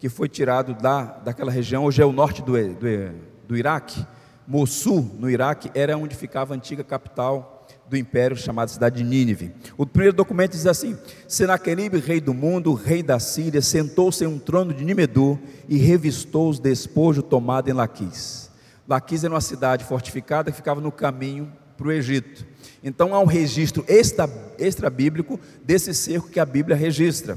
que 0.06 0.08
foi 0.08 0.28
tirado 0.28 0.72
da, 0.72 1.02
daquela 1.02 1.50
região, 1.50 1.84
hoje 1.84 2.00
é 2.00 2.06
o 2.06 2.12
norte 2.12 2.40
do, 2.40 2.52
do, 2.52 3.12
do 3.48 3.56
Iraque, 3.56 4.06
Mossul, 4.46 5.10
no 5.18 5.28
Iraque, 5.28 5.68
era 5.74 5.98
onde 5.98 6.14
ficava 6.14 6.54
a 6.54 6.56
antiga 6.56 6.84
capital 6.84 7.66
do 7.88 7.96
império, 7.96 8.36
chamada 8.36 8.70
cidade 8.70 8.98
de 8.98 9.04
Nínive. 9.04 9.52
O 9.76 9.84
primeiro 9.84 10.16
documento 10.16 10.52
diz 10.52 10.64
assim: 10.64 10.96
Senaqueribe, 11.26 11.98
rei 11.98 12.20
do 12.20 12.32
mundo, 12.32 12.72
rei 12.72 13.02
da 13.02 13.18
Síria, 13.18 13.60
sentou-se 13.60 14.22
em 14.22 14.28
um 14.28 14.38
trono 14.38 14.72
de 14.72 14.84
Nimedu 14.84 15.40
e 15.68 15.76
revistou 15.76 16.48
os 16.48 16.60
despojos 16.60 17.24
tomados 17.24 17.68
em 17.68 17.74
Laquis. 17.74 18.48
Laquis 18.88 19.24
era 19.24 19.34
uma 19.34 19.40
cidade 19.40 19.84
fortificada 19.84 20.52
que 20.52 20.56
ficava 20.56 20.80
no 20.80 20.92
caminho 20.92 21.52
para 21.76 21.88
o 21.88 21.92
Egito. 21.92 22.46
Então 22.80 23.12
há 23.12 23.18
um 23.18 23.26
registro 23.26 23.84
extra-bíblico 23.88 25.40
desse 25.64 25.92
cerco 25.92 26.28
que 26.28 26.38
a 26.38 26.46
Bíblia 26.46 26.76
registra. 26.76 27.36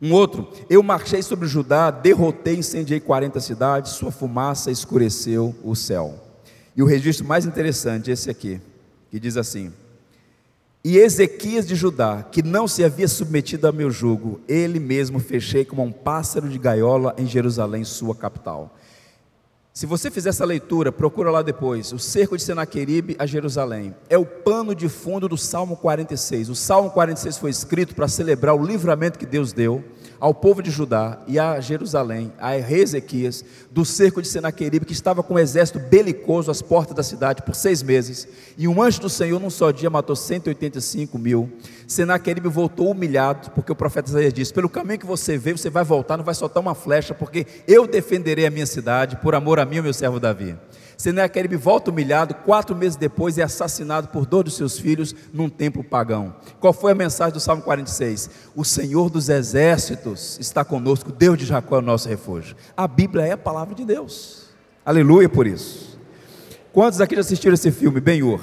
Um 0.00 0.12
outro, 0.12 0.48
eu 0.70 0.80
marchei 0.82 1.22
sobre 1.22 1.48
Judá, 1.48 1.90
derrotei 1.90 2.56
incendiei 2.56 3.00
40 3.00 3.40
cidades, 3.40 3.92
sua 3.92 4.12
fumaça 4.12 4.70
escureceu 4.70 5.54
o 5.64 5.74
céu. 5.74 6.14
E 6.76 6.82
o 6.82 6.86
registro 6.86 7.26
mais 7.26 7.44
interessante, 7.44 8.08
esse 8.08 8.30
aqui, 8.30 8.60
que 9.10 9.18
diz 9.18 9.36
assim: 9.36 9.72
E 10.84 10.96
Ezequias 10.98 11.66
de 11.66 11.74
Judá, 11.74 12.22
que 12.22 12.44
não 12.44 12.68
se 12.68 12.84
havia 12.84 13.08
submetido 13.08 13.66
a 13.66 13.72
meu 13.72 13.90
jugo, 13.90 14.40
ele 14.46 14.78
mesmo 14.78 15.18
fechei 15.18 15.64
como 15.64 15.82
um 15.82 15.90
pássaro 15.90 16.48
de 16.48 16.58
gaiola 16.58 17.12
em 17.18 17.26
Jerusalém, 17.26 17.82
sua 17.82 18.14
capital. 18.14 18.76
Se 19.78 19.86
você 19.86 20.10
fizer 20.10 20.30
essa 20.30 20.44
leitura, 20.44 20.90
procura 20.90 21.30
lá 21.30 21.40
depois, 21.40 21.92
o 21.92 22.00
cerco 22.00 22.36
de 22.36 22.42
Senaqueribe 22.42 23.14
a 23.16 23.24
Jerusalém. 23.24 23.94
É 24.08 24.18
o 24.18 24.26
pano 24.26 24.74
de 24.74 24.88
fundo 24.88 25.28
do 25.28 25.38
Salmo 25.38 25.76
46. 25.76 26.48
O 26.48 26.54
Salmo 26.56 26.90
46 26.90 27.38
foi 27.38 27.50
escrito 27.50 27.94
para 27.94 28.08
celebrar 28.08 28.56
o 28.56 28.66
livramento 28.66 29.20
que 29.20 29.24
Deus 29.24 29.52
deu 29.52 29.84
ao 30.20 30.34
povo 30.34 30.62
de 30.62 30.70
Judá 30.70 31.18
e 31.26 31.38
a 31.38 31.60
Jerusalém, 31.60 32.32
a 32.38 32.56
Ezequias, 32.56 33.44
do 33.70 33.84
cerco 33.84 34.20
de 34.20 34.28
Senaqueribe, 34.28 34.86
que 34.86 34.92
estava 34.92 35.22
com 35.22 35.34
um 35.34 35.38
exército 35.38 35.78
belicoso 35.78 36.50
às 36.50 36.60
portas 36.60 36.96
da 36.96 37.02
cidade 37.02 37.42
por 37.42 37.54
seis 37.54 37.82
meses. 37.82 38.26
E 38.56 38.66
um 38.66 38.82
anjo 38.82 39.00
do 39.00 39.08
Senhor, 39.08 39.40
num 39.40 39.50
só 39.50 39.70
dia, 39.70 39.90
matou 39.90 40.16
185 40.16 41.18
mil. 41.18 41.50
Senaqueribe 41.86 42.48
voltou 42.48 42.90
humilhado, 42.90 43.50
porque 43.50 43.72
o 43.72 43.76
profeta 43.76 44.10
Isaías 44.10 44.32
disse: 44.32 44.52
Pelo 44.52 44.68
caminho 44.68 44.98
que 44.98 45.06
você 45.06 45.38
veio, 45.38 45.56
você 45.56 45.70
vai 45.70 45.84
voltar, 45.84 46.16
não 46.16 46.24
vai 46.24 46.34
soltar 46.34 46.60
uma 46.60 46.74
flecha, 46.74 47.14
porque 47.14 47.46
eu 47.66 47.86
defenderei 47.86 48.46
a 48.46 48.50
minha 48.50 48.66
cidade, 48.66 49.16
por 49.16 49.34
amor 49.34 49.58
a 49.58 49.64
mim, 49.64 49.80
o 49.80 49.82
meu 49.82 49.94
servo 49.94 50.18
Davi. 50.18 50.56
Senaqueribe 50.98 51.54
volta 51.54 51.92
humilhado, 51.92 52.34
quatro 52.34 52.74
meses 52.74 52.96
depois 52.96 53.38
é 53.38 53.42
assassinado 53.44 54.08
por 54.08 54.26
dois 54.26 54.46
dos 54.46 54.56
seus 54.56 54.80
filhos 54.80 55.14
num 55.32 55.48
templo 55.48 55.84
pagão. 55.84 56.34
Qual 56.58 56.72
foi 56.72 56.90
a 56.90 56.94
mensagem 56.94 57.32
do 57.32 57.38
Salmo 57.38 57.62
46? 57.62 58.28
O 58.56 58.64
Senhor 58.64 59.08
dos 59.08 59.28
exércitos 59.28 60.36
está 60.40 60.64
conosco, 60.64 61.12
Deus 61.12 61.38
de 61.38 61.46
Jacó 61.46 61.76
é 61.76 61.78
o 61.78 61.82
nosso 61.82 62.08
refúgio. 62.08 62.56
A 62.76 62.88
Bíblia 62.88 63.24
é 63.24 63.30
a 63.30 63.38
palavra 63.38 63.76
de 63.76 63.84
Deus. 63.84 64.48
Aleluia 64.84 65.28
por 65.28 65.46
isso. 65.46 65.96
Quantos 66.72 67.00
aqui 67.00 67.14
já 67.14 67.20
assistiram 67.20 67.54
esse 67.54 67.70
filme, 67.70 68.00
Ben-Hur? 68.00 68.40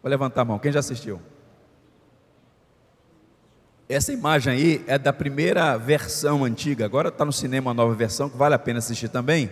Vou 0.00 0.08
levantar 0.08 0.42
a 0.42 0.44
mão, 0.44 0.58
quem 0.60 0.70
já 0.70 0.78
assistiu? 0.78 1.20
Essa 3.88 4.12
imagem 4.12 4.52
aí 4.52 4.84
é 4.86 4.96
da 4.96 5.12
primeira 5.12 5.76
versão 5.76 6.44
antiga, 6.44 6.84
agora 6.84 7.08
está 7.08 7.24
no 7.24 7.32
cinema 7.32 7.72
a 7.72 7.74
nova 7.74 7.92
versão, 7.92 8.30
que 8.30 8.36
vale 8.36 8.54
a 8.54 8.58
pena 8.58 8.78
assistir 8.78 9.08
também. 9.08 9.50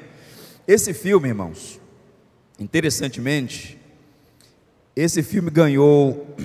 Esse 0.69 0.93
filme, 0.93 1.29
irmãos, 1.29 1.81
interessantemente, 2.61 3.81
esse 4.95 5.23
filme 5.23 5.51
ganhou 5.51 6.37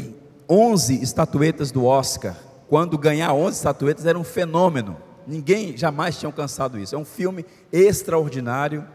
11 0.50 1.04
estatuetas 1.04 1.74
do 1.74 1.84
Oscar. 1.84 2.38
Quando 2.70 2.98
ganhar 2.98 3.34
11 3.34 3.58
estatuetas 3.58 4.06
era 4.06 4.18
um 4.18 4.24
fenômeno. 4.24 4.96
Ninguém 5.28 5.76
jamais 5.76 6.18
tinha 6.18 6.30
alcançado 6.30 6.80
isso. 6.80 6.96
É 6.96 6.98
um 6.98 7.04
filme 7.04 7.46
extraordinário, 7.70 8.88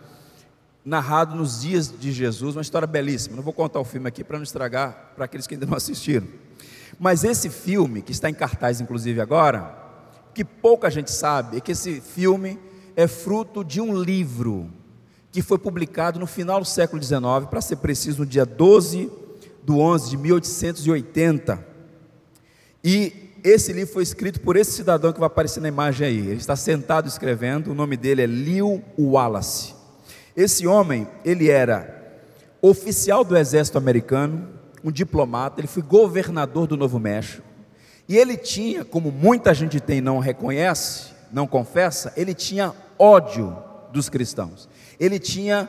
narrado 0.83 1.37
nos 1.37 1.61
dias 1.61 1.93
de 1.95 2.11
Jesus, 2.11 2.57
uma 2.57 2.63
história 2.63 2.89
belíssima. 2.89 3.37
Não 3.37 3.43
vou 3.43 3.53
contar 3.53 3.81
o 3.81 3.85
filme 3.85 4.09
aqui 4.09 4.25
para 4.25 4.39
não 4.39 4.45
estragar 4.45 5.13
para 5.15 5.27
aqueles 5.27 5.47
que 5.47 5.57
ainda 5.57 5.67
não 5.67 5.77
assistiram. 5.77 6.27
Mas 6.99 7.23
esse 7.23 7.51
filme, 7.51 8.01
que 8.01 8.13
está 8.13 8.31
em 8.31 8.35
cartaz 8.35 8.81
inclusive 8.81 9.21
agora, 9.21 9.77
que 10.33 10.43
pouca 10.43 10.91
gente 10.91 11.11
sabe, 11.11 11.59
é 11.59 11.61
que 11.61 11.73
esse 11.73 12.01
filme 12.01 12.59
é 12.97 13.07
fruto 13.07 13.63
de 13.63 13.79
um 13.79 13.95
livro 13.95 14.78
que 15.39 15.43
foi 15.43 15.57
publicado 15.57 16.19
no 16.19 16.27
final 16.27 16.59
do 16.59 16.67
século 16.67 17.01
XIX, 17.01 17.47
para 17.49 17.61
ser 17.61 17.77
preciso, 17.77 18.19
no 18.19 18.27
dia 18.27 18.45
12 18.45 19.09
do 19.63 19.79
11 19.79 20.11
de 20.11 20.17
1880. 20.17 21.65
E 22.83 23.13
esse 23.45 23.73
livro 23.73 23.95
foi 23.95 24.03
escrito 24.03 24.41
por 24.41 24.57
esse 24.57 24.73
cidadão 24.73 25.13
que 25.13 25.21
vai 25.21 25.29
aparecer 25.29 25.61
na 25.61 25.69
imagem 25.69 26.09
aí. 26.09 26.19
Ele 26.19 26.39
está 26.39 26.57
sentado 26.57 27.07
escrevendo, 27.07 27.71
o 27.71 27.75
nome 27.75 27.97
dele 27.97 28.23
é 28.23 28.27
Lew 28.27 28.83
Wallace. 28.99 29.77
Esse 30.37 30.67
homem, 30.67 31.07
ele 31.25 31.49
era 31.49 32.19
oficial 32.61 33.23
do 33.23 33.37
exército 33.37 33.79
americano, 33.79 34.49
um 34.83 34.91
diplomata, 34.91 35.61
ele 35.61 35.69
foi 35.69 35.85
governador 35.85 36.67
do 36.67 36.77
Novo 36.77 36.99
México. 36.99 37.45
E 38.09 38.17
ele 38.17 38.37
tinha, 38.37 38.85
como 38.85 39.13
muita 39.13 39.55
gente 39.55 39.79
tem 39.79 39.99
e 39.99 40.01
não 40.01 40.19
reconhece, 40.19 41.13
não 41.33 41.47
confessa, 41.47 42.13
ele 42.17 42.35
tinha 42.35 42.75
ódio 42.99 43.68
dos 43.93 44.09
cristãos 44.09 44.69
ele 44.99 45.19
tinha 45.19 45.69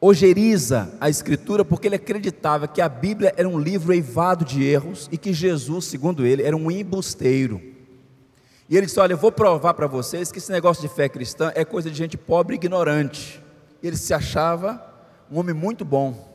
ojeriza 0.00 0.92
a 1.00 1.10
escritura 1.10 1.64
porque 1.64 1.86
ele 1.86 1.96
acreditava 1.96 2.66
que 2.66 2.80
a 2.80 2.88
Bíblia 2.88 3.34
era 3.36 3.48
um 3.48 3.58
livro 3.58 3.92
eivado 3.92 4.44
de 4.44 4.64
erros 4.64 5.08
e 5.12 5.18
que 5.18 5.32
Jesus, 5.32 5.84
segundo 5.84 6.24
ele, 6.24 6.42
era 6.42 6.56
um 6.56 6.70
embusteiro. 6.70 7.60
E 8.68 8.76
ele 8.76 8.86
disse: 8.86 8.98
Olha, 8.98 9.12
eu 9.12 9.18
vou 9.18 9.30
provar 9.30 9.74
para 9.74 9.86
vocês 9.86 10.32
que 10.32 10.38
esse 10.38 10.50
negócio 10.50 10.80
de 10.80 10.88
fé 10.88 11.08
cristã 11.08 11.52
é 11.54 11.64
coisa 11.64 11.90
de 11.90 11.96
gente 11.96 12.16
pobre 12.16 12.54
e 12.54 12.56
ignorante. 12.56 13.42
E 13.82 13.86
ele 13.86 13.96
se 13.96 14.14
achava 14.14 14.82
um 15.30 15.38
homem 15.38 15.54
muito 15.54 15.84
bom 15.84 16.29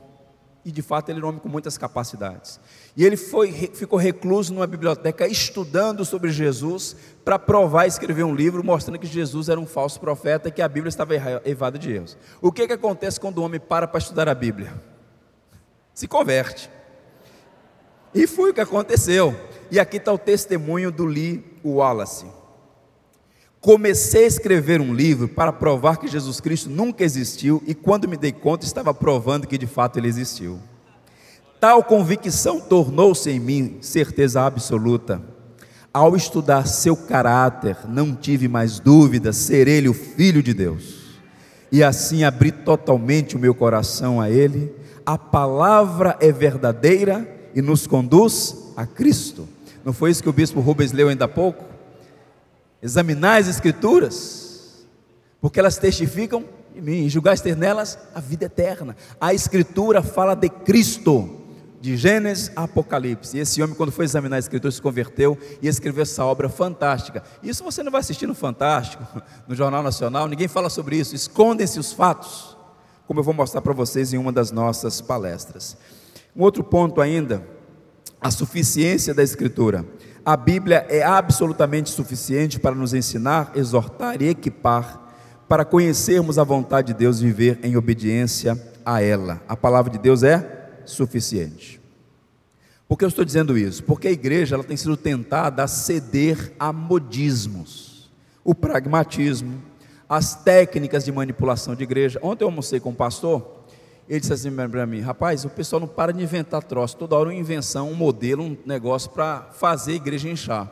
e 0.66 0.72
de 0.72 0.82
fato 0.82 1.10
ele 1.10 1.20
era 1.20 1.28
um 1.28 1.30
homem 1.30 1.40
com 1.40 1.48
muitas 1.48 1.78
capacidades. 1.78 2.60
E 2.98 3.06
ele 3.06 3.16
foi, 3.16 3.52
ficou 3.52 4.00
recluso 4.00 4.52
numa 4.52 4.66
biblioteca 4.66 5.28
estudando 5.28 6.04
sobre 6.04 6.32
Jesus 6.32 6.96
para 7.24 7.38
provar 7.38 7.86
e 7.86 7.90
escrever 7.90 8.24
um 8.24 8.34
livro 8.34 8.64
mostrando 8.64 8.98
que 8.98 9.06
Jesus 9.06 9.48
era 9.48 9.60
um 9.60 9.68
falso 9.68 10.00
profeta 10.00 10.50
e 10.50 10.52
que 10.52 10.64
a 10.64 10.68
Bíblia 10.68 10.90
estava 10.90 11.14
evada 11.46 11.78
de 11.78 11.92
erros. 11.92 12.18
O 12.42 12.52
que, 12.52 12.66
que 12.66 12.74
acontece 12.74 13.20
quando 13.20 13.38
o 13.38 13.44
homem 13.44 13.60
para 13.60 13.88
para 13.88 14.00
estudar 14.00 14.28
a 14.28 14.34
Bíblia? 14.34 14.74
Se 15.94 16.08
converte. 16.08 16.68
E 18.12 18.26
foi 18.26 18.50
o 18.50 18.54
que 18.54 18.62
aconteceu. 18.62 19.40
E 19.70 19.80
aqui 19.80 19.98
está 19.98 20.12
o 20.12 20.18
testemunho 20.18 20.92
do 20.92 21.06
Lee 21.06 21.44
Wallace. 21.64 22.26
Comecei 23.66 24.26
a 24.26 24.28
escrever 24.28 24.80
um 24.80 24.94
livro 24.94 25.28
para 25.28 25.52
provar 25.52 25.98
que 25.98 26.08
Jesus 26.08 26.40
Cristo 26.40 26.70
nunca 26.70 27.04
existiu 27.04 27.64
e 27.66 27.74
quando 27.74 28.08
me 28.08 28.16
dei 28.16 28.32
conta 28.32 28.64
estava 28.64 28.94
provando 28.94 29.48
que 29.48 29.58
de 29.58 29.66
fato 29.66 29.98
ele 29.98 30.08
existiu. 30.08 30.60
Tal 31.60 31.84
convicção 31.84 32.62
tornou-se 32.62 33.28
em 33.28 33.40
mim 33.40 33.78
certeza 33.82 34.44
absoluta. 34.44 35.20
Ao 35.92 36.16
estudar 36.16 36.68
seu 36.68 36.96
caráter, 36.96 37.76
não 37.90 38.14
tive 38.14 38.48
mais 38.48 38.80
dúvida 38.80 39.34
ser 39.34 39.68
ele 39.68 39.90
o 39.90 39.96
filho 39.96 40.44
de 40.44 40.54
Deus. 40.54 41.18
E 41.72 41.84
assim 41.84 42.24
abri 42.24 42.52
totalmente 42.52 43.36
o 43.36 43.40
meu 43.40 43.56
coração 43.56 44.22
a 44.22 44.30
ele. 44.30 44.72
A 45.04 45.18
palavra 45.18 46.16
é 46.20 46.32
verdadeira 46.32 47.28
e 47.56 47.64
nos 47.64 47.88
conduz 47.88 48.72
a 48.78 48.86
Cristo. 48.86 49.50
Não 49.84 49.92
foi 49.92 50.12
isso 50.12 50.22
que 50.22 50.30
o 50.30 50.34
bispo 50.34 50.60
Rubens 50.60 50.92
leu 50.92 51.10
ainda 51.10 51.26
há 51.26 51.28
pouco? 51.28 51.75
Examinar 52.86 53.40
as 53.40 53.48
Escrituras, 53.48 54.86
porque 55.42 55.60
elas 55.60 55.78
testificam 55.78 56.46
em 56.76 56.82
mim, 56.82 57.10
julgar 57.10 57.40
ter 57.40 57.56
nelas 57.56 57.98
a 58.14 58.20
vida 58.20 58.46
eterna. 58.46 58.96
A 59.20 59.34
Escritura 59.34 60.04
fala 60.04 60.36
de 60.36 60.50
Cristo, 60.50 61.42
de 61.82 61.96
Gênesis 61.96 62.52
a 62.56 62.64
Apocalipse. 62.64 63.38
E 63.38 63.40
esse 63.40 63.62
homem, 63.64 63.76
quando 63.76 63.92
foi 63.92 64.06
examinar 64.06 64.36
a 64.36 64.40
Escritura, 64.40 64.72
se 64.72 64.82
converteu 64.82 65.38
e 65.62 65.68
escreveu 65.68 66.04
essa 66.04 66.24
obra 66.26 66.48
fantástica. 66.50 67.24
Isso 67.42 67.64
você 67.64 67.82
não 67.82 67.92
vai 67.92 68.02
assistir 68.02 68.28
no 68.28 68.36
Fantástico, 68.36 69.04
no 69.48 69.56
Jornal 69.56 69.82
Nacional, 69.82 70.28
ninguém 70.28 70.48
fala 70.48 70.70
sobre 70.70 70.98
isso. 70.98 71.16
Escondem-se 71.16 71.80
os 71.80 71.92
fatos, 71.92 72.56
como 73.08 73.20
eu 73.20 73.24
vou 73.24 73.34
mostrar 73.34 73.62
para 73.62 73.74
vocês 73.74 74.14
em 74.14 74.18
uma 74.18 74.32
das 74.32 74.52
nossas 74.52 75.02
palestras. 75.02 75.78
Um 76.36 76.44
outro 76.44 76.64
ponto 76.64 77.02
ainda, 77.02 77.42
a 78.22 78.30
suficiência 78.30 79.14
da 79.14 79.24
Escritura 79.24 79.86
a 80.26 80.36
Bíblia 80.36 80.88
é 80.90 81.04
absolutamente 81.04 81.92
suficiente 81.92 82.60
para 82.60 82.74
nos 82.74 82.96
ensinar, 82.96 83.52
exortar 83.56 84.20
e 84.22 84.30
equipar 84.30 85.04
para 85.48 85.64
conhecermos 85.64 86.40
a 86.40 86.44
vontade 86.44 86.88
de 86.88 87.00
Deus 87.00 87.20
e 87.20 87.26
viver 87.26 87.60
em 87.62 87.78
obediência 87.78 88.60
a 88.84 89.04
ela. 89.04 89.40
A 89.48 89.56
palavra 89.56 89.92
de 89.92 90.00
Deus 90.00 90.24
é 90.24 90.82
suficiente. 90.84 91.80
Por 92.88 92.98
que 92.98 93.06
eu 93.06 93.10
estou 93.10 93.24
dizendo 93.24 93.56
isso? 93.56 93.84
Porque 93.84 94.08
a 94.08 94.12
igreja 94.12 94.56
ela 94.56 94.64
tem 94.64 94.76
sido 94.76 94.98
tentada 94.98 95.64
a 95.64 95.68
ceder 95.68 96.54
a 96.60 96.74
modismos, 96.74 98.12
o 98.44 98.56
pragmatismo, 98.56 99.62
as 100.10 100.36
técnicas 100.44 101.06
de 101.06 101.12
manipulação 101.12 101.76
de 101.76 101.84
igreja. 101.84 102.20
Ontem 102.24 102.44
eu 102.44 102.48
almocei 102.48 102.80
com 102.80 102.90
um 102.90 102.96
pastor 102.96 103.55
ele 104.08 104.20
disse 104.20 104.34
assim 104.34 104.52
para 104.52 104.86
mim: 104.86 105.02
rapaz, 105.02 105.46
o 105.46 105.50
pessoal 105.50 105.80
não 105.80 105.88
para 105.88 106.14
de 106.14 106.22
inventar 106.22 106.64
troço, 106.64 106.96
toda 106.96 107.16
hora 107.16 107.30
uma 107.30 107.36
invenção, 107.36 107.90
um 107.90 107.96
modelo, 107.96 108.44
um 108.44 108.58
negócio 108.66 109.10
para 109.10 109.50
fazer 109.54 109.94
a 109.94 109.96
igreja 109.96 110.30
inchar. 110.30 110.72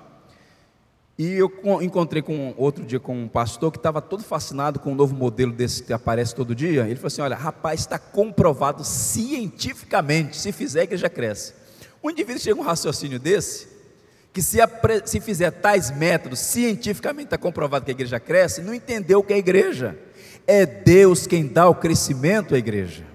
E 1.17 1.33
eu 1.33 1.51
encontrei 1.81 2.23
com 2.23 2.53
outro 2.57 2.83
dia 2.83 2.99
com 2.99 3.15
um 3.15 3.27
pastor 3.27 3.71
que 3.71 3.77
estava 3.77 4.01
todo 4.01 4.23
fascinado 4.23 4.79
com 4.79 4.91
um 4.91 4.95
novo 4.95 5.15
modelo 5.15 5.51
desse 5.51 5.83
que 5.83 5.93
aparece 5.93 6.33
todo 6.33 6.55
dia. 6.55 6.85
Ele 6.85 6.95
falou 6.95 7.07
assim: 7.07 7.21
olha, 7.21 7.35
rapaz, 7.35 7.81
está 7.81 7.97
comprovado 7.97 8.83
cientificamente, 8.83 10.37
se 10.37 10.51
fizer, 10.51 10.81
a 10.81 10.83
igreja 10.83 11.09
cresce. 11.09 11.53
Um 12.03 12.09
indivíduo 12.11 12.41
chega 12.41 12.59
a 12.59 12.61
um 12.61 12.65
raciocínio 12.65 13.19
desse, 13.19 13.67
que 14.31 14.41
se, 14.41 14.57
se 15.05 15.19
fizer 15.19 15.51
tais 15.51 15.89
métodos, 15.89 16.39
cientificamente 16.39 17.27
está 17.27 17.37
comprovado 17.37 17.85
que 17.85 17.91
a 17.91 17.93
igreja 17.93 18.19
cresce, 18.19 18.61
não 18.61 18.73
entendeu 18.73 19.19
o 19.19 19.23
que 19.23 19.33
é 19.33 19.37
igreja. 19.37 19.97
É 20.45 20.65
Deus 20.65 21.25
quem 21.25 21.47
dá 21.47 21.69
o 21.69 21.75
crescimento 21.75 22.53
à 22.53 22.57
igreja 22.57 23.12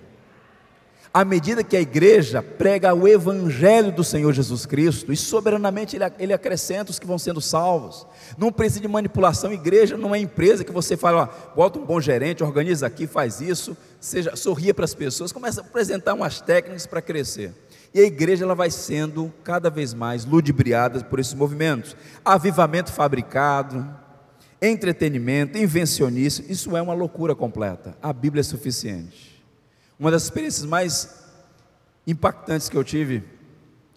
à 1.18 1.24
medida 1.24 1.64
que 1.64 1.76
a 1.76 1.80
igreja 1.80 2.40
prega 2.40 2.94
o 2.94 3.08
evangelho 3.08 3.90
do 3.90 4.04
Senhor 4.04 4.32
Jesus 4.32 4.64
Cristo, 4.64 5.12
e 5.12 5.16
soberanamente 5.16 5.96
ele, 5.96 6.04
ele 6.16 6.32
acrescenta 6.32 6.92
os 6.92 6.98
que 7.00 7.08
vão 7.08 7.18
sendo 7.18 7.40
salvos. 7.40 8.06
Não 8.38 8.52
precisa 8.52 8.82
de 8.82 8.86
manipulação, 8.86 9.52
igreja 9.52 9.96
não 9.96 10.14
é 10.14 10.20
empresa 10.20 10.62
que 10.62 10.70
você 10.70 10.96
fala, 10.96 11.22
ó, 11.22 11.54
bota 11.56 11.76
um 11.76 11.84
bom 11.84 12.00
gerente, 12.00 12.44
organiza 12.44 12.86
aqui, 12.86 13.08
faz 13.08 13.40
isso, 13.40 13.76
seja, 13.98 14.36
sorria 14.36 14.72
para 14.72 14.84
as 14.84 14.94
pessoas, 14.94 15.32
começa 15.32 15.60
a 15.60 15.64
apresentar 15.64 16.14
umas 16.14 16.40
técnicas 16.40 16.86
para 16.86 17.02
crescer. 17.02 17.52
E 17.92 17.98
a 17.98 18.04
igreja 18.04 18.44
ela 18.44 18.54
vai 18.54 18.70
sendo 18.70 19.34
cada 19.42 19.68
vez 19.68 19.92
mais 19.92 20.24
ludibriada 20.24 21.02
por 21.02 21.18
esses 21.18 21.34
movimentos. 21.34 21.96
Avivamento 22.24 22.92
fabricado, 22.92 23.84
entretenimento, 24.62 25.58
invencionice, 25.58 26.44
isso 26.48 26.76
é 26.76 26.80
uma 26.80 26.94
loucura 26.94 27.34
completa. 27.34 27.96
A 28.00 28.12
Bíblia 28.12 28.42
é 28.42 28.44
suficiente. 28.44 29.27
Uma 29.98 30.12
das 30.12 30.22
experiências 30.22 30.64
mais 30.64 31.24
impactantes 32.06 32.68
que 32.68 32.76
eu 32.76 32.84
tive 32.84 33.24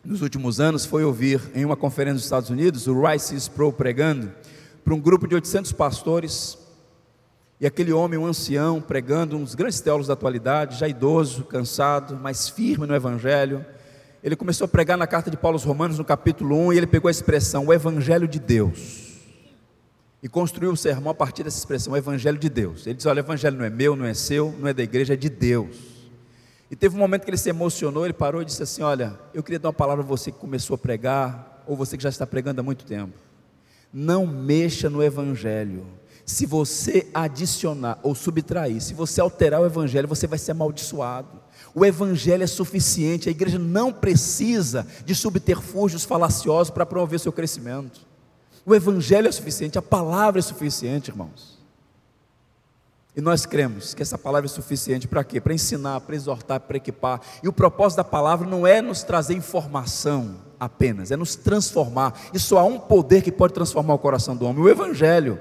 nos 0.03 0.23
últimos 0.23 0.59
anos 0.59 0.83
foi 0.83 1.03
ouvir 1.03 1.39
em 1.53 1.63
uma 1.63 1.77
conferência 1.77 2.15
dos 2.15 2.23
Estados 2.23 2.49
Unidos 2.49 2.87
o 2.87 3.05
Rice 3.05 3.35
Sproul 3.35 3.71
pregando 3.71 4.31
para 4.83 4.95
um 4.95 4.99
grupo 4.99 5.27
de 5.27 5.35
800 5.35 5.71
pastores 5.73 6.57
e 7.59 7.67
aquele 7.67 7.93
homem, 7.93 8.17
um 8.17 8.25
ancião, 8.25 8.81
pregando, 8.81 9.37
um 9.37 9.43
dos 9.43 9.53
grandes 9.53 9.79
teólogos 9.79 10.07
da 10.07 10.13
atualidade, 10.13 10.79
já 10.79 10.87
idoso, 10.87 11.43
cansado, 11.43 12.17
mas 12.19 12.49
firme 12.49 12.87
no 12.87 12.95
Evangelho. 12.95 13.63
Ele 14.23 14.35
começou 14.35 14.65
a 14.65 14.67
pregar 14.67 14.97
na 14.97 15.05
carta 15.05 15.29
de 15.29 15.37
Paulo 15.37 15.53
aos 15.53 15.63
Romanos, 15.63 15.99
no 15.99 16.03
capítulo 16.03 16.57
1, 16.69 16.73
e 16.73 16.77
ele 16.77 16.87
pegou 16.87 17.09
a 17.09 17.11
expressão, 17.11 17.67
o 17.67 17.73
Evangelho 17.73 18.27
de 18.27 18.39
Deus. 18.39 19.19
E 20.23 20.27
construiu 20.27 20.71
o 20.71 20.77
sermão 20.77 21.11
a 21.11 21.15
partir 21.15 21.43
dessa 21.43 21.59
expressão, 21.59 21.93
o 21.93 21.97
Evangelho 21.97 22.39
de 22.39 22.49
Deus. 22.49 22.87
Ele 22.87 22.95
diz: 22.95 23.05
olha, 23.05 23.21
o 23.21 23.25
Evangelho 23.25 23.55
não 23.55 23.65
é 23.65 23.69
meu, 23.69 23.95
não 23.95 24.05
é 24.07 24.15
seu, 24.15 24.51
não 24.59 24.67
é 24.67 24.73
da 24.73 24.81
igreja, 24.81 25.13
é 25.13 25.15
de 25.15 25.29
Deus. 25.29 25.90
E 26.71 26.75
teve 26.75 26.95
um 26.95 26.99
momento 26.99 27.23
que 27.23 27.29
ele 27.29 27.37
se 27.37 27.49
emocionou, 27.49 28.05
ele 28.05 28.13
parou 28.13 28.41
e 28.41 28.45
disse 28.45 28.63
assim: 28.63 28.81
Olha, 28.81 29.19
eu 29.33 29.43
queria 29.43 29.59
dar 29.59 29.67
uma 29.67 29.73
palavra 29.73 30.03
a 30.03 30.07
você 30.07 30.31
que 30.31 30.39
começou 30.39 30.73
a 30.73 30.77
pregar, 30.77 31.63
ou 31.67 31.75
você 31.75 31.97
que 31.97 32.03
já 32.03 32.09
está 32.09 32.25
pregando 32.25 32.61
há 32.61 32.63
muito 32.63 32.85
tempo. 32.85 33.13
Não 33.93 34.25
mexa 34.25 34.89
no 34.89 35.03
Evangelho 35.03 35.85
se 36.25 36.45
você 36.45 37.07
adicionar 37.13 37.99
ou 38.01 38.15
subtrair, 38.15 38.81
se 38.81 38.93
você 38.93 39.19
alterar 39.19 39.61
o 39.61 39.65
Evangelho, 39.65 40.07
você 40.07 40.27
vai 40.27 40.39
ser 40.39 40.51
amaldiçoado. 40.51 41.41
O 41.73 41.85
Evangelho 41.85 42.43
é 42.43 42.47
suficiente, 42.47 43.27
a 43.27 43.31
igreja 43.31 43.59
não 43.59 43.91
precisa 43.91 44.87
de 45.05 45.15
subterfúgios 45.15 46.05
falaciosos 46.05 46.71
para 46.71 46.85
promover 46.85 47.19
seu 47.19 47.31
crescimento. 47.31 48.01
O 48.65 48.75
Evangelho 48.75 49.27
é 49.27 49.31
suficiente, 49.31 49.77
a 49.77 49.81
palavra 49.81 50.39
é 50.39 50.41
suficiente, 50.41 51.09
irmãos. 51.09 51.60
E 53.15 53.19
nós 53.19 53.45
cremos 53.45 53.93
que 53.93 54.01
essa 54.01 54.17
palavra 54.17 54.47
é 54.47 54.49
suficiente 54.49 55.07
para 55.07 55.23
quê? 55.23 55.41
Para 55.41 55.53
ensinar, 55.53 55.99
para 56.01 56.15
exortar, 56.15 56.61
para 56.61 56.77
equipar. 56.77 57.19
E 57.43 57.47
o 57.47 57.53
propósito 57.53 57.97
da 57.97 58.03
palavra 58.05 58.47
não 58.47 58.65
é 58.65 58.81
nos 58.81 59.03
trazer 59.03 59.33
informação 59.33 60.37
apenas, 60.59 61.11
é 61.11 61.17
nos 61.17 61.35
transformar. 61.35 62.13
E 62.33 62.39
só 62.39 62.59
há 62.59 62.63
um 62.63 62.79
poder 62.79 63.21
que 63.21 63.31
pode 63.31 63.53
transformar 63.53 63.95
o 63.95 63.99
coração 63.99 64.35
do 64.35 64.45
homem: 64.45 64.63
o 64.63 64.69
Evangelho 64.69 65.37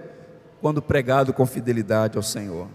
quando 0.61 0.83
pregado 0.83 1.33
com 1.33 1.47
fidelidade 1.47 2.17
ao 2.17 2.23
Senhor. 2.23 2.69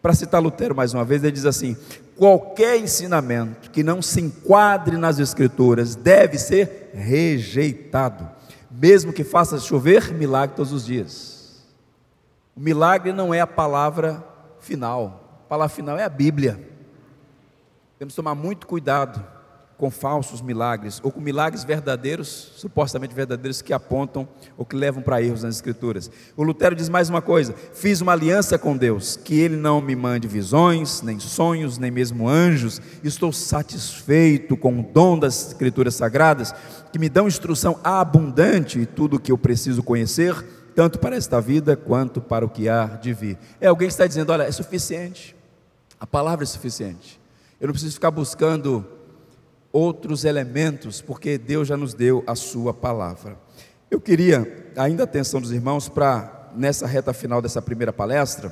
Para 0.00 0.14
citar 0.14 0.42
Lutero 0.42 0.74
mais 0.74 0.94
uma 0.94 1.04
vez, 1.04 1.22
ele 1.22 1.32
diz 1.32 1.44
assim: 1.44 1.76
qualquer 2.16 2.78
ensinamento 2.78 3.70
que 3.70 3.82
não 3.82 4.00
se 4.00 4.20
enquadre 4.20 4.96
nas 4.96 5.18
Escrituras 5.18 5.94
deve 5.94 6.38
ser 6.38 6.90
rejeitado, 6.94 8.28
mesmo 8.70 9.12
que 9.12 9.24
faça 9.24 9.58
chover 9.58 10.12
milagre 10.12 10.56
todos 10.56 10.72
os 10.72 10.84
dias. 10.84 11.39
O 12.60 12.62
milagre 12.62 13.10
não 13.10 13.32
é 13.32 13.40
a 13.40 13.46
palavra 13.46 14.22
final, 14.58 15.40
a 15.46 15.48
palavra 15.48 15.74
final 15.74 15.96
é 15.96 16.04
a 16.04 16.10
Bíblia. 16.10 16.60
Temos 17.98 18.12
que 18.12 18.16
tomar 18.16 18.34
muito 18.34 18.66
cuidado 18.66 19.24
com 19.78 19.90
falsos 19.90 20.42
milagres, 20.42 21.00
ou 21.02 21.10
com 21.10 21.22
milagres 21.22 21.64
verdadeiros, 21.64 22.52
supostamente 22.56 23.14
verdadeiros, 23.14 23.62
que 23.62 23.72
apontam 23.72 24.28
ou 24.58 24.66
que 24.66 24.76
levam 24.76 25.02
para 25.02 25.22
erros 25.22 25.42
nas 25.42 25.54
Escrituras. 25.54 26.10
O 26.36 26.42
Lutero 26.42 26.76
diz 26.76 26.90
mais 26.90 27.08
uma 27.08 27.22
coisa: 27.22 27.54
fiz 27.72 28.02
uma 28.02 28.12
aliança 28.12 28.58
com 28.58 28.76
Deus, 28.76 29.16
que 29.16 29.40
Ele 29.40 29.56
não 29.56 29.80
me 29.80 29.96
mande 29.96 30.28
visões, 30.28 31.00
nem 31.00 31.18
sonhos, 31.18 31.78
nem 31.78 31.90
mesmo 31.90 32.28
anjos, 32.28 32.78
estou 33.02 33.32
satisfeito 33.32 34.54
com 34.54 34.80
o 34.80 34.82
dom 34.82 35.18
das 35.18 35.46
Escrituras 35.46 35.94
Sagradas, 35.94 36.54
que 36.92 36.98
me 36.98 37.08
dão 37.08 37.26
instrução 37.26 37.80
abundante 37.82 38.80
e 38.80 38.84
tudo 38.84 39.16
o 39.16 39.18
que 39.18 39.32
eu 39.32 39.38
preciso 39.38 39.82
conhecer, 39.82 40.59
tanto 40.80 40.98
para 40.98 41.14
esta 41.14 41.42
vida 41.42 41.76
quanto 41.76 42.22
para 42.22 42.42
o 42.42 42.48
que 42.48 42.66
há 42.66 42.86
de 42.86 43.12
vir. 43.12 43.36
É 43.60 43.66
alguém 43.66 43.86
que 43.86 43.92
está 43.92 44.06
dizendo: 44.06 44.32
olha, 44.32 44.44
é 44.44 44.50
suficiente, 44.50 45.36
a 46.00 46.06
palavra 46.06 46.42
é 46.42 46.46
suficiente, 46.46 47.20
eu 47.60 47.66
não 47.66 47.74
preciso 47.74 47.92
ficar 47.92 48.10
buscando 48.10 48.86
outros 49.70 50.24
elementos, 50.24 51.02
porque 51.02 51.36
Deus 51.36 51.68
já 51.68 51.76
nos 51.76 51.92
deu 51.92 52.24
a 52.26 52.34
sua 52.34 52.72
palavra. 52.72 53.36
Eu 53.90 54.00
queria 54.00 54.72
ainda 54.74 55.02
a 55.02 55.04
atenção 55.04 55.38
dos 55.38 55.52
irmãos 55.52 55.86
para, 55.86 56.48
nessa 56.56 56.86
reta 56.86 57.12
final 57.12 57.42
dessa 57.42 57.60
primeira 57.60 57.92
palestra, 57.92 58.50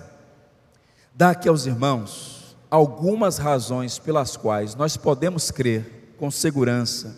dar 1.14 1.30
aqui 1.30 1.48
aos 1.48 1.64
irmãos 1.64 2.58
algumas 2.70 3.38
razões 3.38 3.98
pelas 3.98 4.36
quais 4.36 4.74
nós 4.74 4.98
podemos 4.98 5.50
crer 5.50 6.12
com 6.18 6.30
segurança, 6.30 7.16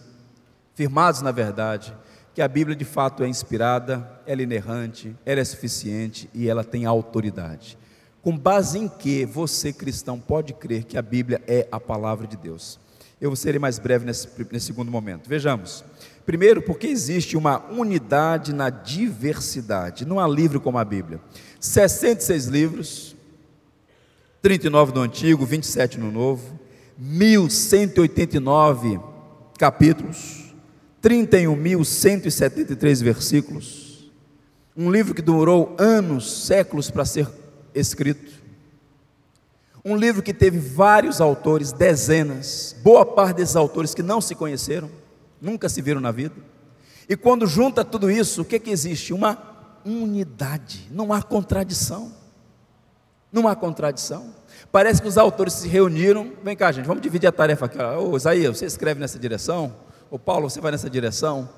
firmados 0.73 1.21
na 1.21 1.33
verdade, 1.33 1.93
que 2.41 2.45
a 2.45 2.49
Bíblia 2.49 2.75
de 2.75 2.87
fato 2.87 3.23
é 3.23 3.29
inspirada, 3.29 4.11
ela 4.27 4.41
é 4.41 4.45
inerrante, 4.45 5.15
ela 5.27 5.43
é 5.43 5.45
suficiente 5.45 6.27
e 6.33 6.49
ela 6.49 6.65
tem 6.65 6.87
autoridade. 6.87 7.77
Com 8.23 8.35
base 8.35 8.79
em 8.79 8.89
que 8.89 9.27
você 9.27 9.75
cristão 9.75 10.19
pode 10.19 10.55
crer 10.55 10.85
que 10.85 10.97
a 10.97 11.03
Bíblia 11.03 11.43
é 11.47 11.69
a 11.71 11.79
palavra 11.79 12.27
de 12.27 12.39
Deus? 12.39 12.81
Eu 13.21 13.37
serei 13.37 13.59
mais 13.59 13.79
breve 13.79 14.07
nesse, 14.07 14.27
nesse 14.51 14.69
segundo 14.69 14.91
momento. 14.91 15.29
Vejamos. 15.29 15.85
Primeiro, 16.25 16.63
porque 16.63 16.87
existe 16.87 17.37
uma 17.37 17.63
unidade 17.71 18.55
na 18.55 18.71
diversidade. 18.71 20.07
Não 20.07 20.19
há 20.19 20.27
livro 20.27 20.63
como 20.63 20.79
a 20.79 20.85
Bíblia. 20.85 21.21
66 21.61 22.47
livros, 22.47 23.15
39 24.41 24.95
no 24.95 25.03
Antigo, 25.03 25.45
27 25.45 26.01
no 26.01 26.11
Novo, 26.11 26.59
1189 26.97 28.99
capítulos, 29.59 30.40
31.173 31.03 33.03
versículos. 33.03 34.11
Um 34.77 34.91
livro 34.91 35.15
que 35.15 35.23
durou 35.23 35.75
anos, 35.79 36.47
séculos 36.47 36.91
para 36.91 37.05
ser 37.05 37.29
escrito. 37.75 38.41
Um 39.85 39.97
livro 39.97 40.23
que 40.23 40.35
teve 40.35 40.59
vários 40.59 41.21
autores, 41.21 41.73
dezenas, 41.73 42.77
boa 42.83 43.05
parte 43.05 43.39
desses 43.39 43.57
autores 43.57 43.95
que 43.95 44.03
não 44.03 44.21
se 44.21 44.35
conheceram, 44.35 44.91
nunca 45.41 45.69
se 45.69 45.81
viram 45.81 46.01
na 46.01 46.11
vida. 46.11 46.35
E 47.09 47.17
quando 47.17 47.47
junta 47.47 47.85
tudo 47.85 48.11
isso, 48.11 48.43
o 48.43 48.45
que, 48.45 48.61
que 48.61 48.71
existe? 48.71 49.13
Uma 49.13 49.39
unidade, 49.85 50.87
não 50.91 51.13
há 51.13 51.23
contradição. 51.23 52.13
Não 53.33 53.49
há 53.49 53.57
contradição. 53.57 54.35
Parece 54.73 55.01
que 55.01 55.09
os 55.09 55.17
autores 55.17 55.55
se 55.55 55.69
reuniram. 55.69 56.33
Vem 56.43 56.57
cá, 56.57 56.73
gente, 56.73 56.87
vamos 56.87 57.03
dividir 57.03 57.29
a 57.29 57.33
tarefa 57.33 57.67
aqui. 57.67 57.79
Ô 57.79 58.17
Isaías, 58.17 58.59
você 58.59 58.67
escreve 58.67 59.01
nessa 59.01 59.19
direção. 59.19 59.75
Ô 60.11 60.19
Paulo, 60.19 60.51
você 60.51 60.61
vai 60.61 60.73
nessa 60.73 60.91
direção. 60.91 61.49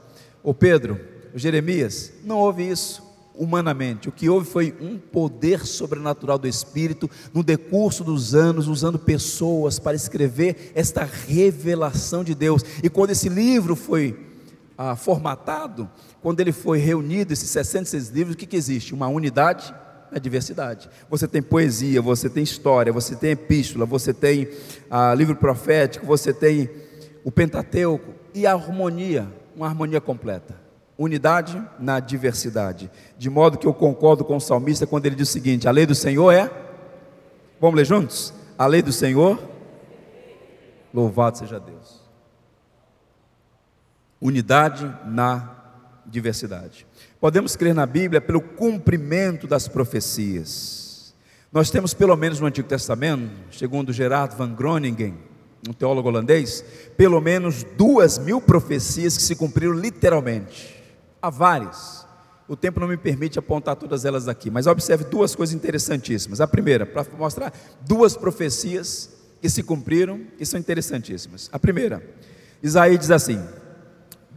Ô 0.42 0.53
Pedro, 0.53 1.00
o 1.32 1.38
Jeremias. 1.38 2.12
Não 2.22 2.36
houve 2.36 2.68
isso 2.68 3.03
humanamente. 3.34 4.11
O 4.11 4.12
que 4.12 4.28
houve 4.28 4.46
foi 4.46 4.76
um 4.78 4.98
poder 4.98 5.64
sobrenatural 5.64 6.38
do 6.38 6.46
Espírito 6.46 7.09
no 7.32 7.42
decurso 7.42 8.05
dos 8.05 8.34
anos, 8.34 8.68
usando 8.68 8.98
pessoas 8.98 9.78
para 9.78 9.96
escrever 9.96 10.70
esta 10.74 11.03
revelação 11.03 12.22
de 12.22 12.34
Deus. 12.34 12.62
E 12.82 12.90
quando 12.90 13.11
esse 13.11 13.30
livro 13.30 13.74
foi 13.74 14.18
ah, 14.76 14.96
formatado, 14.96 15.88
quando 16.20 16.40
ele 16.40 16.53
foi 16.53 16.76
reunido, 16.76 17.32
esses 17.32 17.48
66 17.48 18.11
livros, 18.11 18.34
o 18.34 18.38
que, 18.38 18.44
que 18.44 18.57
existe? 18.57 18.92
Uma 18.92 19.09
unidade 19.09 19.74
na 20.11 20.18
diversidade. 20.18 20.90
Você 21.09 21.26
tem 21.26 21.40
poesia, 21.40 22.03
você 22.03 22.28
tem 22.28 22.42
história, 22.42 22.92
você 22.92 23.16
tem 23.16 23.30
epístola, 23.30 23.86
você 23.86 24.12
tem 24.12 24.46
ah, 24.90 25.14
livro 25.14 25.36
profético, 25.36 26.05
você 26.05 26.34
tem 26.34 26.68
o 27.24 27.32
Pentateuco 27.32 28.20
e 28.34 28.46
harmonia, 28.46 29.26
uma 29.54 29.66
harmonia 29.66 30.00
completa 30.00 30.62
unidade 31.04 31.62
na 31.78 32.00
diversidade. 32.00 32.90
De 33.18 33.28
modo 33.30 33.58
que 33.58 33.66
eu 33.66 33.74
concordo 33.74 34.24
com 34.24 34.36
o 34.36 34.40
salmista 34.40 34.86
quando 34.86 35.06
ele 35.06 35.16
diz 35.16 35.28
o 35.28 35.32
seguinte: 35.32 35.68
a 35.68 35.70
lei 35.70 35.86
do 35.86 35.94
Senhor 35.94 36.30
é. 36.32 36.50
Vamos 37.60 37.76
ler 37.76 37.84
juntos? 37.84 38.34
A 38.58 38.66
lei 38.66 38.82
do 38.82 38.92
Senhor, 38.92 39.38
louvado 40.92 41.38
seja 41.38 41.60
Deus. 41.60 42.02
Unidade 44.20 44.92
na 45.04 45.50
diversidade. 46.04 46.86
Podemos 47.20 47.54
crer 47.54 47.74
na 47.74 47.86
Bíblia 47.86 48.20
pelo 48.20 48.40
cumprimento 48.40 49.46
das 49.46 49.68
profecias. 49.68 51.14
Nós 51.52 51.70
temos 51.70 51.94
pelo 51.94 52.16
menos 52.16 52.40
no 52.40 52.46
Antigo 52.46 52.68
Testamento, 52.68 53.30
segundo 53.52 53.92
Gerard 53.92 54.34
van 54.36 54.54
Groningen, 54.54 55.16
um 55.68 55.72
teólogo 55.72 56.08
holandês, 56.08 56.64
pelo 56.96 57.20
menos 57.20 57.64
duas 57.76 58.18
mil 58.18 58.40
profecias 58.40 59.16
que 59.16 59.22
se 59.22 59.36
cumpriram 59.36 59.72
literalmente. 59.72 60.82
Há 61.20 61.30
várias. 61.30 62.06
O 62.48 62.56
tempo 62.56 62.80
não 62.80 62.88
me 62.88 62.96
permite 62.96 63.38
apontar 63.38 63.76
todas 63.76 64.04
elas 64.04 64.28
aqui, 64.28 64.50
mas 64.50 64.66
observe 64.66 65.04
duas 65.04 65.34
coisas 65.34 65.54
interessantíssimas. 65.54 66.40
A 66.40 66.46
primeira, 66.46 66.84
para 66.84 67.06
mostrar 67.16 67.52
duas 67.86 68.16
profecias 68.16 69.10
que 69.40 69.48
se 69.48 69.62
cumpriram, 69.62 70.20
que 70.36 70.44
são 70.44 70.58
interessantíssimas. 70.58 71.48
A 71.52 71.58
primeira, 71.58 72.02
Isaías 72.62 72.98
diz 72.98 73.10
assim: 73.10 73.40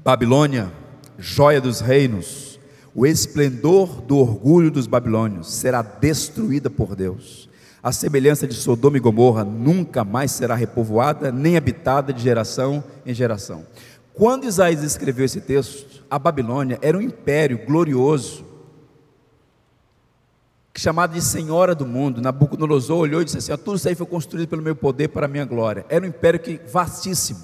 Babilônia, 0.04 0.72
joia 1.18 1.60
dos 1.60 1.80
reinos, 1.80 2.60
o 2.94 3.06
esplendor 3.06 4.02
do 4.02 4.18
orgulho 4.18 4.72
dos 4.72 4.88
babilônios 4.88 5.54
será 5.54 5.82
destruída 5.82 6.70
por 6.70 6.96
Deus. 6.96 7.50
A 7.86 7.92
semelhança 7.92 8.48
de 8.48 8.56
Sodoma 8.56 8.98
e 8.98 9.00
Gomorra 9.00 9.44
nunca 9.44 10.04
mais 10.04 10.32
será 10.32 10.56
repovoada, 10.56 11.32
nem 11.32 11.56
habitada 11.56 12.12
de 12.12 12.20
geração 12.20 12.84
em 13.06 13.14
geração. 13.14 13.64
Quando 14.12 14.46
Isaías 14.46 14.82
escreveu 14.82 15.24
esse 15.24 15.40
texto, 15.40 16.04
a 16.10 16.18
Babilônia 16.18 16.80
era 16.82 16.98
um 16.98 17.02
império 17.02 17.64
glorioso, 17.64 18.44
chamada 20.76 21.14
de 21.14 21.22
Senhora 21.22 21.76
do 21.76 21.86
Mundo. 21.86 22.24
Nabucodonosor 22.24 22.98
olhou 22.98 23.22
e 23.22 23.26
disse 23.26 23.38
assim: 23.38 23.56
tudo 23.64 23.76
isso 23.76 23.88
aí 23.88 23.94
foi 23.94 24.08
construído 24.08 24.50
pelo 24.50 24.64
meu 24.64 24.76
poder 24.76 25.10
para 25.10 25.28
a 25.28 25.30
minha 25.30 25.46
glória. 25.46 25.86
Era 25.88 26.04
um 26.04 26.08
império 26.08 26.40
que 26.40 26.60
vastíssimo. 26.68 27.42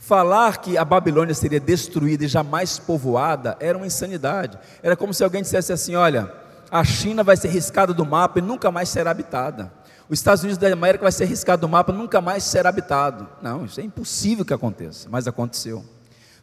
Falar 0.00 0.56
que 0.56 0.76
a 0.76 0.84
Babilônia 0.84 1.32
seria 1.32 1.60
destruída 1.60 2.24
e 2.24 2.28
jamais 2.28 2.76
povoada 2.76 3.56
era 3.60 3.78
uma 3.78 3.86
insanidade. 3.86 4.58
Era 4.82 4.96
como 4.96 5.14
se 5.14 5.22
alguém 5.22 5.42
dissesse 5.42 5.72
assim: 5.72 5.94
olha, 5.94 6.44
a 6.70 6.84
China 6.84 7.22
vai 7.22 7.36
ser 7.36 7.48
riscada 7.48 7.92
do 7.92 8.04
mapa 8.04 8.38
e 8.38 8.42
nunca 8.42 8.70
mais 8.70 8.88
será 8.88 9.10
habitada. 9.10 9.72
Os 10.08 10.18
Estados 10.18 10.42
Unidos 10.42 10.58
da 10.58 10.68
América 10.72 11.02
vai 11.02 11.12
ser 11.12 11.24
riscado 11.24 11.62
do 11.62 11.68
mapa, 11.68 11.92
nunca 11.92 12.20
mais 12.20 12.44
será 12.44 12.68
habitado. 12.68 13.28
Não, 13.42 13.64
isso 13.64 13.80
é 13.80 13.82
impossível 13.82 14.44
que 14.44 14.54
aconteça, 14.54 15.08
mas 15.10 15.26
aconteceu. 15.26 15.84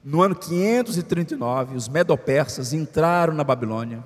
No 0.03 0.21
ano 0.21 0.35
539, 0.35 1.77
os 1.77 1.87
medopersas 1.87 2.73
entraram 2.73 3.33
na 3.33 3.43
Babilônia, 3.43 4.03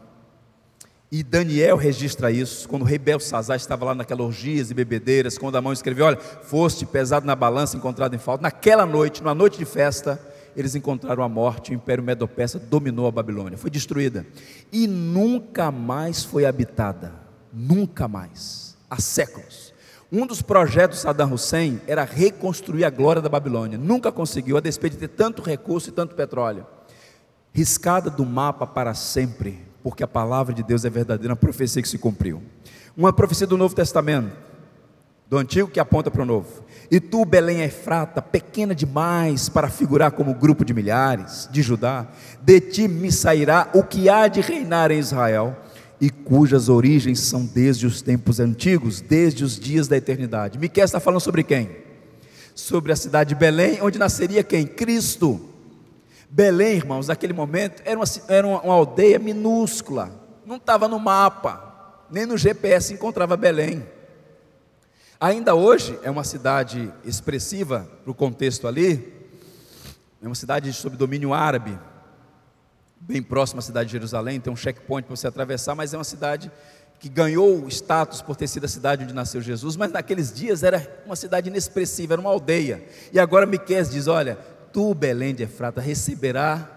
e 1.10 1.24
Daniel 1.24 1.78
registra 1.78 2.30
isso, 2.30 2.68
quando 2.68 2.82
o 2.82 2.86
rei 2.86 2.98
Belsazar 2.98 3.56
estava 3.56 3.86
lá 3.86 3.96
naquelas 3.96 4.26
orgias 4.26 4.70
e 4.70 4.74
bebedeiras, 4.74 5.38
quando 5.38 5.56
a 5.56 5.62
mão 5.62 5.72
escreveu: 5.72 6.06
Olha, 6.06 6.18
foste 6.18 6.86
pesado 6.86 7.26
na 7.26 7.34
balança, 7.36 7.78
encontrado 7.78 8.14
em 8.14 8.20
falta. 8.20 8.42
Naquela 8.42 8.86
noite, 8.86 9.24
numa 9.24 9.34
noite 9.34 9.58
de 9.58 9.64
festa, 9.64 10.20
eles 10.58 10.76
encontraram 10.76 11.24
a 11.24 11.30
morte, 11.30 11.72
o 11.72 11.74
império 11.74 12.04
medo-persa 12.04 12.60
dominou 12.60 13.08
a 13.08 13.12
Babilônia, 13.12 13.58
foi 13.58 13.70
destruída 13.70 14.26
e 14.72 14.88
nunca 14.88 15.72
mais 15.72 16.24
foi 16.24 16.46
habitada. 16.46 17.14
Nunca 17.54 18.08
mais, 18.08 18.76
há 18.90 19.00
séculos. 19.00 19.74
Um 20.12 20.26
dos 20.26 20.42
projetos 20.42 20.98
de 20.98 21.04
Saddam 21.04 21.34
Hussein 21.34 21.82
era 21.88 22.04
reconstruir 22.04 22.86
a 22.86 22.90
glória 22.90 23.22
da 23.22 23.30
Babilônia. 23.30 23.78
Nunca 23.78 24.12
conseguiu, 24.12 24.58
a 24.58 24.60
despeito 24.60 24.96
de 24.96 25.08
ter 25.08 25.16
tanto 25.16 25.42
recurso 25.42 25.90
e 25.90 25.94
tanto 25.94 26.16
petróleo. 26.16 26.66
Riscada 27.54 28.10
do 28.10 28.26
mapa 28.26 28.68
para 28.68 28.94
sempre 28.94 29.68
porque 29.88 30.04
a 30.04 30.08
palavra 30.08 30.54
de 30.54 30.64
Deus 30.64 30.84
é 30.84 30.90
verdadeira, 30.90 31.32
uma 31.32 31.38
profecia 31.38 31.82
que 31.82 31.88
se 31.88 31.98
cumpriu. 31.98 32.44
Uma 32.96 33.14
profecia 33.14 33.48
do 33.48 33.56
Novo 33.56 33.74
Testamento, 33.74 34.36
do 35.30 35.38
Antigo 35.38 35.70
que 35.70 35.80
aponta 35.80 36.10
para 36.10 36.22
o 36.22 36.26
Novo. 36.26 36.64
E 36.90 37.00
tu, 37.00 37.26
Belém 37.26 37.62
Efrata, 37.62 38.22
pequena 38.22 38.74
demais 38.74 39.50
para 39.50 39.70
figurar 39.70 40.12
como 40.12 40.34
grupo 40.34 40.64
de 40.64 40.74
milhares 40.74 41.50
de 41.52 41.62
Judá, 41.62 42.08
de 42.42 42.62
ti 42.62 42.88
me 42.88 43.12
sairá 43.12 43.70
o 43.74 43.84
que 43.84 44.08
há 44.08 44.28
de 44.28 44.40
reinar 44.40 44.90
em 44.90 45.00
Israel, 45.00 45.56
e 46.00 46.10
cujas 46.10 46.70
origens 46.70 47.20
são 47.20 47.44
desde 47.44 47.88
os 47.88 48.02
tempos 48.02 48.40
antigos, 48.40 49.02
desde 49.02 49.44
os 49.44 49.60
dias 49.60 49.88
da 49.88 49.98
eternidade. 49.98 50.60
Miquel 50.60 50.86
está 50.86 51.00
falando 51.00 51.20
sobre 51.20 51.44
quem? 51.44 51.70
Sobre 52.54 52.92
a 52.92 52.96
cidade 52.96 53.30
de 53.30 53.36
Belém, 53.36 53.80
onde 53.82 54.00
nasceria 54.00 54.44
quem? 54.44 54.66
Cristo. 54.66 55.42
Belém, 56.30 56.76
irmãos, 56.76 57.08
naquele 57.08 57.34
momento, 57.34 57.82
era 57.84 57.98
uma, 58.00 58.06
era 58.28 58.48
uma 58.48 58.74
aldeia 58.74 59.18
minúscula, 59.18 60.12
não 60.46 60.58
estava 60.58 60.88
no 60.88 61.00
mapa, 61.00 62.04
nem 62.12 62.26
no 62.26 62.38
GPS 62.38 62.94
encontrava 62.94 63.36
Belém. 63.36 63.84
Ainda 65.20 65.56
hoje 65.56 65.98
é 66.04 66.12
uma 66.12 66.24
cidade 66.24 66.94
expressiva 67.04 67.90
para 68.04 68.12
o 68.12 68.14
contexto 68.14 68.68
ali, 68.68 69.12
é 70.22 70.28
uma 70.28 70.36
cidade 70.36 70.72
sob 70.72 70.96
domínio 70.96 71.34
árabe, 71.34 71.76
bem 73.00 73.24
próxima 73.24 73.58
à 73.58 73.64
cidade 73.64 73.88
de 73.88 73.94
Jerusalém, 73.94 74.40
tem 74.40 74.54
um 74.54 74.56
checkpoint 74.56 75.08
para 75.08 75.16
você 75.16 75.26
atravessar, 75.26 75.74
mas 75.74 75.92
é 75.92 75.98
uma 75.98 76.04
cidade 76.04 76.52
que 77.00 77.10
ganhou 77.10 77.68
status 77.68 78.22
por 78.22 78.36
ter 78.36 78.48
sido 78.48 78.66
a 78.66 78.68
cidade 78.68 79.06
onde 79.06 79.14
nasceu 79.14 79.42
Jesus, 79.42 79.76
mas 79.76 79.92
naqueles 79.92 80.32
dias 80.32 80.62
era 80.62 81.02
uma 81.04 81.16
cidade 81.16 81.50
inexpressiva, 81.50 82.14
era 82.14 82.22
uma 82.22 82.30
aldeia. 82.30 82.86
E 83.12 83.20
agora 83.20 83.48
Miqueias 83.48 83.90
diz: 83.90 84.06
olha, 84.06 84.38
tu, 84.72 84.94
Belém 84.94 85.34
de 85.34 85.42
Efrata, 85.42 85.82
receberá 85.82 86.70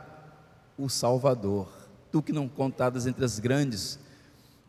o 0.79 0.89
Salvador. 0.89 1.69
Tu 2.11 2.23
que 2.23 2.33
não 2.33 2.49
contadas 2.49 3.07
entre 3.07 3.23
as 3.23 3.39
grandes, 3.39 3.99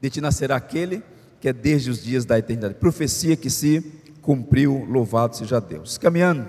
de 0.02 0.10
ti 0.10 0.20
nascerá 0.20 0.58
aquele 0.58 1.02
que 1.42 1.50
é 1.50 1.54
desde 1.54 1.90
os 1.90 2.02
dias 2.02 2.24
da 2.24 2.38
eternidade. 2.38 2.76
Profecia 2.76 3.36
que 3.36 3.50
se 3.50 3.84
cumpriu, 4.22 4.86
louvado 4.88 5.36
seja 5.36 5.60
Deus. 5.60 5.98
Caminhando, 5.98 6.48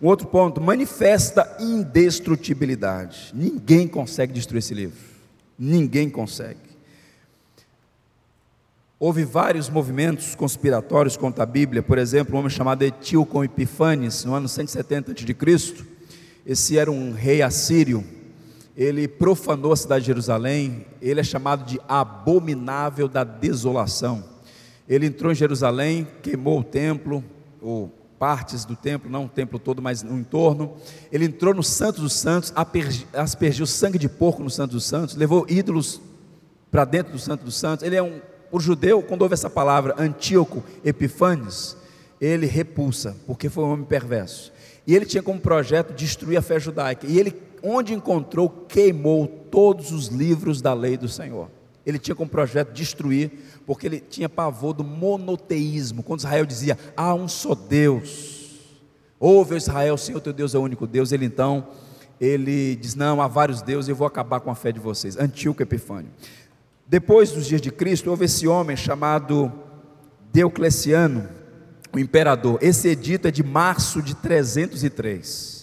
um 0.00 0.06
outro 0.06 0.28
ponto, 0.28 0.60
manifesta 0.60 1.56
indestrutibilidade. 1.58 3.32
Ninguém 3.34 3.88
consegue 3.88 4.32
destruir 4.32 4.58
esse 4.58 4.74
livro. 4.74 4.98
Ninguém 5.58 6.08
consegue. 6.08 6.68
Houve 9.00 9.24
vários 9.24 9.68
movimentos 9.70 10.34
conspiratórios 10.34 11.16
contra 11.16 11.44
a 11.44 11.46
Bíblia, 11.46 11.82
por 11.82 11.98
exemplo, 11.98 12.34
um 12.34 12.38
homem 12.38 12.50
chamado 12.50 12.82
Etíoco 12.82 13.42
Epifanes, 13.42 14.24
no 14.24 14.34
ano 14.34 14.48
170 14.48 15.12
a.C., 15.12 15.86
esse 16.44 16.78
era 16.78 16.90
um 16.90 17.12
rei 17.12 17.42
assírio, 17.42 18.02
ele 18.78 19.08
profanou 19.08 19.72
a 19.72 19.76
cidade 19.76 20.02
de 20.02 20.06
Jerusalém, 20.06 20.86
ele 21.02 21.18
é 21.18 21.24
chamado 21.24 21.64
de 21.64 21.80
abominável 21.88 23.08
da 23.08 23.24
desolação. 23.24 24.22
Ele 24.88 25.06
entrou 25.06 25.32
em 25.32 25.34
Jerusalém, 25.34 26.06
queimou 26.22 26.60
o 26.60 26.62
templo, 26.62 27.24
ou 27.60 27.92
partes 28.20 28.64
do 28.64 28.76
templo, 28.76 29.10
não 29.10 29.24
o 29.24 29.28
templo 29.28 29.58
todo, 29.58 29.82
mas 29.82 30.04
no 30.04 30.16
entorno. 30.16 30.76
Ele 31.10 31.24
entrou 31.24 31.52
no 31.52 31.62
Santo 31.62 32.00
dos 32.00 32.12
Santos, 32.12 32.52
aspergiu 33.12 33.66
sangue 33.66 33.98
de 33.98 34.08
porco 34.08 34.44
no 34.44 34.50
Santo 34.50 34.72
dos 34.72 34.84
Santos, 34.84 35.16
levou 35.16 35.44
ídolos 35.48 36.00
para 36.70 36.84
dentro 36.84 37.12
do 37.12 37.18
Santo 37.18 37.44
dos 37.44 37.56
Santos. 37.56 37.84
Ele 37.84 37.96
é 37.96 38.02
um, 38.02 38.20
o 38.52 38.60
judeu, 38.60 39.02
quando 39.02 39.22
ouve 39.22 39.34
essa 39.34 39.50
palavra, 39.50 39.96
Antíoco 39.98 40.62
Epifanes, 40.84 41.76
ele 42.20 42.46
repulsa, 42.46 43.16
porque 43.26 43.48
foi 43.48 43.64
um 43.64 43.72
homem 43.72 43.84
perverso. 43.84 44.52
E 44.86 44.94
ele 44.94 45.04
tinha 45.04 45.22
como 45.22 45.40
projeto 45.40 45.92
destruir 45.92 46.36
a 46.36 46.42
fé 46.42 46.58
judaica. 46.60 47.06
E 47.06 47.18
ele, 47.18 47.34
onde 47.62 47.94
encontrou, 47.94 48.48
queimou 48.48 49.26
todos 49.26 49.92
os 49.92 50.08
livros 50.08 50.60
da 50.60 50.74
lei 50.74 50.96
do 50.96 51.08
Senhor. 51.08 51.48
Ele 51.84 51.98
tinha 51.98 52.14
como 52.14 52.28
projeto 52.28 52.72
destruir, 52.72 53.30
porque 53.66 53.86
ele 53.86 53.98
tinha 53.98 54.28
pavor 54.28 54.74
do 54.74 54.84
monoteísmo. 54.84 56.02
Quando 56.02 56.20
Israel 56.20 56.44
dizia, 56.44 56.78
há 56.96 57.14
um 57.14 57.26
só 57.26 57.54
Deus. 57.54 58.38
Ouve 59.18 59.56
Israel, 59.56 59.96
Senhor 59.96 60.20
teu 60.20 60.32
Deus 60.32 60.54
é 60.54 60.58
o 60.58 60.62
único 60.62 60.86
Deus. 60.86 61.12
Ele 61.12 61.24
então, 61.24 61.66
ele 62.20 62.76
diz, 62.76 62.94
não, 62.94 63.22
há 63.22 63.26
vários 63.26 63.62
deuses, 63.62 63.88
eu 63.88 63.96
vou 63.96 64.06
acabar 64.06 64.40
com 64.40 64.50
a 64.50 64.54
fé 64.54 64.70
de 64.70 64.78
vocês. 64.78 65.16
Antíoco 65.16 65.62
Epifânio. 65.62 66.10
Depois 66.86 67.32
dos 67.32 67.46
dias 67.46 67.60
de 67.60 67.70
Cristo, 67.70 68.10
houve 68.10 68.26
esse 68.26 68.46
homem 68.46 68.76
chamado 68.76 69.52
Diocleciano, 70.32 71.28
o 71.92 71.98
imperador. 71.98 72.58
Esse 72.60 72.88
edito 72.88 73.28
é 73.28 73.30
de 73.30 73.42
março 73.42 74.02
de 74.02 74.14
303. 74.14 75.57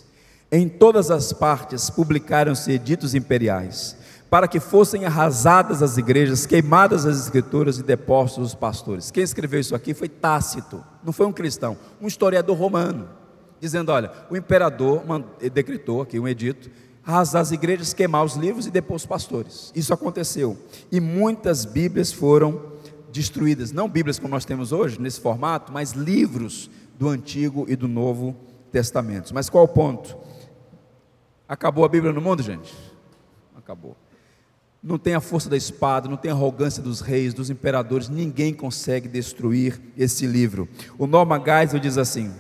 Em 0.52 0.70
todas 0.70 1.10
as 1.10 1.34
partes 1.34 1.90
publicaram-se 1.90 2.72
editos 2.72 3.16
imperiais, 3.16 3.98
para 4.30 4.48
que 4.48 4.60
fossem 4.60 5.06
arrasadas 5.06 5.82
as 5.82 5.98
igrejas, 5.98 6.46
queimadas 6.46 7.06
as 7.06 7.18
escrituras 7.18 7.78
e 7.80 7.84
depostos 7.84 8.48
os 8.48 8.56
pastores. 8.56 9.12
Quem 9.12 9.24
escreveu 9.24 9.60
isso 9.60 9.76
aqui 9.76 9.94
foi 9.94 10.08
Tácito, 10.08 10.84
não 11.04 11.12
foi 11.12 11.26
um 11.26 11.34
cristão, 11.34 11.78
um 12.02 12.08
historiador 12.08 12.58
romano, 12.58 13.10
dizendo: 13.60 13.92
olha, 13.92 14.12
o 14.30 14.38
imperador 14.38 15.04
decretou 15.54 16.02
aqui 16.02 16.20
um 16.20 16.28
edito, 16.28 16.70
arrasar 17.06 17.42
as 17.42 17.52
igrejas, 17.52 17.94
queimar 17.94 18.24
os 18.24 18.36
livros 18.36 18.68
e 18.68 18.72
depor 18.72 18.98
os 18.98 19.06
pastores. 19.06 19.72
Isso 19.76 19.94
aconteceu. 19.94 20.58
E 20.92 21.00
muitas 21.00 21.66
Bíblias 21.66 22.12
foram 22.12 22.74
destruídas, 23.12 23.72
não 23.72 23.88
Bíblias 23.88 24.20
como 24.20 24.34
nós 24.34 24.46
temos 24.46 24.72
hoje, 24.72 25.00
nesse 25.00 25.22
formato, 25.22 25.72
mas 25.72 25.92
livros 25.92 26.70
do 27.00 27.08
Antigo 27.08 27.66
e 27.68 27.76
do 27.76 27.88
Novo 27.88 28.36
Testamento. 28.72 29.34
Mas 29.34 29.50
qual 29.50 29.64
o 29.64 29.68
ponto? 29.68 30.18
Acabou 31.48 31.86
a 31.86 31.90
Bíblia 31.90 32.12
no 32.12 32.22
mundo, 32.22 32.42
gente? 32.42 32.74
Acabou. 33.56 33.96
Não 34.82 34.98
tem 34.98 35.16
a 35.16 35.20
força 35.20 35.50
da 35.50 35.58
espada, 35.58 36.10
não 36.10 36.18
tem 36.18 36.32
a 36.32 36.34
arrogância 36.34 36.82
dos 36.82 37.02
reis, 37.02 37.34
dos 37.34 37.50
imperadores, 37.50 38.10
ninguém 38.10 38.54
consegue 38.54 39.08
destruir 39.08 39.82
esse 39.98 40.28
livro. 40.28 40.68
O 40.98 41.08
Norman 41.08 41.42
Geisel 41.44 41.80
diz 41.80 41.98
assim: 41.98 42.32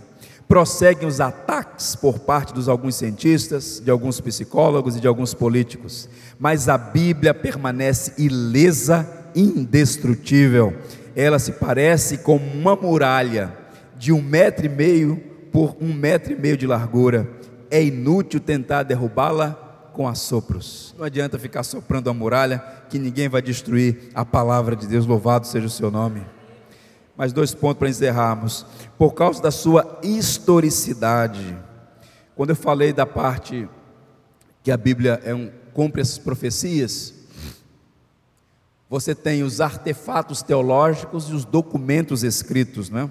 prosseguem 0.47 1.07
os 1.07 1.19
ataques 1.19 1.95
por 1.95 2.19
parte 2.19 2.53
dos 2.53 2.69
alguns 2.69 2.95
cientistas, 2.95 3.81
de 3.83 3.89
alguns 3.89 4.19
psicólogos 4.21 4.95
e 4.95 4.99
de 4.99 5.07
alguns 5.07 5.33
políticos, 5.33 6.09
mas 6.39 6.69
a 6.69 6.77
Bíblia 6.77 7.33
permanece 7.33 8.13
ilesa 8.17 9.07
indestrutível. 9.35 10.73
Ela 11.15 11.39
se 11.39 11.53
parece 11.53 12.19
com 12.19 12.37
uma 12.37 12.75
muralha 12.75 13.55
de 13.97 14.11
um 14.11 14.21
metro 14.21 14.65
e 14.65 14.69
meio 14.69 15.17
por 15.51 15.75
um 15.79 15.93
metro 15.93 16.33
e 16.33 16.35
meio 16.35 16.57
de 16.57 16.67
largura. 16.67 17.27
É 17.75 17.83
inútil 17.83 18.39
tentar 18.39 18.83
derrubá-la 18.83 19.51
com 19.91 20.07
assopros. 20.07 20.95
Não 20.97 21.03
adianta 21.03 21.37
ficar 21.37 21.61
soprando 21.61 22.09
a 22.09 22.13
muralha, 22.13 22.59
que 22.89 22.97
ninguém 22.97 23.27
vai 23.27 23.41
destruir 23.41 24.11
a 24.15 24.23
palavra 24.23 24.77
de 24.77 24.87
Deus. 24.87 25.05
Louvado 25.05 25.45
seja 25.45 25.67
o 25.67 25.69
seu 25.69 25.91
nome. 25.91 26.25
Mais 27.17 27.33
dois 27.33 27.53
pontos 27.53 27.79
para 27.79 27.89
encerrarmos. 27.89 28.65
Por 28.97 29.13
causa 29.13 29.43
da 29.43 29.51
sua 29.51 29.99
historicidade. 30.01 31.57
Quando 32.33 32.51
eu 32.51 32.55
falei 32.55 32.93
da 32.93 33.05
parte 33.05 33.67
que 34.63 34.71
a 34.71 34.77
Bíblia 34.77 35.21
é 35.25 35.35
um, 35.35 35.51
cumpre 35.73 35.99
essas 36.01 36.17
profecias, 36.17 37.13
você 38.89 39.13
tem 39.13 39.43
os 39.43 39.59
artefatos 39.59 40.41
teológicos 40.41 41.27
e 41.27 41.33
os 41.33 41.43
documentos 41.43 42.23
escritos, 42.23 42.89
né? 42.89 43.09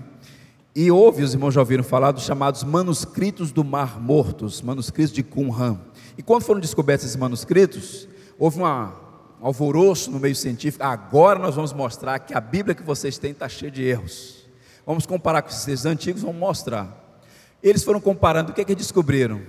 E 0.75 0.91
houve, 0.91 1.23
os 1.23 1.33
irmãos 1.33 1.55
já 1.55 1.61
ouviram 1.61 1.85
falar, 1.85 2.11
dos 2.11 2.25
chamados 2.25 2.65
manuscritos 2.65 3.53
do 3.53 3.63
Mar 3.63 4.01
Morto, 4.01 4.45
os 4.45 4.61
manuscritos 4.61 5.13
de 5.13 5.23
Qumran. 5.23 5.79
E 6.19 6.23
quando 6.23 6.43
foram 6.43 6.61
descobertos 6.61 7.07
esses 7.07 7.17
manuscritos, 7.17 8.09
houve 8.37 8.59
uma, 8.59 8.93
um 9.41 9.47
alvoroço 9.47 10.11
no 10.11 10.19
meio 10.19 10.35
científico. 10.35 10.83
Agora 10.83 11.39
nós 11.39 11.55
vamos 11.55 11.73
mostrar 11.73 12.19
que 12.19 12.35
a 12.35 12.41
Bíblia 12.41 12.75
que 12.75 12.83
vocês 12.83 13.19
têm 13.19 13.31
está 13.31 13.49
cheia 13.49 13.71
de 13.71 13.85
erros. 13.85 14.45
Vamos 14.85 15.07
comparar 15.07 15.43
com 15.43 15.49
textos 15.49 15.87
antigos, 15.87 16.23
vamos 16.23 16.39
mostrar. 16.39 17.21
Eles 17.63 17.85
foram 17.85 18.01
comparando, 18.01 18.51
o 18.51 18.55
que 18.55 18.61
é 18.61 18.65
que 18.65 18.75
descobriram? 18.75 19.43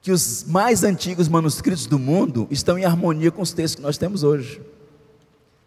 Que 0.00 0.12
os 0.12 0.44
mais 0.44 0.84
antigos 0.84 1.28
manuscritos 1.28 1.86
do 1.86 1.98
mundo 1.98 2.46
estão 2.52 2.78
em 2.78 2.84
harmonia 2.84 3.32
com 3.32 3.42
os 3.42 3.52
textos 3.52 3.74
que 3.74 3.82
nós 3.82 3.98
temos 3.98 4.22
hoje. 4.22 4.62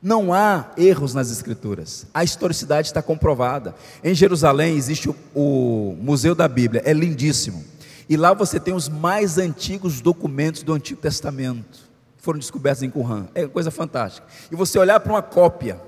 Não 0.02 0.32
há 0.32 0.72
erros 0.78 1.14
nas 1.14 1.32
escrituras. 1.32 2.06
A 2.14 2.24
historicidade 2.24 2.88
está 2.88 3.02
comprovada. 3.02 3.74
Em 4.04 4.14
Jerusalém 4.14 4.76
existe 4.76 5.10
o, 5.10 5.16
o, 5.34 5.98
Museu 6.00 6.36
da 6.36 6.48
Bíblia, 6.48 6.84
é 6.86 6.94
lindíssimo. 6.94 7.66
E 8.08 8.16
lá 8.16 8.34
você 8.34 8.60
tem 8.60 8.74
os 8.74 8.88
mais 8.88 9.38
antigos 9.38 10.00
documentos 10.00 10.64
do 10.64 10.74
Antigo 10.74 11.02
Testamento. 11.02 11.88
Foram 12.18 12.40
descobertos 12.40 12.84
em 12.84 12.90
Qumran. 12.90 13.28
É 13.34 13.48
coisa 13.48 13.72
fantástica. 13.72 14.28
E 14.52 14.56
você 14.56 14.78
olhar 14.78 15.00
para 15.00 15.12
uma 15.12 15.22
cópia 15.22 15.82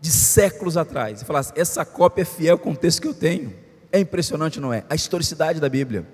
de 0.00 0.10
séculos 0.10 0.76
atrás 0.76 1.22
e 1.22 1.24
falar 1.24 1.40
assim, 1.40 1.52
essa 1.56 1.84
cópia 1.84 2.22
é 2.22 2.24
fiel 2.24 2.58
com 2.58 2.72
o 2.72 2.76
texto 2.76 3.02
que 3.02 3.08
eu 3.08 3.14
tenho. 3.14 3.54
É 3.90 3.98
impressionante, 3.98 4.60
não 4.60 4.72
é? 4.72 4.84
A 4.88 4.94
historicidade 4.94 5.60
da 5.60 5.68
Bíblia. 5.68 6.06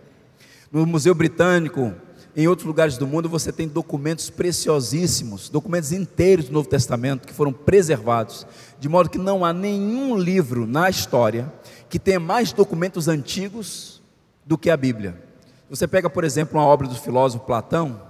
No 0.73 0.85
Museu 0.85 1.15
Britânico, 1.15 1.95
em 2.41 2.47
outros 2.47 2.65
lugares 2.65 2.97
do 2.97 3.05
mundo 3.05 3.29
você 3.29 3.51
tem 3.51 3.67
documentos 3.67 4.31
preciosíssimos, 4.31 5.49
documentos 5.49 5.91
inteiros 5.91 6.45
do 6.45 6.53
Novo 6.53 6.69
Testamento 6.69 7.27
que 7.27 7.35
foram 7.35 7.53
preservados, 7.53 8.47
de 8.79 8.89
modo 8.89 9.11
que 9.11 9.19
não 9.19 9.45
há 9.45 9.53
nenhum 9.53 10.17
livro 10.17 10.65
na 10.65 10.89
história 10.89 11.53
que 11.89 11.99
tenha 11.99 12.21
mais 12.21 12.53
documentos 12.53 13.09
antigos 13.09 14.01
do 14.47 14.57
que 14.57 14.71
a 14.71 14.77
Bíblia. 14.77 15.21
Você 15.69 15.89
pega, 15.89 16.09
por 16.09 16.23
exemplo, 16.23 16.61
uma 16.61 16.65
obra 16.65 16.87
do 16.87 16.95
filósofo 16.95 17.45
Platão, 17.45 18.01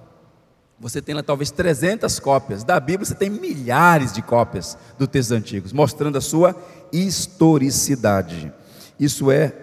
você 0.78 1.00
tem 1.00 1.14
lá 1.14 1.22
talvez 1.22 1.50
300 1.50 2.20
cópias. 2.20 2.62
Da 2.62 2.78
Bíblia 2.78 3.06
você 3.06 3.14
tem 3.14 3.30
milhares 3.30 4.12
de 4.12 4.20
cópias 4.20 4.76
do 4.98 5.06
textos 5.06 5.34
antigos, 5.34 5.72
mostrando 5.72 6.18
a 6.18 6.20
sua 6.20 6.54
historicidade. 6.92 8.52
Isso 9.00 9.30
é 9.30 9.54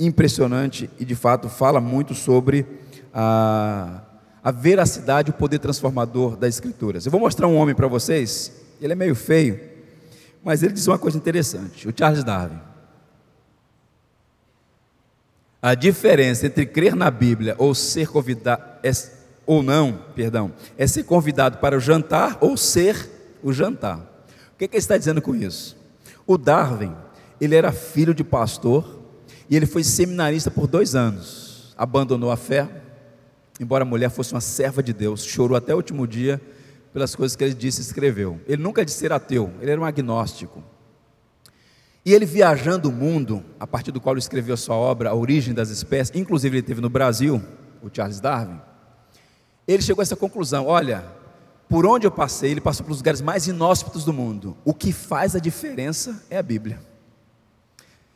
impressionante 0.00 0.88
e 0.98 1.04
de 1.04 1.14
fato 1.14 1.50
fala 1.50 1.78
muito 1.78 2.14
sobre 2.14 2.66
a 3.12 4.00
a 4.44 4.50
veracidade, 4.50 5.30
o 5.30 5.32
poder 5.32 5.58
transformador 5.58 6.36
das 6.36 6.56
Escrituras. 6.56 7.06
Eu 7.06 7.10
vou 7.10 7.18
mostrar 7.18 7.48
um 7.48 7.56
homem 7.56 7.74
para 7.74 7.88
vocês, 7.88 8.52
ele 8.78 8.92
é 8.92 8.96
meio 8.96 9.14
feio, 9.14 9.58
mas 10.44 10.62
ele 10.62 10.74
diz 10.74 10.86
uma 10.86 10.98
coisa 10.98 11.16
interessante: 11.16 11.88
o 11.88 11.94
Charles 11.96 12.22
Darwin. 12.22 12.60
A 15.62 15.74
diferença 15.74 16.46
entre 16.46 16.66
crer 16.66 16.94
na 16.94 17.10
Bíblia 17.10 17.54
ou 17.56 17.74
ser 17.74 18.08
convidado, 18.08 18.62
é, 18.82 18.90
ou 19.46 19.62
não, 19.62 19.98
perdão, 20.14 20.52
é 20.76 20.86
ser 20.86 21.04
convidado 21.04 21.56
para 21.56 21.74
o 21.74 21.80
jantar 21.80 22.36
ou 22.42 22.54
ser 22.54 23.10
o 23.42 23.50
jantar. 23.50 23.96
O 24.52 24.58
que, 24.58 24.68
que 24.68 24.76
ele 24.76 24.78
está 24.78 24.98
dizendo 24.98 25.22
com 25.22 25.34
isso? 25.34 25.74
O 26.26 26.36
Darwin, 26.36 26.94
ele 27.40 27.56
era 27.56 27.72
filho 27.72 28.12
de 28.12 28.22
pastor 28.22 29.00
e 29.48 29.56
ele 29.56 29.64
foi 29.64 29.82
seminarista 29.82 30.50
por 30.50 30.66
dois 30.66 30.94
anos. 30.94 31.74
Abandonou 31.78 32.30
a 32.30 32.36
fé, 32.36 32.68
embora 33.60 33.82
a 33.82 33.86
mulher 33.86 34.10
fosse 34.10 34.32
uma 34.32 34.40
serva 34.40 34.82
de 34.82 34.92
Deus, 34.92 35.24
chorou 35.24 35.56
até 35.56 35.72
o 35.72 35.76
último 35.76 36.06
dia 36.06 36.40
pelas 36.92 37.14
coisas 37.14 37.36
que 37.36 37.42
ele 37.42 37.54
disse 37.54 37.80
e 37.80 37.84
escreveu. 37.84 38.40
Ele 38.46 38.62
nunca 38.62 38.84
disse 38.84 38.98
ser 38.98 39.12
ateu, 39.12 39.52
ele 39.60 39.70
era 39.70 39.80
um 39.80 39.84
agnóstico. 39.84 40.62
E 42.04 42.12
ele 42.12 42.26
viajando 42.26 42.90
o 42.90 42.92
mundo, 42.92 43.42
a 43.58 43.66
partir 43.66 43.90
do 43.90 44.00
qual 44.00 44.14
ele 44.14 44.20
escreveu 44.20 44.54
a 44.54 44.56
sua 44.56 44.76
obra, 44.76 45.10
A 45.10 45.14
Origem 45.14 45.54
das 45.54 45.70
Espécies, 45.70 46.14
inclusive 46.14 46.58
ele 46.58 46.66
teve 46.66 46.80
no 46.80 46.90
Brasil, 46.90 47.42
o 47.82 47.88
Charles 47.92 48.20
Darwin, 48.20 48.60
ele 49.66 49.82
chegou 49.82 50.02
a 50.02 50.04
essa 50.04 50.16
conclusão: 50.16 50.66
olha, 50.66 51.04
por 51.68 51.86
onde 51.86 52.06
eu 52.06 52.10
passei, 52.10 52.50
ele 52.50 52.60
passou 52.60 52.84
pelos 52.84 52.98
lugares 52.98 53.20
mais 53.20 53.46
inóspitos 53.46 54.04
do 54.04 54.12
mundo. 54.12 54.56
O 54.64 54.74
que 54.74 54.92
faz 54.92 55.34
a 55.34 55.38
diferença 55.38 56.22
é 56.28 56.36
a 56.36 56.42
Bíblia. 56.42 56.78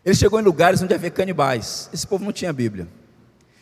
Ele 0.04 0.14
chegou 0.14 0.38
em 0.38 0.42
lugares 0.42 0.80
onde 0.82 0.94
havia 0.94 1.10
canibais. 1.10 1.90
Esse 1.92 2.06
povo 2.06 2.24
não 2.24 2.32
tinha 2.32 2.52
Bíblia. 2.52 2.86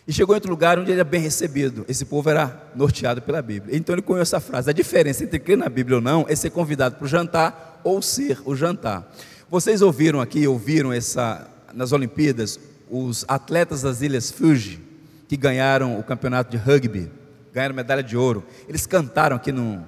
E 0.06 0.12
chegou 0.12 0.34
em 0.34 0.36
outro 0.36 0.50
lugar 0.50 0.78
onde 0.78 0.92
ele 0.92 1.00
era 1.00 1.08
bem 1.08 1.20
recebido. 1.20 1.84
Esse 1.88 2.04
povo 2.04 2.30
era 2.30 2.70
norteado 2.76 3.20
pela 3.20 3.42
Bíblia. 3.42 3.76
Então 3.76 3.94
ele 3.94 4.02
conheceu 4.02 4.22
essa 4.22 4.40
frase. 4.40 4.70
A 4.70 4.72
diferença 4.72 5.24
entre 5.24 5.40
crer 5.40 5.58
na 5.58 5.68
Bíblia 5.68 5.96
ou 5.96 6.02
não 6.02 6.24
é 6.28 6.36
ser 6.36 6.50
convidado 6.50 6.94
para 6.94 7.04
o 7.04 7.08
jantar 7.08 7.80
ou 7.82 8.00
ser 8.00 8.40
o 8.44 8.54
jantar. 8.54 9.12
Vocês 9.50 9.82
ouviram 9.82 10.20
aqui, 10.20 10.46
ouviram 10.46 10.92
essa 10.92 11.48
nas 11.74 11.92
Olimpíadas, 11.92 12.58
os 12.88 13.24
atletas 13.28 13.82
das 13.82 14.00
Ilhas 14.00 14.30
Fuji, 14.30 14.80
que 15.28 15.36
ganharam 15.36 15.98
o 15.98 16.02
campeonato 16.02 16.50
de 16.50 16.56
rugby, 16.56 17.10
ganharam 17.52 17.74
medalha 17.74 18.02
de 18.02 18.16
ouro. 18.16 18.44
Eles 18.68 18.86
cantaram 18.86 19.36
aqui 19.36 19.50
num, 19.50 19.78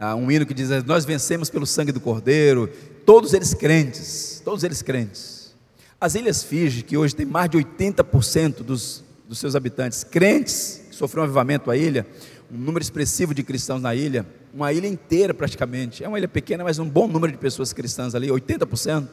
uh, 0.00 0.14
um 0.16 0.30
hino 0.30 0.46
que 0.46 0.54
diz: 0.54 0.68
Nós 0.84 1.04
vencemos 1.04 1.50
pelo 1.50 1.66
sangue 1.66 1.92
do 1.92 2.00
Cordeiro. 2.00 2.70
Todos 3.04 3.34
eles 3.34 3.52
crentes, 3.52 4.40
todos 4.44 4.64
eles 4.64 4.80
crentes. 4.80 5.54
As 6.00 6.14
Ilhas 6.14 6.42
Fiji, 6.42 6.82
que 6.82 6.96
hoje 6.96 7.14
tem 7.14 7.26
mais 7.26 7.50
de 7.50 7.58
80% 7.58 8.62
dos 8.62 9.04
dos 9.28 9.38
seus 9.38 9.56
habitantes, 9.56 10.04
crentes, 10.04 10.82
que 10.88 10.94
sofreu 10.96 11.22
um 11.22 11.24
avivamento 11.24 11.70
à 11.70 11.76
ilha, 11.76 12.06
um 12.50 12.56
número 12.56 12.82
expressivo 12.82 13.34
de 13.34 13.42
cristãos 13.42 13.82
na 13.82 13.94
ilha, 13.94 14.24
uma 14.54 14.72
ilha 14.72 14.86
inteira 14.86 15.34
praticamente, 15.34 16.04
é 16.04 16.08
uma 16.08 16.18
ilha 16.18 16.28
pequena, 16.28 16.62
mas 16.62 16.78
um 16.78 16.88
bom 16.88 17.08
número 17.08 17.32
de 17.32 17.38
pessoas 17.38 17.72
cristãs 17.72 18.14
ali, 18.14 18.28
80%. 18.28 19.08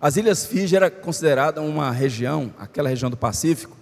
As 0.00 0.16
Ilhas 0.16 0.46
Fiji 0.46 0.74
era 0.74 0.90
considerada 0.90 1.60
uma 1.60 1.90
região, 1.90 2.52
aquela 2.58 2.88
região 2.88 3.10
do 3.10 3.16
Pacífico, 3.16 3.76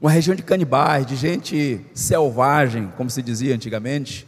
uma 0.00 0.10
região 0.10 0.34
de 0.34 0.42
canibais, 0.42 1.06
de 1.06 1.14
gente 1.14 1.80
selvagem, 1.94 2.92
como 2.96 3.08
se 3.08 3.22
dizia 3.22 3.54
antigamente, 3.54 4.26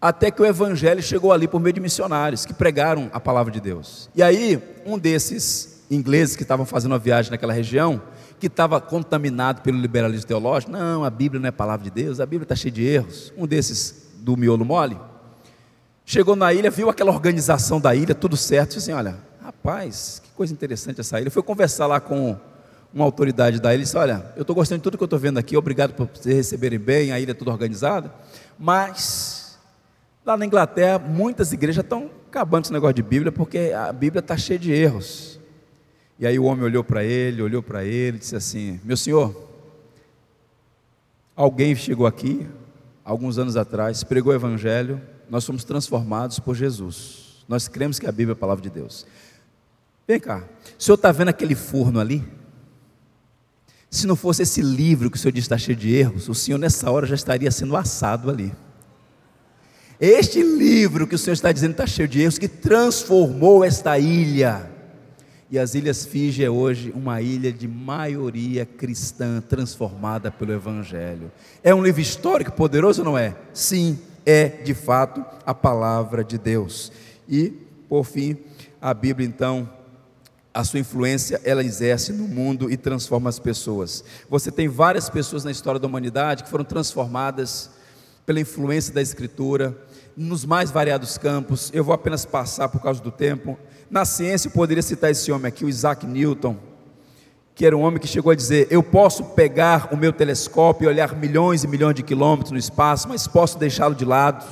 até 0.00 0.30
que 0.30 0.42
o 0.42 0.46
evangelho 0.46 1.02
chegou 1.02 1.32
ali 1.32 1.48
por 1.48 1.60
meio 1.60 1.72
de 1.72 1.80
missionários 1.80 2.44
que 2.44 2.52
pregaram 2.52 3.10
a 3.12 3.20
palavra 3.20 3.52
de 3.52 3.60
Deus. 3.60 4.10
E 4.14 4.22
aí, 4.22 4.62
um 4.84 4.98
desses 4.98 5.82
ingleses 5.90 6.36
que 6.36 6.42
estavam 6.42 6.66
fazendo 6.66 6.92
uma 6.92 6.98
viagem 6.98 7.30
naquela 7.30 7.52
região, 7.52 8.00
que 8.40 8.48
estava 8.48 8.80
contaminado 8.80 9.60
pelo 9.60 9.78
liberalismo 9.78 10.26
teológico. 10.26 10.72
Não, 10.72 11.04
a 11.04 11.10
Bíblia 11.10 11.40
não 11.40 11.48
é 11.48 11.52
palavra 11.52 11.84
de 11.84 11.90
Deus, 11.90 12.18
a 12.18 12.26
Bíblia 12.26 12.44
está 12.44 12.56
cheia 12.56 12.72
de 12.72 12.84
erros. 12.84 13.32
Um 13.36 13.46
desses 13.46 14.10
do 14.16 14.36
miolo 14.36 14.64
mole 14.64 14.98
chegou 16.04 16.34
na 16.34 16.52
ilha, 16.52 16.70
viu 16.70 16.90
aquela 16.90 17.12
organização 17.12 17.80
da 17.80 17.94
ilha, 17.94 18.14
tudo 18.14 18.36
certo, 18.36 18.70
disse 18.74 18.90
assim: 18.90 18.92
Olha, 18.92 19.16
rapaz, 19.40 20.20
que 20.24 20.30
coisa 20.30 20.52
interessante 20.52 21.00
essa 21.00 21.20
ilha. 21.20 21.30
Foi 21.30 21.42
conversar 21.42 21.86
lá 21.86 22.00
com 22.00 22.36
uma 22.92 23.04
autoridade 23.04 23.60
da 23.60 23.72
ilha 23.72 23.82
e 23.82 23.84
disse: 23.84 23.96
Olha, 23.96 24.32
eu 24.34 24.42
estou 24.42 24.56
gostando 24.56 24.78
de 24.78 24.82
tudo 24.82 24.96
que 24.96 25.04
eu 25.04 25.06
estou 25.06 25.18
vendo 25.18 25.38
aqui, 25.38 25.56
obrigado 25.56 25.92
por 25.94 26.08
vocês 26.12 26.34
receberem 26.34 26.78
bem, 26.78 27.12
a 27.12 27.20
ilha 27.20 27.30
é 27.30 27.34
toda 27.34 27.52
organizada, 27.52 28.12
mas 28.58 29.58
lá 30.26 30.36
na 30.36 30.44
Inglaterra 30.44 30.98
muitas 30.98 31.52
igrejas 31.52 31.84
estão 31.84 32.10
acabando 32.28 32.64
esse 32.64 32.72
negócio 32.72 32.94
de 32.94 33.02
Bíblia 33.02 33.30
porque 33.30 33.72
a 33.76 33.92
Bíblia 33.92 34.20
está 34.20 34.36
cheia 34.36 34.58
de 34.58 34.72
erros. 34.72 35.29
E 36.20 36.26
aí 36.26 36.38
o 36.38 36.44
homem 36.44 36.62
olhou 36.62 36.84
para 36.84 37.02
ele, 37.02 37.40
olhou 37.40 37.62
para 37.62 37.82
ele 37.82 38.18
e 38.18 38.20
disse 38.20 38.36
assim: 38.36 38.78
Meu 38.84 38.96
senhor, 38.96 39.34
alguém 41.34 41.74
chegou 41.74 42.06
aqui, 42.06 42.46
alguns 43.02 43.38
anos 43.38 43.56
atrás, 43.56 44.04
pregou 44.04 44.30
o 44.30 44.36
evangelho, 44.36 45.00
nós 45.30 45.46
fomos 45.46 45.64
transformados 45.64 46.38
por 46.38 46.54
Jesus. 46.54 47.42
Nós 47.48 47.68
cremos 47.68 47.98
que 47.98 48.06
a 48.06 48.12
Bíblia 48.12 48.32
é 48.32 48.34
a 48.34 48.36
palavra 48.36 48.62
de 48.62 48.68
Deus. 48.68 49.06
Vem 50.06 50.20
cá, 50.20 50.44
o 50.78 50.82
senhor 50.82 50.96
está 50.96 51.10
vendo 51.10 51.28
aquele 51.28 51.54
forno 51.54 51.98
ali? 51.98 52.22
Se 53.88 54.06
não 54.06 54.14
fosse 54.14 54.42
esse 54.42 54.60
livro 54.60 55.10
que 55.10 55.16
o 55.16 55.20
senhor 55.20 55.32
diz 55.32 55.44
está 55.44 55.56
cheio 55.56 55.76
de 55.76 55.90
erros, 55.90 56.28
o 56.28 56.34
senhor 56.34 56.58
nessa 56.58 56.90
hora 56.90 57.06
já 57.06 57.14
estaria 57.14 57.50
sendo 57.50 57.74
assado 57.74 58.28
ali. 58.28 58.52
Este 59.98 60.42
livro 60.42 61.06
que 61.06 61.14
o 61.14 61.18
senhor 61.18 61.32
está 61.32 61.50
dizendo 61.50 61.72
está 61.72 61.86
cheio 61.86 62.06
de 62.06 62.20
erros, 62.20 62.38
que 62.38 62.46
transformou 62.46 63.64
esta 63.64 63.98
ilha 63.98 64.69
e 65.50 65.58
as 65.58 65.74
Ilhas 65.74 66.04
Fiji 66.04 66.44
é 66.44 66.50
hoje 66.50 66.92
uma 66.94 67.20
ilha 67.20 67.52
de 67.52 67.66
maioria 67.66 68.64
cristã 68.64 69.40
transformada 69.40 70.30
pelo 70.30 70.52
Evangelho. 70.52 71.32
É 71.62 71.74
um 71.74 71.82
livro 71.82 72.00
histórico 72.00 72.52
poderoso, 72.52 73.02
não 73.02 73.18
é? 73.18 73.34
Sim, 73.52 73.98
é 74.24 74.46
de 74.46 74.74
fato 74.74 75.24
a 75.44 75.52
palavra 75.52 76.22
de 76.22 76.38
Deus. 76.38 76.92
E, 77.28 77.52
por 77.88 78.04
fim, 78.04 78.36
a 78.80 78.94
Bíblia, 78.94 79.26
então, 79.26 79.68
a 80.54 80.62
sua 80.62 80.78
influência 80.78 81.40
ela 81.44 81.64
exerce 81.64 82.12
no 82.12 82.28
mundo 82.28 82.70
e 82.70 82.76
transforma 82.76 83.28
as 83.28 83.40
pessoas. 83.40 84.04
Você 84.28 84.52
tem 84.52 84.68
várias 84.68 85.10
pessoas 85.10 85.42
na 85.42 85.50
história 85.50 85.80
da 85.80 85.86
humanidade 85.88 86.44
que 86.44 86.50
foram 86.50 86.64
transformadas 86.64 87.70
pela 88.24 88.38
influência 88.38 88.94
da 88.94 89.02
Escritura 89.02 89.76
nos 90.16 90.44
mais 90.44 90.70
variados 90.70 91.18
campos. 91.18 91.70
Eu 91.72 91.82
vou 91.82 91.94
apenas 91.94 92.24
passar 92.24 92.68
por 92.68 92.80
causa 92.80 93.02
do 93.02 93.10
tempo. 93.10 93.58
Na 93.90 94.04
ciência, 94.04 94.46
eu 94.46 94.52
poderia 94.52 94.82
citar 94.84 95.10
esse 95.10 95.32
homem 95.32 95.48
aqui, 95.48 95.64
o 95.64 95.68
Isaac 95.68 96.06
Newton, 96.06 96.56
que 97.56 97.66
era 97.66 97.76
um 97.76 97.80
homem 97.80 97.98
que 97.98 98.06
chegou 98.06 98.30
a 98.30 98.36
dizer: 98.36 98.68
Eu 98.70 98.84
posso 98.84 99.24
pegar 99.24 99.88
o 99.92 99.96
meu 99.96 100.12
telescópio 100.12 100.84
e 100.84 100.88
olhar 100.88 101.16
milhões 101.16 101.64
e 101.64 101.66
milhões 101.66 101.96
de 101.96 102.04
quilômetros 102.04 102.52
no 102.52 102.58
espaço, 102.58 103.08
mas 103.08 103.26
posso 103.26 103.58
deixá-lo 103.58 103.96
de 103.96 104.04
lado, 104.04 104.46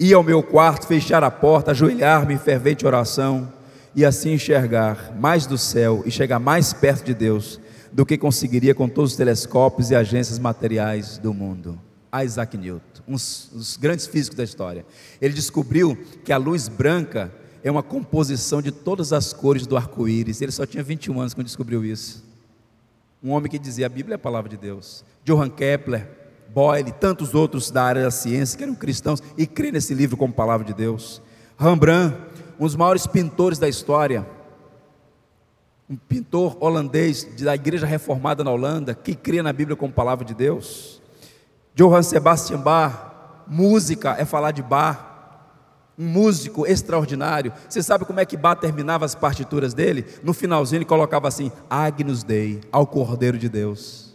ir 0.00 0.14
ao 0.14 0.22
meu 0.22 0.42
quarto, 0.42 0.86
fechar 0.86 1.22
a 1.22 1.30
porta, 1.30 1.72
ajoelhar-me 1.72 2.32
em 2.32 2.38
fervente 2.38 2.86
oração 2.86 3.52
e 3.94 4.06
assim 4.06 4.32
enxergar 4.32 5.14
mais 5.20 5.44
do 5.44 5.58
céu 5.58 6.02
e 6.06 6.10
chegar 6.10 6.38
mais 6.38 6.72
perto 6.72 7.04
de 7.04 7.12
Deus 7.12 7.60
do 7.92 8.06
que 8.06 8.16
conseguiria 8.16 8.74
com 8.74 8.88
todos 8.88 9.10
os 9.10 9.16
telescópios 9.18 9.90
e 9.90 9.94
agências 9.94 10.38
materiais 10.38 11.18
do 11.18 11.34
mundo. 11.34 11.78
Isaac 12.24 12.56
Newton, 12.56 13.02
um 13.06 13.12
dos 13.12 13.76
grandes 13.78 14.06
físicos 14.06 14.38
da 14.38 14.44
história. 14.44 14.86
Ele 15.20 15.34
descobriu 15.34 15.94
que 16.24 16.32
a 16.32 16.38
luz 16.38 16.68
branca 16.68 17.30
é 17.66 17.70
uma 17.72 17.82
composição 17.82 18.62
de 18.62 18.70
todas 18.70 19.12
as 19.12 19.32
cores 19.32 19.66
do 19.66 19.76
arco-íris. 19.76 20.40
Ele 20.40 20.52
só 20.52 20.64
tinha 20.64 20.84
21 20.84 21.18
anos 21.20 21.34
quando 21.34 21.46
descobriu 21.46 21.84
isso. 21.84 22.24
Um 23.20 23.32
homem 23.32 23.50
que 23.50 23.58
dizia: 23.58 23.86
a 23.86 23.88
Bíblia 23.88 24.14
é 24.14 24.16
a 24.16 24.20
palavra 24.20 24.48
de 24.48 24.56
Deus. 24.56 25.04
Johann 25.24 25.50
Kepler, 25.50 26.08
Boyle, 26.54 26.92
tantos 26.92 27.34
outros 27.34 27.68
da 27.68 27.82
área 27.82 28.04
da 28.04 28.10
ciência 28.12 28.56
que 28.56 28.62
eram 28.62 28.76
cristãos 28.76 29.20
e 29.36 29.48
crê 29.48 29.72
nesse 29.72 29.94
livro 29.94 30.16
como 30.16 30.32
palavra 30.32 30.64
de 30.64 30.72
Deus. 30.72 31.20
Rembrandt, 31.58 32.16
um 32.56 32.66
dos 32.66 32.76
maiores 32.76 33.04
pintores 33.04 33.58
da 33.58 33.68
história, 33.68 34.24
um 35.90 35.96
pintor 35.96 36.56
holandês 36.60 37.24
da 37.42 37.56
igreja 37.56 37.84
reformada 37.84 38.44
na 38.44 38.52
Holanda, 38.52 38.94
que 38.94 39.16
crê 39.16 39.42
na 39.42 39.52
Bíblia 39.52 39.76
como 39.76 39.92
palavra 39.92 40.24
de 40.24 40.34
Deus. 40.34 41.02
Johann 41.74 42.04
Sebastian 42.04 42.60
Bach, 42.60 43.44
música 43.44 44.14
é 44.16 44.24
falar 44.24 44.52
de 44.52 44.62
Bach, 44.62 45.05
um 45.98 46.04
músico 46.04 46.66
extraordinário. 46.66 47.52
Você 47.68 47.82
sabe 47.82 48.04
como 48.04 48.20
é 48.20 48.24
que 48.24 48.36
Bach 48.36 48.60
terminava 48.60 49.04
as 49.04 49.14
partituras 49.14 49.72
dele? 49.72 50.04
No 50.22 50.32
finalzinho 50.32 50.78
ele 50.78 50.84
colocava 50.84 51.28
assim: 51.28 51.50
Agnus 51.68 52.22
Dei, 52.22 52.60
ao 52.70 52.86
Cordeiro 52.86 53.38
de 53.38 53.48
Deus. 53.48 54.06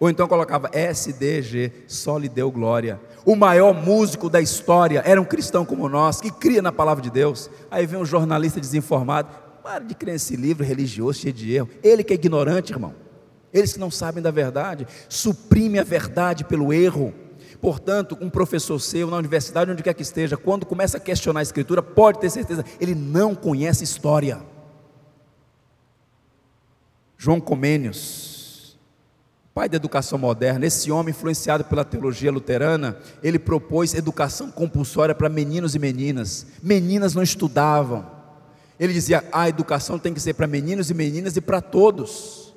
Ou 0.00 0.08
então 0.08 0.28
colocava 0.28 0.70
SDG, 0.72 1.72
só 1.88 2.18
lhe 2.18 2.28
deu 2.28 2.50
glória. 2.52 3.00
O 3.24 3.34
maior 3.34 3.74
músico 3.74 4.30
da 4.30 4.40
história 4.40 5.02
era 5.04 5.20
um 5.20 5.24
cristão 5.24 5.64
como 5.64 5.88
nós, 5.88 6.20
que 6.20 6.30
cria 6.30 6.62
na 6.62 6.70
palavra 6.70 7.02
de 7.02 7.10
Deus. 7.10 7.50
Aí 7.68 7.84
vem 7.84 8.00
um 8.00 8.04
jornalista 8.04 8.60
desinformado, 8.60 9.28
para 9.62 9.84
de 9.84 9.94
crer 9.94 10.12
nesse 10.12 10.36
livro 10.36 10.64
religioso 10.64 11.20
cheio 11.20 11.34
de 11.34 11.52
erro. 11.52 11.68
Ele 11.82 12.04
que 12.04 12.12
é 12.12 12.16
ignorante, 12.16 12.72
irmão. 12.72 12.94
Eles 13.52 13.72
que 13.72 13.80
não 13.80 13.90
sabem 13.90 14.22
da 14.22 14.30
verdade, 14.30 14.86
suprime 15.08 15.78
a 15.78 15.84
verdade 15.84 16.44
pelo 16.44 16.72
erro. 16.72 17.12
Portanto, 17.60 18.16
um 18.20 18.30
professor 18.30 18.78
seu 18.78 19.08
na 19.10 19.16
universidade, 19.16 19.70
onde 19.70 19.82
quer 19.82 19.94
que 19.94 20.02
esteja, 20.02 20.36
quando 20.36 20.64
começa 20.64 20.96
a 20.96 21.00
questionar 21.00 21.40
a 21.40 21.42
escritura, 21.42 21.82
pode 21.82 22.20
ter 22.20 22.30
certeza, 22.30 22.64
ele 22.80 22.94
não 22.94 23.34
conhece 23.34 23.82
história. 23.82 24.40
João 27.16 27.40
Comênios, 27.40 28.78
pai 29.52 29.68
da 29.68 29.74
educação 29.74 30.16
moderna, 30.16 30.66
esse 30.66 30.88
homem 30.88 31.10
influenciado 31.10 31.64
pela 31.64 31.84
teologia 31.84 32.30
luterana, 32.30 32.96
ele 33.20 33.40
propôs 33.40 33.92
educação 33.92 34.52
compulsória 34.52 35.16
para 35.16 35.28
meninos 35.28 35.74
e 35.74 35.80
meninas. 35.80 36.46
Meninas 36.62 37.12
não 37.12 37.24
estudavam. 37.24 38.08
Ele 38.78 38.92
dizia: 38.92 39.24
a 39.32 39.48
educação 39.48 39.98
tem 39.98 40.14
que 40.14 40.20
ser 40.20 40.34
para 40.34 40.46
meninos 40.46 40.90
e 40.90 40.94
meninas 40.94 41.36
e 41.36 41.40
para 41.40 41.60
todos. 41.60 42.54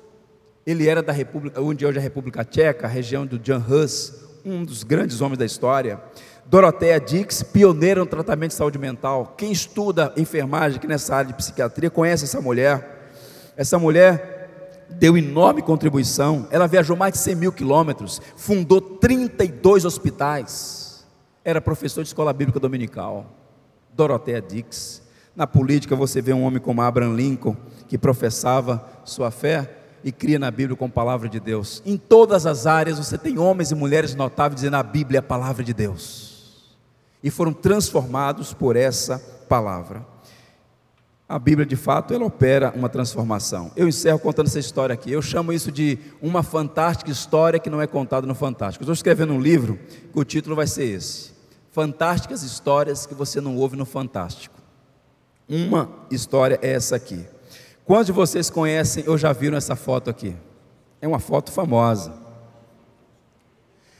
Ele 0.64 0.86
era 0.86 1.02
da 1.02 1.12
República, 1.12 1.60
onde 1.60 1.84
hoje 1.84 1.98
é 1.98 2.00
a 2.00 2.04
República 2.04 2.44
Tcheca, 2.44 2.86
a 2.86 2.90
região 2.90 3.26
do 3.26 3.40
Jan 3.42 3.64
Hus, 3.68 4.12
um 4.44 4.64
dos 4.64 4.82
grandes 4.82 5.20
homens 5.20 5.38
da 5.38 5.44
história. 5.44 6.00
Dorothea 6.44 7.00
Dix, 7.00 7.42
pioneira 7.42 8.00
no 8.00 8.06
tratamento 8.06 8.50
de 8.50 8.56
saúde 8.56 8.78
mental. 8.78 9.34
Quem 9.36 9.52
estuda 9.52 10.12
enfermagem 10.16 10.78
aqui 10.78 10.86
nessa 10.86 11.16
área 11.16 11.28
de 11.28 11.34
psiquiatria 11.34 11.90
conhece 11.90 12.24
essa 12.24 12.40
mulher. 12.40 13.10
Essa 13.56 13.78
mulher 13.78 14.86
deu 14.90 15.16
enorme 15.16 15.62
contribuição. 15.62 16.46
Ela 16.50 16.66
viajou 16.66 16.96
mais 16.96 17.14
de 17.14 17.18
100 17.20 17.34
mil 17.36 17.52
quilômetros, 17.52 18.20
fundou 18.36 18.80
32 18.80 19.84
hospitais. 19.84 21.04
Era 21.44 21.60
professor 21.60 22.02
de 22.02 22.08
escola 22.08 22.32
bíblica 22.32 22.60
dominical. 22.60 23.26
Dorothea 23.94 24.40
Dix. 24.40 25.02
Na 25.34 25.46
política 25.46 25.96
você 25.96 26.20
vê 26.20 26.32
um 26.32 26.42
homem 26.44 26.60
como 26.60 26.82
Abraham 26.82 27.14
Lincoln, 27.14 27.56
que 27.88 27.96
professava 27.96 28.86
sua 29.04 29.30
fé 29.30 29.81
e 30.04 30.10
cria 30.10 30.38
na 30.38 30.50
Bíblia 30.50 30.76
com 30.76 30.86
a 30.86 30.88
palavra 30.88 31.28
de 31.28 31.38
Deus. 31.38 31.82
Em 31.84 31.96
todas 31.96 32.46
as 32.46 32.66
áreas 32.66 32.98
você 32.98 33.16
tem 33.16 33.38
homens 33.38 33.70
e 33.70 33.74
mulheres 33.74 34.14
notáveis 34.14 34.60
dizendo 34.60 34.76
a 34.76 34.82
Bíblia 34.82 35.18
é 35.18 35.20
a 35.20 35.22
palavra 35.22 35.62
de 35.62 35.72
Deus. 35.72 36.76
E 37.22 37.30
foram 37.30 37.52
transformados 37.52 38.52
por 38.52 38.76
essa 38.76 39.18
palavra. 39.48 40.04
A 41.28 41.38
Bíblia, 41.38 41.64
de 41.64 41.76
fato, 41.76 42.12
ela 42.12 42.26
opera 42.26 42.72
uma 42.76 42.90
transformação. 42.90 43.70
Eu 43.74 43.88
encerro 43.88 44.18
contando 44.18 44.48
essa 44.48 44.58
história 44.58 44.92
aqui. 44.92 45.10
Eu 45.10 45.22
chamo 45.22 45.52
isso 45.52 45.72
de 45.72 45.98
uma 46.20 46.42
fantástica 46.42 47.10
história 47.10 47.58
que 47.58 47.70
não 47.70 47.80
é 47.80 47.86
contada 47.86 48.26
no 48.26 48.34
Fantástico. 48.34 48.82
Estou 48.82 48.92
escrevendo 48.92 49.32
um 49.32 49.40
livro 49.40 49.78
que 50.12 50.18
o 50.18 50.24
título 50.24 50.54
vai 50.54 50.66
ser 50.66 50.84
esse: 50.84 51.30
Fantásticas 51.70 52.42
Histórias 52.42 53.06
que 53.06 53.14
você 53.14 53.40
não 53.40 53.56
ouve 53.56 53.76
no 53.76 53.86
Fantástico. 53.86 54.60
Uma 55.48 55.88
história 56.10 56.58
é 56.60 56.72
essa 56.72 56.96
aqui. 56.96 57.24
Quantos 57.92 58.06
de 58.06 58.12
vocês 58.12 58.48
conhecem 58.48 59.04
ou 59.06 59.18
já 59.18 59.34
viram 59.34 59.54
essa 59.54 59.76
foto 59.76 60.08
aqui? 60.08 60.34
É 60.98 61.06
uma 61.06 61.18
foto 61.18 61.52
famosa. 61.52 62.14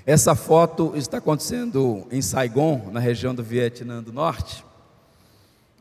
Essa 0.07 0.35
foto 0.35 0.95
está 0.97 1.19
acontecendo 1.19 2.07
em 2.11 2.23
Saigon, 2.23 2.89
na 2.91 2.99
região 2.99 3.35
do 3.35 3.43
Vietnã 3.43 4.03
do 4.03 4.11
Norte, 4.11 4.65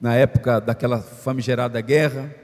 na 0.02 0.14
época 0.14 0.60
daquela 0.60 1.00
famigerada 1.00 1.80
guerra. 1.80 2.36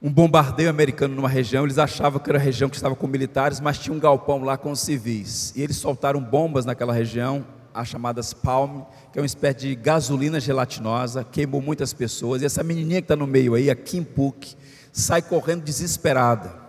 Um 0.00 0.08
bombardeio 0.08 0.70
americano 0.70 1.16
numa 1.16 1.28
região, 1.28 1.64
eles 1.64 1.78
achavam 1.78 2.20
que 2.20 2.30
era 2.30 2.38
a 2.38 2.40
região 2.40 2.70
que 2.70 2.76
estava 2.76 2.94
com 2.94 3.08
militares, 3.08 3.58
mas 3.58 3.76
tinha 3.76 3.92
um 3.92 3.98
galpão 3.98 4.44
lá 4.44 4.56
com 4.56 4.72
civis. 4.76 5.52
E 5.56 5.62
eles 5.62 5.78
soltaram 5.78 6.22
bombas 6.22 6.64
naquela 6.64 6.92
região, 6.92 7.44
as 7.74 7.88
chamadas 7.88 8.32
Palm, 8.32 8.82
que 9.12 9.18
é 9.18 9.22
uma 9.22 9.26
espécie 9.26 9.60
de 9.60 9.74
gasolina 9.74 10.38
gelatinosa, 10.40 11.24
queimou 11.24 11.60
muitas 11.60 11.92
pessoas. 11.92 12.42
E 12.42 12.44
essa 12.44 12.62
menininha 12.62 13.00
que 13.00 13.06
está 13.06 13.16
no 13.16 13.26
meio 13.26 13.54
aí, 13.54 13.70
a 13.70 13.74
Kim 13.74 14.02
Puk, 14.02 14.54
sai 14.92 15.22
correndo 15.22 15.62
desesperada. 15.62 16.60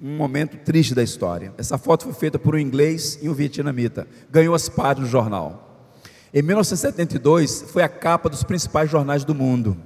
Um 0.00 0.16
momento 0.16 0.56
triste 0.58 0.94
da 0.94 1.02
história. 1.02 1.52
Essa 1.58 1.76
foto 1.76 2.04
foi 2.04 2.12
feita 2.12 2.38
por 2.38 2.54
um 2.54 2.58
inglês 2.58 3.18
e 3.20 3.28
um 3.28 3.34
vietnamita. 3.34 4.06
Ganhou 4.30 4.54
as 4.54 4.68
páginas 4.68 5.00
no 5.00 5.06
jornal. 5.10 5.86
Em 6.32 6.42
1972, 6.42 7.62
foi 7.72 7.82
a 7.82 7.88
capa 7.88 8.28
dos 8.28 8.44
principais 8.44 8.90
jornais 8.90 9.24
do 9.24 9.34
mundo. 9.34 9.76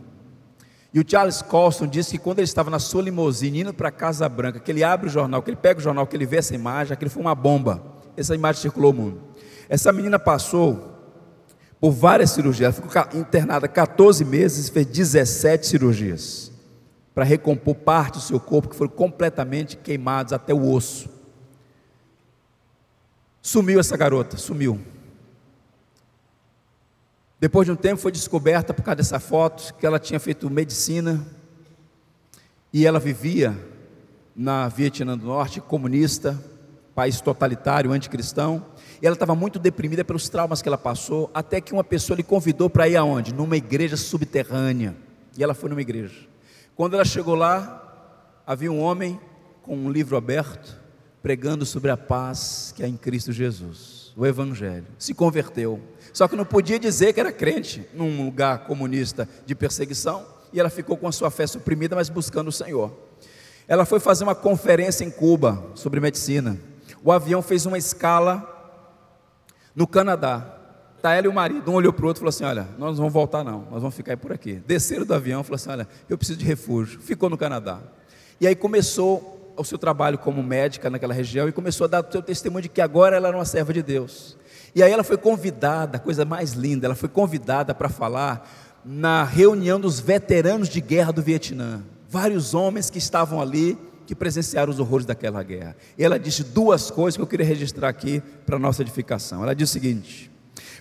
E 0.92 1.00
o 1.00 1.04
Charles 1.06 1.40
Colson 1.40 1.86
disse 1.86 2.12
que 2.12 2.18
quando 2.18 2.40
ele 2.40 2.44
estava 2.44 2.68
na 2.68 2.78
sua 2.78 3.00
limusine 3.00 3.60
indo 3.60 3.72
para 3.72 3.88
a 3.88 3.92
Casa 3.92 4.28
Branca, 4.28 4.60
que 4.60 4.70
ele 4.70 4.84
abre 4.84 5.08
o 5.08 5.10
jornal, 5.10 5.42
que 5.42 5.48
ele 5.48 5.56
pega 5.56 5.80
o 5.80 5.82
jornal, 5.82 6.06
que 6.06 6.14
ele 6.14 6.26
vê 6.26 6.36
essa 6.36 6.54
imagem, 6.54 6.92
aquilo 6.92 7.10
foi 7.10 7.22
uma 7.22 7.34
bomba. 7.34 7.82
Essa 8.14 8.34
imagem 8.34 8.60
circulou 8.60 8.90
o 8.90 8.94
mundo. 8.94 9.20
Essa 9.72 9.90
menina 9.90 10.18
passou 10.18 10.98
por 11.80 11.92
várias 11.92 12.32
cirurgias, 12.32 12.78
ela 12.78 12.88
ficou 12.90 13.18
internada 13.18 13.66
14 13.66 14.22
meses 14.22 14.68
e 14.68 14.70
fez 14.70 14.84
17 14.84 15.66
cirurgias 15.66 16.52
para 17.14 17.24
recompor 17.24 17.76
parte 17.76 18.16
do 18.16 18.20
seu 18.20 18.38
corpo 18.38 18.68
que 18.68 18.76
foram 18.76 18.90
completamente 18.90 19.78
queimados 19.78 20.34
até 20.34 20.52
o 20.52 20.70
osso. 20.70 21.08
Sumiu 23.40 23.80
essa 23.80 23.96
garota, 23.96 24.36
sumiu. 24.36 24.78
Depois 27.40 27.64
de 27.64 27.72
um 27.72 27.76
tempo 27.76 27.98
foi 27.98 28.12
descoberta 28.12 28.74
por 28.74 28.82
causa 28.82 28.96
dessa 28.96 29.18
foto 29.18 29.72
que 29.76 29.86
ela 29.86 29.98
tinha 29.98 30.20
feito 30.20 30.50
medicina 30.50 31.26
e 32.70 32.86
ela 32.86 33.00
vivia 33.00 33.58
na 34.36 34.68
Vietnã 34.68 35.16
do 35.16 35.24
Norte, 35.24 35.62
comunista, 35.62 36.38
país 36.94 37.22
totalitário, 37.22 37.90
anticristão. 37.90 38.66
E 39.02 39.06
ela 39.06 39.14
estava 39.14 39.34
muito 39.34 39.58
deprimida 39.58 40.04
pelos 40.04 40.28
traumas 40.28 40.62
que 40.62 40.68
ela 40.68 40.78
passou, 40.78 41.28
até 41.34 41.60
que 41.60 41.72
uma 41.72 41.82
pessoa 41.82 42.16
lhe 42.16 42.22
convidou 42.22 42.70
para 42.70 42.88
ir 42.88 42.94
aonde? 42.94 43.34
Numa 43.34 43.56
igreja 43.56 43.96
subterrânea. 43.96 44.94
E 45.36 45.42
ela 45.42 45.54
foi 45.54 45.68
numa 45.68 45.80
igreja. 45.80 46.28
Quando 46.76 46.94
ela 46.94 47.04
chegou 47.04 47.34
lá, 47.34 48.40
havia 48.46 48.70
um 48.70 48.80
homem 48.80 49.18
com 49.64 49.76
um 49.76 49.90
livro 49.90 50.16
aberto, 50.16 50.80
pregando 51.20 51.66
sobre 51.66 51.90
a 51.90 51.96
paz 51.96 52.72
que 52.76 52.84
há 52.84 52.86
em 52.86 52.96
Cristo 52.96 53.32
Jesus, 53.32 54.12
o 54.16 54.24
Evangelho. 54.24 54.86
Se 55.00 55.12
converteu. 55.12 55.80
Só 56.12 56.28
que 56.28 56.36
não 56.36 56.44
podia 56.44 56.78
dizer 56.78 57.12
que 57.12 57.18
era 57.18 57.32
crente 57.32 57.84
num 57.94 58.24
lugar 58.24 58.66
comunista 58.66 59.28
de 59.44 59.54
perseguição, 59.56 60.24
e 60.52 60.60
ela 60.60 60.70
ficou 60.70 60.96
com 60.96 61.08
a 61.08 61.12
sua 61.12 61.28
fé 61.28 61.44
suprimida, 61.44 61.96
mas 61.96 62.08
buscando 62.08 62.48
o 62.48 62.52
Senhor. 62.52 62.92
Ela 63.66 63.84
foi 63.84 63.98
fazer 63.98 64.22
uma 64.22 64.36
conferência 64.36 65.04
em 65.04 65.10
Cuba 65.10 65.72
sobre 65.74 65.98
medicina. 65.98 66.56
O 67.02 67.10
avião 67.10 67.42
fez 67.42 67.66
uma 67.66 67.78
escala 67.78 68.52
no 69.74 69.86
Canadá, 69.86 70.58
está 70.96 71.14
ela 71.14 71.26
e 71.26 71.28
o 71.28 71.32
marido, 71.32 71.70
um 71.70 71.74
olhou 71.74 71.92
para 71.92 72.04
o 72.04 72.08
outro 72.08 72.20
e 72.20 72.22
falou 72.22 72.28
assim: 72.28 72.44
Olha, 72.44 72.68
nós 72.78 72.90
não 72.90 72.96
vamos 72.96 73.12
voltar, 73.12 73.42
não, 73.42 73.66
nós 73.70 73.80
vamos 73.80 73.94
ficar 73.94 74.16
por 74.16 74.32
aqui. 74.32 74.54
Desceram 74.66 75.04
do 75.04 75.14
avião 75.14 75.40
e 75.40 75.44
falou 75.44 75.56
assim: 75.56 75.70
Olha, 75.70 75.88
eu 76.08 76.16
preciso 76.16 76.38
de 76.38 76.44
refúgio. 76.44 77.00
Ficou 77.00 77.28
no 77.28 77.36
Canadá. 77.36 77.80
E 78.40 78.46
aí 78.46 78.54
começou 78.54 79.52
o 79.56 79.64
seu 79.64 79.78
trabalho 79.78 80.18
como 80.18 80.42
médica 80.42 80.88
naquela 80.88 81.12
região 81.12 81.48
e 81.48 81.52
começou 81.52 81.84
a 81.84 81.88
dar 81.88 82.06
o 82.06 82.10
seu 82.10 82.22
testemunho 82.22 82.62
de 82.62 82.68
que 82.68 82.80
agora 82.80 83.16
ela 83.16 83.28
era 83.28 83.36
uma 83.36 83.44
serva 83.44 83.72
de 83.72 83.82
Deus. 83.82 84.36
E 84.74 84.82
aí 84.82 84.90
ela 84.90 85.04
foi 85.04 85.16
convidada, 85.16 85.98
coisa 85.98 86.24
mais 86.24 86.52
linda, 86.52 86.86
ela 86.86 86.94
foi 86.94 87.08
convidada 87.08 87.74
para 87.74 87.88
falar 87.88 88.48
na 88.84 89.22
reunião 89.22 89.78
dos 89.78 90.00
veteranos 90.00 90.68
de 90.68 90.80
guerra 90.80 91.12
do 91.12 91.22
Vietnã. 91.22 91.82
Vários 92.08 92.54
homens 92.54 92.90
que 92.90 92.98
estavam 92.98 93.40
ali 93.40 93.78
que 94.12 94.16
presenciaram 94.16 94.70
os 94.70 94.78
horrores 94.78 95.06
daquela 95.06 95.42
guerra. 95.42 95.74
E 95.96 96.04
ela 96.04 96.18
disse 96.18 96.44
duas 96.44 96.90
coisas 96.90 97.16
que 97.16 97.22
eu 97.22 97.26
queria 97.26 97.46
registrar 97.46 97.88
aqui 97.88 98.22
para 98.44 98.58
nossa 98.58 98.82
edificação. 98.82 99.42
Ela 99.42 99.54
disse 99.54 99.78
o 99.78 99.80
seguinte: 99.80 100.30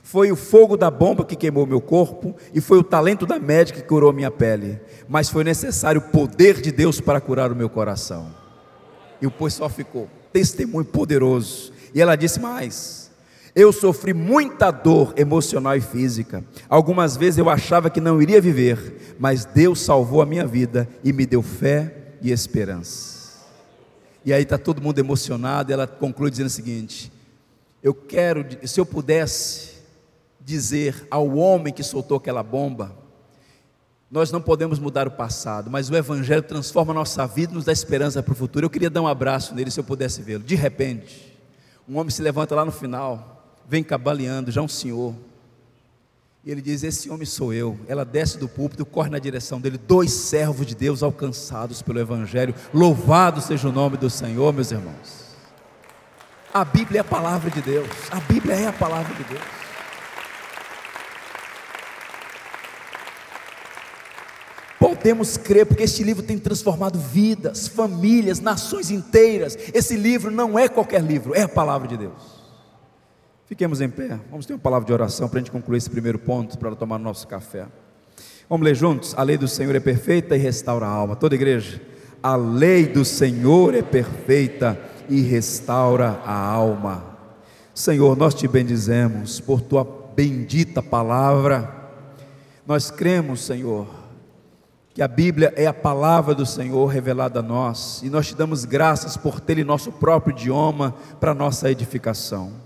foi 0.04 0.34
o 0.34 0.36
fogo 0.36 0.76
da 0.76 0.92
bomba 0.92 1.24
que 1.24 1.38
queimou 1.38 1.66
meu 1.66 1.80
corpo 1.80 2.36
e 2.54 2.60
foi 2.60 2.78
o 2.78 2.84
talento 2.84 3.26
da 3.26 3.40
médica 3.40 3.80
que 3.80 3.88
curou 3.88 4.12
minha 4.12 4.30
pele, 4.30 4.82
mas 5.08 5.30
foi 5.30 5.46
necessário 5.46 6.02
o 6.02 6.12
poder 6.12 6.60
de 6.60 6.74
Deus 6.74 7.00
para 7.00 7.22
curar 7.22 7.54
o 7.54 7.56
meu 7.56 7.70
coração. 7.70 8.36
E 9.22 9.26
o 9.26 9.32
pessoal 9.32 9.70
ficou 9.70 10.10
testemunho 10.34 10.84
poderoso. 10.84 11.72
E 11.96 12.02
ela 12.02 12.18
disse 12.18 12.38
mais: 12.38 13.12
Eu 13.56 13.72
sofri 13.72 14.14
muita 14.14 14.72
dor 14.72 15.14
emocional 15.16 15.78
e 15.78 15.82
física. 15.82 16.44
Algumas 16.68 17.16
vezes 17.16 17.38
eu 17.38 17.50
achava 17.50 17.90
que 17.90 18.02
não 18.02 18.22
iria 18.22 18.42
viver, 18.42 19.16
mas 19.18 19.46
Deus 19.46 19.80
salvou 19.80 20.22
a 20.22 20.26
minha 20.26 20.46
vida 20.46 20.86
e 21.02 21.14
me 21.14 21.26
deu 21.26 21.42
fé 21.42 21.96
e 22.22 22.30
esperança. 22.30 23.21
E 24.24 24.32
aí 24.32 24.44
está 24.44 24.58
todo 24.58 24.82
mundo 24.82 25.00
emocionado, 25.00 25.72
e 25.72 25.74
ela 25.74 25.88
conclui 25.88 26.30
dizendo 26.30 26.48
o 26.48 26.52
seguinte: 26.52 27.12
Eu 27.82 27.94
quero, 27.94 28.46
se 28.68 28.80
eu 28.80 28.86
pudesse 28.86 29.72
dizer 30.40 31.08
ao 31.10 31.36
homem 31.36 31.74
que 31.74 31.84
soltou 31.84 32.18
aquela 32.18 32.44
bomba, 32.44 32.96
nós 34.12 34.32
não 34.32 34.42
podemos 34.42 34.78
mudar 34.78 35.08
o 35.08 35.12
passado, 35.12 35.72
mas 35.72 35.90
o 35.90 35.96
Evangelho 35.96 36.44
transforma 36.44 36.92
a 36.92 36.96
nossa 36.96 37.26
vida 37.26 37.54
e 37.54 37.56
nos 37.56 37.66
dá 37.66 37.72
esperança 37.72 38.22
para 38.22 38.34
o 38.34 38.36
futuro. 38.36 38.66
Eu 38.66 38.70
queria 38.70 38.90
dar 38.90 39.02
um 39.02 39.08
abraço 39.08 39.56
nele 39.56 39.72
se 39.72 39.80
eu 39.80 39.84
pudesse 39.86 40.22
vê-lo. 40.22 40.44
De 40.44 40.56
repente, 40.56 41.40
um 41.88 41.98
homem 41.98 42.10
se 42.10 42.22
levanta 42.22 42.54
lá 42.54 42.66
no 42.66 42.72
final, 42.72 43.42
vem 43.68 43.82
cabaleando, 43.84 44.52
já 44.52 44.62
um 44.62 44.68
senhor. 44.68 45.16
E 46.44 46.52
ele 46.52 46.62
diz: 46.62 46.84
Esse 46.84 47.10
homem 47.10 47.26
sou 47.26 47.54
eu. 47.54 47.80
Ela 47.88 48.04
desce 48.04 48.38
do 48.38 48.48
púlpito, 48.48 48.86
corre 48.86 49.10
na 49.10 49.20
direção 49.20 49.62
dele. 49.62 49.78
Dois 49.78 50.12
servos 50.12 50.66
de 50.66 50.76
Deus 50.76 51.04
alcançados 51.04 51.82
pelo 51.82 52.00
Evangelho. 52.00 52.56
Louvado 52.74 53.42
seja 53.42 53.70
o 53.70 53.72
nome 53.72 53.98
do 53.98 54.10
Senhor, 54.10 54.52
meus 54.52 54.72
irmãos. 54.72 55.22
A 56.54 56.66
Bíblia 56.66 57.00
é 57.00 57.02
a 57.02 57.06
palavra 57.06 57.50
de 57.50 57.62
Deus. 57.62 57.88
A 58.10 58.20
Bíblia 58.20 58.56
é 58.56 58.68
a 58.68 58.74
palavra 58.74 59.14
de 59.14 59.24
Deus. 59.24 59.42
Podemos 64.80 65.38
crer, 65.38 65.68
porque 65.68 65.84
este 65.84 66.04
livro 66.04 66.24
tem 66.24 66.40
transformado 66.40 67.00
vidas, 67.00 67.68
famílias, 67.68 68.40
nações 68.40 68.90
inteiras. 68.90 69.56
Esse 69.74 69.96
livro 69.96 70.32
não 70.32 70.58
é 70.58 70.68
qualquer 70.68 71.04
livro, 71.04 71.36
é 71.36 71.44
a 71.44 71.48
palavra 71.48 71.88
de 71.88 71.98
Deus. 71.98 72.41
Fiquemos 73.52 73.82
em 73.82 73.90
pé, 73.90 74.18
vamos 74.30 74.46
ter 74.46 74.54
uma 74.54 74.60
palavra 74.60 74.88
de 74.88 74.94
oração 74.94 75.28
para 75.28 75.40
a 75.40 75.42
gente 75.42 75.52
concluir 75.52 75.78
esse 75.78 75.90
primeiro 75.90 76.18
ponto, 76.18 76.58
para 76.58 76.74
tomar 76.74 76.98
nosso 76.98 77.28
café. 77.28 77.66
Vamos 78.50 78.64
ler 78.64 78.74
juntos? 78.74 79.14
A 79.18 79.24
lei 79.24 79.38
do 79.38 79.46
Senhor 79.46 79.76
é 79.76 79.80
perfeita 79.82 80.38
e 80.38 80.40
restaura 80.40 80.86
a 80.86 80.90
alma. 80.90 81.18
Toda 81.18 81.36
igreja, 81.36 81.82
a 82.24 82.38
lei 82.38 82.88
do 82.88 83.04
Senhor 83.04 83.76
é 83.76 83.82
perfeita 83.82 84.80
e 85.10 85.20
restaura 85.20 86.22
a 86.26 86.34
alma. 86.34 87.04
Senhor, 87.76 88.16
nós 88.16 88.34
te 88.34 88.48
bendizemos 88.48 89.42
por 89.42 89.60
tua 89.60 89.84
bendita 90.16 90.82
palavra. 90.82 91.92
Nós 92.66 92.90
cremos, 92.90 93.42
Senhor 93.42 93.86
que 94.94 95.02
a 95.02 95.10
Bíblia 95.10 95.54
é 95.58 95.68
a 95.68 95.74
palavra 95.74 96.34
do 96.34 96.46
Senhor 96.46 96.86
revelada 96.86 97.40
a 97.40 97.44
nós, 97.44 98.02
e 98.02 98.10
nós 98.10 98.28
te 98.28 98.36
damos 98.36 98.64
graças 98.64 99.16
por 99.18 99.42
ter 99.42 99.58
em 99.58 99.64
nosso 99.64 99.92
próprio 99.92 100.34
idioma 100.34 100.96
para 101.20 101.34
nossa 101.34 101.70
edificação. 101.70 102.61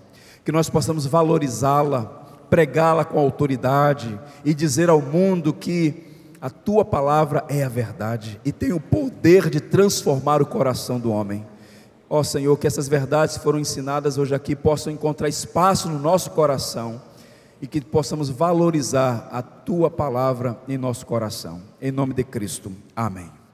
Que 0.46 0.52
nós 0.52 0.70
possamos 0.70 1.06
valorizá-la, 1.06 2.06
pregá-la 2.50 3.04
com 3.04 3.20
autoridade 3.20 4.18
e 4.46 4.54
dizer 4.54 4.90
ao 4.90 5.02
mundo 5.02 5.52
que 5.52 6.06
a 6.40 6.50
tua 6.50 6.86
palavra 6.86 7.44
é 7.50 7.64
a 7.64 7.70
verdade 7.70 8.40
e 8.46 8.52
tem 8.52 8.72
o 8.72 8.80
poder 8.80 9.50
de 9.50 9.60
transformar 9.60 10.42
o 10.42 10.46
coração 10.46 11.00
do 11.00 11.12
homem. 11.12 11.46
Ó 12.08 12.22
Senhor, 12.22 12.56
que 12.58 12.68
essas 12.68 12.88
verdades 12.88 13.38
que 13.38 13.44
foram 13.44 13.60
ensinadas 13.60 14.18
hoje 14.18 14.36
aqui 14.36 14.56
possam 14.56 14.94
encontrar 14.94 15.28
espaço 15.28 15.90
no 15.90 15.98
nosso 15.98 16.30
coração 16.32 17.02
e 17.60 17.66
que 17.66 17.82
possamos 17.82 18.30
valorizar 18.30 19.28
a 19.32 19.42
tua 19.42 19.90
palavra 19.90 20.60
em 20.68 20.78
nosso 20.78 21.06
coração. 21.06 21.62
Em 21.82 21.92
nome 21.92 22.14
de 22.14 22.24
Cristo. 22.24 22.72
Amém. 22.96 23.45